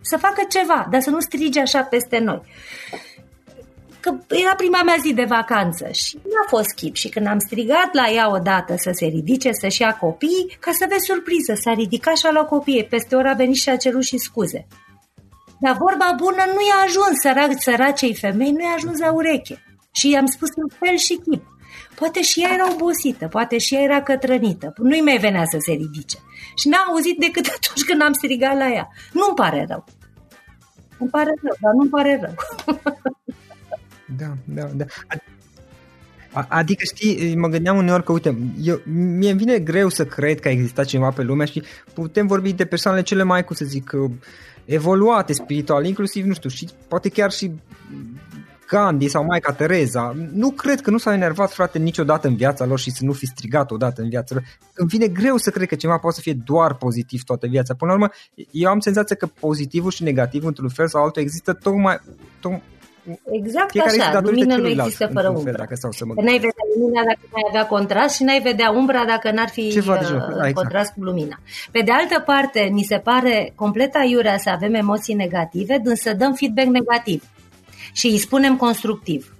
să 0.00 0.16
facă 0.16 0.42
ceva, 0.48 0.86
dar 0.90 1.00
să 1.00 1.10
nu 1.10 1.20
strige 1.20 1.60
așa 1.60 1.82
peste 1.82 2.18
noi. 2.18 2.40
Că 4.00 4.10
era 4.28 4.54
prima 4.54 4.82
mea 4.82 4.96
zi 5.00 5.14
de 5.14 5.24
vacanță 5.24 5.88
și 5.92 6.18
nu 6.24 6.36
a 6.44 6.48
fost 6.48 6.74
chip 6.74 6.94
și 6.94 7.08
când 7.08 7.26
am 7.26 7.38
strigat 7.38 7.88
la 7.92 8.10
ea 8.10 8.30
odată 8.30 8.74
să 8.76 8.90
se 8.94 9.06
ridice, 9.06 9.52
să-și 9.52 9.82
ia 9.82 9.96
copiii, 9.96 10.56
ca 10.60 10.70
să 10.78 10.86
vezi 10.88 11.04
surpriză, 11.04 11.54
s-a 11.54 11.72
ridicat 11.72 12.16
și 12.16 12.26
a 12.26 12.32
luat 12.32 12.48
copiii. 12.48 12.84
Peste 12.84 13.16
ora 13.16 13.30
a 13.30 13.34
venit 13.34 13.56
și 13.56 13.68
a 13.68 13.76
cerut 13.76 14.02
și 14.02 14.18
scuze. 14.18 14.66
Dar 15.60 15.76
vorba 15.76 16.14
bună 16.16 16.44
nu 16.54 16.60
i-a 16.68 16.80
ajuns, 16.84 17.20
sărac, 17.20 17.62
săracei 17.62 18.14
femei 18.14 18.50
nu 18.50 18.62
i-a 18.62 18.74
ajuns 18.74 18.98
la 18.98 19.12
ureche. 19.12 19.62
Și 19.92 20.10
i-am 20.10 20.26
spus 20.26 20.48
în 20.56 20.68
fel 20.78 20.96
și 20.96 21.14
chip. 21.14 21.55
Poate 21.96 22.22
și 22.22 22.42
ea 22.42 22.50
era 22.54 22.72
obosită, 22.72 23.28
poate 23.28 23.58
și 23.58 23.74
ea 23.74 23.82
era 23.82 24.02
cătrănită. 24.02 24.72
Nu-i 24.76 25.00
mai 25.00 25.18
venea 25.18 25.44
să 25.44 25.56
se 25.60 25.72
ridice. 25.72 26.18
Și 26.56 26.68
n-a 26.68 26.84
auzit 26.88 27.18
decât 27.18 27.46
atunci 27.56 27.84
când 27.86 28.02
am 28.02 28.12
strigat 28.12 28.56
la 28.56 28.68
ea. 28.72 28.88
Nu-mi 29.12 29.34
pare 29.34 29.66
rău. 29.68 29.84
Îmi 30.98 31.10
pare 31.10 31.30
rău, 31.42 31.56
dar 31.60 31.72
nu-mi 31.72 31.90
pare 31.90 32.20
rău. 32.22 32.34
Da, 34.18 34.32
da, 34.44 34.62
da. 34.62 34.84
Adică, 36.48 36.82
știi, 36.84 37.36
mă 37.36 37.48
gândeam 37.48 37.76
uneori 37.76 38.04
că, 38.04 38.12
uite, 38.12 38.36
eu, 38.62 38.80
mie 38.84 39.30
îmi 39.30 39.38
vine 39.38 39.58
greu 39.58 39.88
să 39.88 40.04
cred 40.04 40.40
că 40.40 40.48
a 40.48 40.50
existat 40.50 40.84
ceva 40.84 41.10
pe 41.10 41.22
lume 41.22 41.44
și 41.44 41.62
putem 41.94 42.26
vorbi 42.26 42.52
de 42.52 42.64
persoanele 42.64 43.02
cele 43.02 43.22
mai, 43.22 43.44
cum 43.44 43.56
să 43.56 43.64
zic, 43.64 43.90
evoluate 44.64 45.32
spiritual, 45.32 45.84
inclusiv, 45.84 46.24
nu 46.24 46.32
știu, 46.32 46.48
și 46.48 46.68
poate 46.88 47.08
chiar 47.08 47.30
și 47.30 47.50
Gandhi 48.66 49.08
sau 49.08 49.24
Maica 49.24 49.52
Tereza. 49.52 50.12
Nu 50.32 50.50
cred 50.50 50.80
că 50.80 50.90
nu 50.90 50.98
s-au 50.98 51.12
enervat, 51.12 51.52
frate, 51.52 51.78
niciodată 51.78 52.26
în 52.26 52.36
viața 52.36 52.64
lor 52.64 52.78
și 52.78 52.90
să 52.90 53.04
nu 53.04 53.12
fi 53.12 53.26
strigat 53.26 53.70
odată 53.70 54.02
în 54.02 54.08
viața 54.08 54.34
lor. 54.34 54.44
Îmi 54.74 54.88
vine 54.88 55.06
greu 55.06 55.36
să 55.36 55.50
cred 55.50 55.68
că 55.68 55.74
ceva 55.74 55.98
poate 55.98 56.16
să 56.16 56.22
fie 56.22 56.36
doar 56.44 56.74
pozitiv 56.74 57.22
toată 57.22 57.46
viața. 57.46 57.74
Până 57.74 57.90
la 57.90 57.96
urmă, 57.96 58.12
eu 58.50 58.70
am 58.70 58.80
senzația 58.80 59.16
că 59.16 59.26
pozitivul 59.26 59.90
și 59.90 60.02
negativul, 60.02 60.48
într-un 60.48 60.68
fel 60.68 60.88
sau 60.88 61.02
altul, 61.02 61.22
există 61.22 61.52
tocmai, 61.52 62.00
tocmai 62.40 62.62
Exact 63.30 63.70
Fiecare 63.70 64.00
așa, 64.00 64.20
lumina 64.20 64.56
nu 64.56 64.68
există 64.68 65.10
fără 65.12 65.28
umbră. 65.28 65.42
Fel, 65.42 65.54
dacă 65.58 65.74
stau 65.74 65.90
să 65.92 66.04
mă 66.04 66.12
n-ai 66.14 66.34
vedea 66.34 66.64
lumina 66.74 67.02
dacă 67.02 67.20
n-ai 67.32 67.46
avea 67.48 67.66
contrast 67.66 68.14
și 68.14 68.22
n-ai 68.22 68.40
vedea 68.40 68.70
umbra 68.70 69.04
dacă 69.04 69.30
n-ar 69.30 69.48
fi 69.48 69.70
Ce 69.70 69.78
uh, 69.78 69.84
da, 69.86 69.98
exact. 70.00 70.54
contrast 70.54 70.92
cu 70.92 71.02
lumina. 71.02 71.38
Pe 71.70 71.80
de 71.84 71.90
altă 71.90 72.22
parte, 72.26 72.60
ni 72.60 72.82
se 72.82 72.98
pare 72.98 73.52
complet 73.54 73.94
aiurea 73.94 74.38
să 74.38 74.50
avem 74.50 74.74
emoții 74.74 75.14
negative, 75.14 75.80
însă 75.84 76.12
dăm 76.12 76.32
feedback 76.32 76.68
negativ 76.68 77.22
și 77.96 78.06
îi 78.06 78.18
spunem 78.18 78.56
constructiv. 78.56 79.34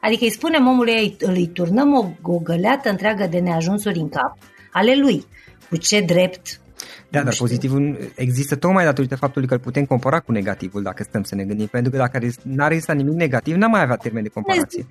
Adică 0.00 0.24
îi 0.24 0.30
spunem 0.30 0.66
omului, 0.66 1.16
îi 1.18 1.46
turnăm 1.46 1.94
o, 1.94 2.32
o 2.32 2.38
găleată 2.38 2.88
întreagă 2.88 3.26
de 3.26 3.38
neajunsuri 3.38 3.98
în 3.98 4.08
cap, 4.08 4.36
ale 4.72 4.96
lui. 4.96 5.24
Cu 5.68 5.76
ce 5.76 6.00
drept, 6.00 6.60
da, 7.08 7.22
dar 7.22 7.34
pozitivul 7.38 7.98
există 8.14 8.56
tocmai 8.56 8.84
datorită 8.84 9.16
faptului 9.16 9.48
că 9.48 9.54
îl 9.54 9.60
putem 9.60 9.84
compara 9.84 10.20
cu 10.20 10.32
negativul 10.32 10.82
dacă 10.82 11.02
stăm 11.02 11.22
să 11.22 11.34
ne 11.34 11.44
gândim, 11.44 11.66
pentru 11.66 11.90
că 11.90 11.96
dacă 11.96 12.18
n-ar 12.42 12.70
exista 12.70 12.92
nimic 12.92 13.14
negativ, 13.14 13.56
n-am 13.56 13.70
mai 13.70 13.82
avea 13.82 13.96
termen 13.96 14.22
de 14.22 14.28
comparație. 14.28 14.86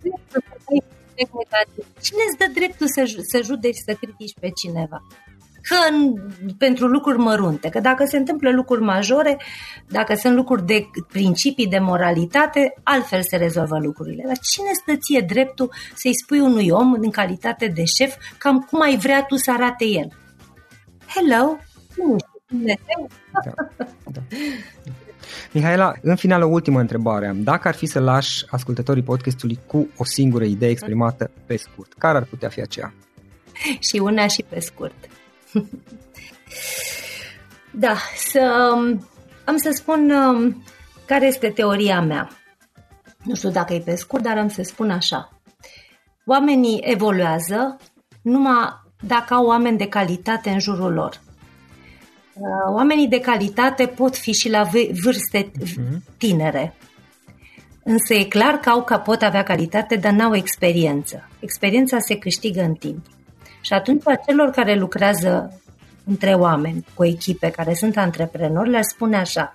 Cine 2.01 2.21
îți 2.29 2.37
dă 2.37 2.51
dreptul 2.53 2.87
să, 2.87 3.23
să 3.31 3.41
judeci, 3.43 3.81
să 3.85 3.93
critici 3.93 4.33
pe 4.39 4.49
cineva? 4.55 5.03
Că 5.67 5.75
în, 5.91 6.13
pentru 6.57 6.87
lucruri 6.87 7.17
mărunte, 7.17 7.69
că 7.69 7.79
dacă 7.79 8.05
se 8.05 8.17
întâmplă 8.17 8.51
lucruri 8.51 8.81
majore, 8.81 9.37
dacă 9.87 10.15
sunt 10.15 10.35
lucruri 10.35 10.65
de 10.65 10.85
principii 11.11 11.67
de 11.67 11.79
moralitate, 11.79 12.73
altfel 12.83 13.21
se 13.21 13.35
rezolvă 13.35 13.77
lucrurile. 13.79 14.23
Dar 14.27 14.37
cine 14.37 14.69
stă 14.73 14.95
ție 14.95 15.25
dreptul 15.27 15.73
să-i 15.95 16.19
spui 16.23 16.39
unui 16.39 16.69
om 16.69 16.93
în 16.93 17.09
calitate 17.09 17.67
de 17.67 17.83
șef 17.83 18.15
cam 18.37 18.59
cum 18.59 18.81
ai 18.81 18.97
vrea 18.97 19.23
tu 19.23 19.35
să 19.35 19.51
arate 19.51 19.85
el? 19.85 20.07
Hello, 21.07 21.57
nu 21.95 22.17
știu, 22.17 22.35
Da, 23.45 23.51
da. 24.11 24.21
Mihaela, 25.51 25.93
în 26.01 26.15
final 26.15 26.41
o 26.41 26.47
ultimă 26.47 26.79
întrebare 26.79 27.27
am. 27.27 27.43
Dacă 27.43 27.67
ar 27.67 27.75
fi 27.75 27.85
să 27.85 27.99
lași 27.99 28.45
ascultătorii 28.49 29.03
podcastului 29.03 29.59
cu 29.67 29.89
o 29.97 30.03
singură 30.03 30.43
idee 30.43 30.69
exprimată 30.69 31.31
pe 31.45 31.57
scurt, 31.57 31.93
care 31.93 32.17
ar 32.17 32.23
putea 32.23 32.49
fi 32.49 32.61
aceea? 32.61 32.93
Și 33.79 33.97
una 33.97 34.27
și 34.27 34.43
pe 34.49 34.59
scurt. 34.59 34.95
da, 37.83 37.95
să, 38.15 38.71
am 39.45 39.57
să 39.57 39.71
spun 39.73 40.09
um, 40.09 40.63
care 41.05 41.25
este 41.25 41.49
teoria 41.49 42.01
mea. 42.01 42.29
Nu 43.23 43.35
știu 43.35 43.49
dacă 43.49 43.73
e 43.73 43.79
pe 43.79 43.95
scurt, 43.95 44.23
dar 44.23 44.37
am 44.37 44.49
să 44.49 44.61
spun 44.63 44.91
așa. 44.91 45.29
Oamenii 46.25 46.79
evoluează 46.83 47.77
numai 48.21 48.83
dacă 49.07 49.33
au 49.33 49.45
oameni 49.45 49.77
de 49.77 49.87
calitate 49.87 50.49
în 50.49 50.59
jurul 50.59 50.93
lor. 50.93 51.21
Uh, 52.33 52.73
oamenii 52.73 53.07
de 53.07 53.19
calitate 53.19 53.87
pot 53.87 54.17
fi 54.17 54.31
și 54.33 54.49
la 54.49 54.63
vârste 55.03 55.51
mhm. 55.59 56.03
tinere. 56.17 56.75
Însă 57.83 58.13
e 58.13 58.23
clar 58.23 58.53
că 58.53 58.69
au 58.69 58.83
că 58.83 58.97
pot 58.97 59.21
avea 59.21 59.43
calitate, 59.43 59.95
dar 59.95 60.11
n-au 60.11 60.35
experiență. 60.35 61.29
Experiența 61.39 61.99
se 61.99 62.17
câștigă 62.17 62.61
în 62.61 62.73
timp. 62.73 63.05
Și 63.65 63.73
atunci 63.73 64.03
celor 64.25 64.49
care 64.49 64.75
lucrează 64.75 65.61
între 66.05 66.33
oameni, 66.33 66.85
cu 66.93 67.05
echipe 67.05 67.49
care 67.49 67.73
sunt 67.73 67.97
antreprenori, 67.97 68.69
le 68.69 68.81
spune 68.81 69.17
așa, 69.17 69.53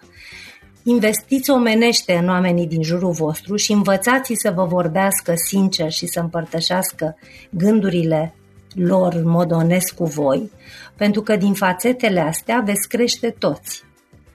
investiți 0.83 1.51
omenește 1.51 2.13
în 2.13 2.29
oamenii 2.29 2.67
din 2.67 2.83
jurul 2.83 3.13
vostru 3.13 3.57
și 3.57 3.73
învățați 3.73 4.33
să 4.35 4.53
vă 4.55 4.65
vorbească 4.65 5.33
sincer 5.49 5.91
și 5.91 6.07
să 6.07 6.21
împărtășească 6.21 7.17
gândurile 7.51 8.35
lor 8.75 9.15
în 9.15 9.29
mod 9.29 9.53
onest 9.53 9.93
cu 9.93 10.05
voi, 10.05 10.51
pentru 10.97 11.23
că 11.23 11.37
din 11.37 11.53
fațetele 11.53 12.21
astea 12.21 12.63
veți 12.65 12.89
crește 12.89 13.35
toți. 13.39 13.85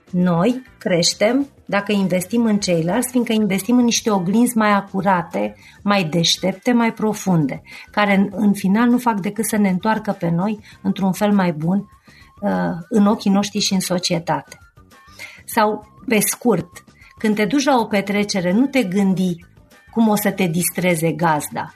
Noi 0.09 0.61
creștem 0.77 1.47
dacă 1.65 1.91
investim 1.91 2.45
în 2.45 2.57
ceilalți, 2.57 3.09
fiindcă 3.09 3.33
investim 3.33 3.77
în 3.77 3.83
niște 3.83 4.09
oglinzi 4.09 4.57
mai 4.57 4.71
acurate, 4.71 5.55
mai 5.83 6.03
deștepte, 6.03 6.71
mai 6.71 6.93
profunde, 6.93 7.61
care 7.91 8.15
în, 8.15 8.29
în 8.31 8.53
final 8.53 8.89
nu 8.89 8.97
fac 8.97 9.19
decât 9.19 9.45
să 9.45 9.57
ne 9.57 9.69
întoarcă 9.69 10.11
pe 10.11 10.29
noi 10.29 10.59
într-un 10.81 11.11
fel 11.11 11.31
mai 11.31 11.51
bun 11.51 11.89
uh, 12.41 12.51
în 12.89 13.05
ochii 13.05 13.31
noștri 13.31 13.59
și 13.59 13.73
în 13.73 13.79
societate. 13.79 14.57
Sau, 15.45 15.87
pe 16.07 16.19
scurt, 16.19 16.83
când 17.17 17.35
te 17.35 17.45
duci 17.45 17.65
la 17.65 17.77
o 17.77 17.85
petrecere, 17.85 18.51
nu 18.51 18.65
te 18.65 18.83
gândi 18.83 19.35
cum 19.91 20.07
o 20.07 20.15
să 20.15 20.31
te 20.31 20.45
distreze 20.47 21.11
gazda, 21.11 21.73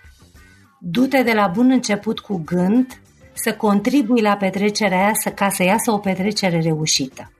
du-te 0.80 1.24
de 1.24 1.34
la 1.34 1.48
bun 1.48 1.72
început 1.72 2.20
cu 2.20 2.42
gând 2.46 3.02
să 3.34 3.54
contribui 3.54 4.22
la 4.22 4.36
petrecerea 4.36 4.98
aia 4.98 5.12
să, 5.14 5.30
ca 5.30 5.50
să 5.50 5.64
iasă 5.64 5.92
o 5.92 5.98
petrecere 5.98 6.60
reușită. 6.60 7.32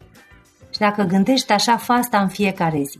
Și 0.80 0.86
dacă 0.86 1.04
gândești 1.04 1.52
așa, 1.52 1.78
fa 1.78 1.94
asta 1.94 2.20
în 2.20 2.28
fiecare 2.28 2.82
zi, 2.90 3.00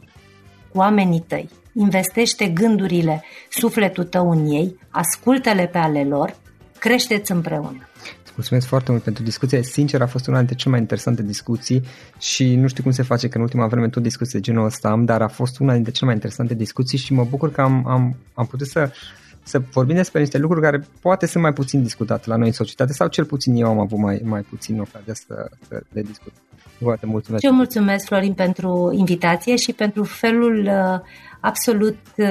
cu 0.72 0.78
oamenii 0.78 1.24
tăi, 1.28 1.50
investește 1.74 2.48
gândurile, 2.48 3.24
sufletul 3.50 4.04
tău 4.04 4.32
în 4.32 4.46
ei, 4.46 4.80
ascultă-le 4.90 5.68
pe 5.68 5.78
ale 5.78 6.04
lor, 6.04 6.36
creșteți 6.80 7.32
împreună. 7.32 7.88
Mulțumesc 8.36 8.68
foarte 8.68 8.92
mult 8.92 9.04
pentru 9.04 9.24
discuție. 9.24 9.64
Sincer, 9.64 10.02
a 10.02 10.08
fost 10.08 10.28
una 10.28 10.38
dintre 10.38 10.56
cele 10.56 10.72
mai 10.72 10.80
interesante 10.80 11.24
discuții 11.24 11.84
și 12.18 12.56
nu 12.56 12.68
știu 12.68 12.84
cum 12.84 12.92
se 12.92 13.04
face 13.04 13.28
că 13.28 13.38
în 13.38 13.44
ultima 13.44 13.68
vreme 13.68 13.90
tot 13.90 14.04
discuții 14.04 14.40
de 14.40 14.46
genul 14.46 14.66
ăsta 14.66 14.90
am, 14.90 15.06
dar 15.06 15.22
a 15.22 15.28
fost 15.28 15.60
una 15.60 15.74
dintre 15.74 15.92
cele 15.92 16.06
mai 16.06 16.16
interesante 16.16 16.54
discuții 16.54 16.98
și 16.98 17.14
mă 17.14 17.24
bucur 17.24 17.52
că 17.52 17.62
am, 17.62 17.88
am, 17.88 18.16
am 18.34 18.46
putut 18.46 18.68
să 18.68 18.92
să 19.44 19.62
vorbim 19.72 19.96
despre 19.96 20.20
niște 20.20 20.38
lucruri 20.38 20.62
care 20.62 20.88
poate 21.02 21.26
sunt 21.26 21.44
mai 21.44 21.54
puțin 21.54 21.84
discutate 21.84 22.30
la 22.30 22.36
noi 22.36 22.48
în 22.48 22.54
societate 22.54 22.94
sau 22.94 23.08
cel 23.08 23.26
puțin 23.26 23.56
eu 23.56 23.68
am 23.68 23.80
avut 23.80 24.00
mai, 24.00 24.22
mai 24.24 24.42
puțin 24.42 24.80
ocazia 24.80 25.14
să, 25.14 25.50
să 25.68 25.82
le 25.92 26.02
discut. 26.02 26.34
Foarte 26.80 27.06
mulțumesc. 27.06 27.44
Eu 27.44 27.54
mulțumesc, 27.54 28.06
Florin, 28.06 28.34
pentru 28.34 28.92
invitație 28.94 29.56
și 29.56 29.74
pentru 29.74 30.04
felul 30.04 30.66
uh, 30.66 31.00
absolut 31.40 31.98
uh, 32.16 32.28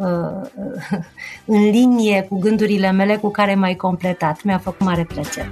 uh, 0.00 0.48
în 1.56 1.70
linie 1.70 2.26
cu 2.28 2.38
gândurile 2.38 2.90
mele 2.92 3.16
cu 3.16 3.30
care 3.30 3.54
m-ai 3.54 3.74
completat. 3.74 4.42
Mi-a 4.42 4.58
făcut 4.58 4.86
mare 4.86 5.04
plăcere. 5.04 5.50